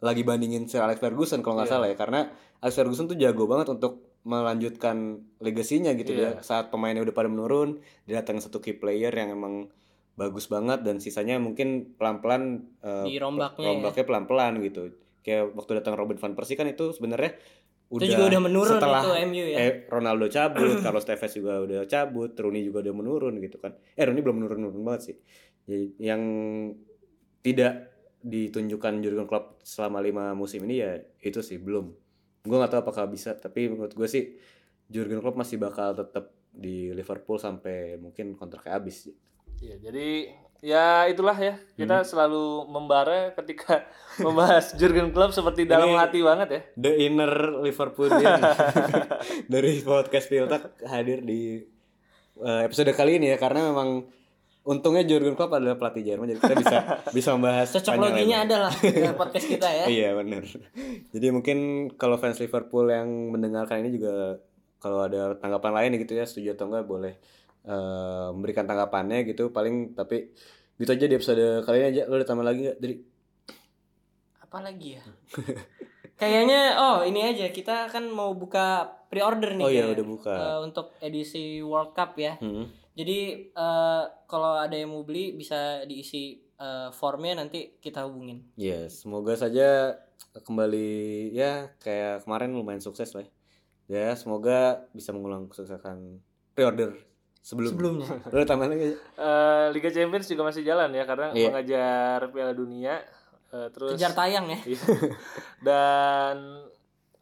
lagi 0.00 0.24
bandingin 0.24 0.64
Sir 0.64 0.80
Alex 0.80 0.96
Ferguson 0.96 1.44
kalau 1.44 1.60
nggak 1.60 1.68
Iya. 1.68 1.74
salah 1.76 1.86
ya 1.86 1.96
karena 1.96 2.20
Alex 2.58 2.72
Ferguson 2.74 3.04
tuh 3.04 3.14
jago 3.14 3.44
banget 3.44 3.68
untuk 3.68 4.07
melanjutkan 4.22 4.96
legasinya 5.38 5.92
gitu 5.92 6.10
Iya. 6.10 6.18
dia 6.34 6.42
saat 6.42 6.68
pemainnya 6.68 7.00
udah 7.00 7.12
pada 7.12 7.26
menurun 7.26 7.78
dia 8.04 8.18
datang 8.18 8.38
satu 8.38 8.58
key 8.58 8.74
player 8.74 9.10
yang 9.10 9.32
emang 9.32 9.70
bagus 10.14 10.46
banget 10.46 10.82
dan 10.82 10.98
sisanya 10.98 11.38
mungkin 11.38 11.94
pelan-pelan 11.94 12.66
eh, 12.80 13.06
Dirombaknya 13.06 13.62
ya. 13.62 13.70
rombaknya 13.72 14.04
pelan-pelan 14.04 14.52
gitu 14.60 14.82
kayak 15.20 15.54
waktu 15.54 15.78
datang 15.78 15.94
Robin 15.94 16.16
van 16.16 16.34
Persie 16.34 16.54
kan 16.54 16.66
itu 16.66 16.90
sebenarnya 16.90 17.38
udah 17.88 18.04
Itu 18.04 18.12
juga 18.12 18.24
udah 18.28 18.42
menurun 18.42 18.74
setelah 18.76 19.00
itu 19.00 19.10
MU 19.24 19.44
ya. 19.46 19.56
eh, 19.58 19.72
Ronaldo 19.86 20.26
cabut 20.28 20.76
Carlos 20.84 21.06
Tevez 21.06 21.32
juga 21.32 21.52
udah 21.58 21.80
cabut 21.84 22.34
Rooney 22.34 22.60
juga 22.62 22.82
udah 22.82 22.94
menurun 22.94 23.34
gitu 23.38 23.56
kan 23.56 23.72
eh 23.94 24.04
Rooney 24.04 24.20
belum 24.20 24.36
menurun-menurun 24.36 24.82
banget 24.82 25.02
sih 25.04 25.16
Jadi, 25.64 25.96
yang 25.98 26.22
tidak 27.38 27.72
ditunjukkan 28.18 28.98
Jurgen 28.98 29.24
Klopp 29.24 29.62
selama 29.62 30.02
lima 30.02 30.34
musim 30.34 30.66
ini 30.66 30.82
ya 30.82 30.92
itu 31.22 31.38
sih 31.38 31.56
belum 31.56 31.94
gue 32.42 32.56
nggak 32.56 32.70
tahu 32.70 32.80
apakah 32.86 33.04
bisa 33.06 33.34
tapi 33.34 33.66
menurut 33.70 33.92
gue 33.92 34.08
sih 34.08 34.36
Jurgen 34.88 35.20
Klopp 35.20 35.36
masih 35.36 35.60
bakal 35.60 35.92
tetap 35.92 36.32
di 36.48 36.90
Liverpool 36.96 37.36
sampai 37.36 38.00
mungkin 38.00 38.32
kontraknya 38.34 38.80
habis. 38.80 39.12
Iya, 39.60 39.76
jadi 39.90 40.32
ya 40.58 41.06
itulah 41.06 41.38
ya 41.38 41.54
kita 41.78 42.02
selalu 42.02 42.66
membara 42.66 43.30
ketika 43.36 43.86
membahas 44.24 44.74
Jurgen 44.74 45.12
Klopp 45.12 45.36
seperti 45.36 45.68
dalam 45.68 45.92
Ini- 45.92 46.00
hati 46.00 46.20
banget 46.24 46.48
ya. 46.48 46.60
The 46.74 46.92
Inner 47.04 47.32
Liverpoolian. 47.62 48.40
Dari 49.52 49.72
podcast 49.84 50.26
Piltak 50.26 50.80
hadir 50.88 51.20
di 51.20 51.62
eh, 52.40 52.60
episode 52.64 52.90
kali 52.96 53.20
ini 53.20 53.34
ya 53.34 53.36
karena 53.36 53.68
memang 53.70 54.08
untungnya 54.68 55.00
Jurgen 55.08 55.32
Klopp 55.32 55.56
adalah 55.56 55.80
pelatih 55.80 56.04
Jerman 56.04 56.28
jadi 56.28 56.40
kita 56.44 56.54
bisa 56.60 56.78
bisa 57.16 57.28
membahas 57.32 57.72
Cocok 57.72 57.94
loginya 57.96 58.44
lebar. 58.44 58.48
ada 58.52 58.56
lah 58.68 58.74
dengan 58.94 59.14
podcast 59.16 59.46
kita 59.48 59.64
ya. 59.64 59.84
Iya 59.88 60.08
benar. 60.12 60.44
Jadi 61.08 61.26
mungkin 61.32 61.58
kalau 61.96 62.20
fans 62.20 62.36
Liverpool 62.36 62.92
yang 62.92 63.08
mendengarkan 63.32 63.80
ini 63.80 63.96
juga 63.96 64.36
kalau 64.78 65.08
ada 65.08 65.34
tanggapan 65.40 65.72
lain 65.72 65.98
gitu 66.04 66.12
ya 66.12 66.28
setuju 66.28 66.52
atau 66.54 66.68
enggak 66.68 66.84
boleh 66.84 67.14
eh, 67.64 68.28
memberikan 68.30 68.68
tanggapannya 68.68 69.24
gitu 69.24 69.48
paling 69.50 69.96
tapi 69.96 70.30
gitu 70.78 70.90
aja 70.94 71.06
di 71.10 71.16
episode 71.16 71.64
kali 71.66 71.82
ini 71.82 71.86
aja 71.90 72.02
lo 72.06 72.20
tambah 72.22 72.46
lagi 72.46 72.70
nggak 72.70 72.78
dari 72.78 72.94
Apa 74.44 74.64
lagi 74.64 74.96
ya? 74.96 75.02
Kayaknya 76.20 76.60
oh 76.76 76.98
ini 77.06 77.20
aja 77.22 77.46
kita 77.48 77.86
kan 77.88 78.10
mau 78.10 78.34
buka 78.34 78.90
pre-order 79.08 79.54
nih 79.54 79.64
Oh 79.64 79.70
iya, 79.70 79.84
udah 79.86 80.06
buka. 80.06 80.32
Eh, 80.34 80.58
untuk 80.60 80.92
edisi 80.98 81.62
World 81.62 81.94
Cup 81.94 82.18
ya. 82.18 82.36
Hmm. 82.42 82.66
Jadi 82.98 83.18
eh, 83.54 84.04
kalau 84.26 84.58
ada 84.58 84.74
yang 84.74 84.90
mau 84.90 85.06
beli 85.06 85.30
bisa 85.38 85.86
diisi 85.86 86.34
eh, 86.58 86.90
formnya 86.90 87.38
nanti 87.38 87.78
kita 87.78 88.02
hubungin. 88.10 88.42
Ya, 88.58 88.90
semoga 88.90 89.38
saja 89.38 89.94
kembali 90.34 91.30
ya 91.30 91.70
kayak 91.78 92.26
kemarin 92.26 92.58
lumayan 92.58 92.82
sukses 92.82 93.14
lah. 93.14 93.22
Ya, 93.86 94.18
semoga 94.18 94.90
bisa 94.90 95.14
mengulang 95.14 95.46
kesuksesan 95.46 96.18
pre-order 96.58 96.98
sebelum 97.38 97.70
Sebelumnya. 97.70 98.08
Lo 98.34 98.42
tambah 98.42 98.66
lagi. 98.66 98.98
Eh, 98.98 99.66
Liga 99.70 99.90
Champions 99.94 100.26
juga 100.26 100.50
masih 100.50 100.66
jalan 100.66 100.90
ya 100.90 101.06
karena 101.06 101.30
Iya. 101.32 101.48
mengajar 101.54 102.18
Piala 102.34 102.52
Dunia 102.52 102.98
eh, 103.54 103.68
terus 103.70 103.94
Kejar 103.94 104.12
tayang 104.12 104.50
ya. 104.50 104.58
Iya. 104.66 104.82
dan 105.70 106.36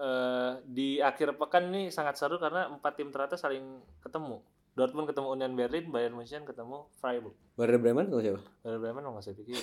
eh, 0.00 0.50
di 0.64 0.98
akhir 1.04 1.36
pekan 1.36 1.68
ini 1.68 1.92
sangat 1.92 2.16
seru 2.16 2.40
karena 2.40 2.66
empat 2.72 2.96
tim 2.96 3.12
teratas 3.12 3.44
saling 3.44 3.62
ketemu 4.00 4.40
Dortmund 4.76 5.08
ketemu 5.08 5.26
Union 5.32 5.52
Berlin 5.56 5.88
Bayern 5.88 6.12
Munchen 6.12 6.44
ketemu 6.44 6.84
Freiburg 7.00 7.32
Werder 7.56 7.80
Bremen 7.80 8.12
tuh 8.12 8.20
siapa? 8.20 8.40
Werder 8.60 8.80
Bremen 8.84 9.00
nggak 9.08 9.24
usah 9.24 9.32
pikir 9.32 9.56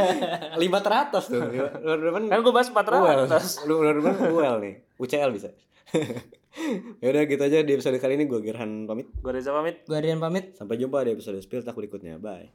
Lima 0.64 0.80
teratas 0.80 1.28
tuh. 1.28 1.44
Werder 1.44 2.00
Bremen 2.00 2.32
kan 2.32 2.40
gue 2.40 2.54
bahas 2.56 2.72
empat 2.72 2.84
teratas 2.88 3.60
lu 3.68 3.84
Werder 3.84 4.00
Bremen 4.00 4.32
well 4.32 4.56
nih. 4.56 4.80
UCL 4.96 5.30
bisa. 5.36 5.52
ya 7.04 7.06
udah 7.12 7.22
gitu 7.28 7.42
aja 7.44 7.60
di 7.60 7.72
episode 7.76 8.00
kali 8.00 8.16
ini 8.16 8.24
gue 8.24 8.40
Gerhan 8.40 8.88
pamit. 8.88 9.12
gue 9.12 9.28
Reza 9.28 9.52
pamit 9.52 9.84
Gue 9.84 10.00
Adrian 10.00 10.24
pamit. 10.24 10.56
Sampai 10.56 10.80
jumpa 10.80 11.04
di 11.04 11.12
episode 11.12 11.36
Spill 11.44 11.60
Tak 11.60 11.76
berikutnya. 11.76 12.16
Bye. 12.16 12.48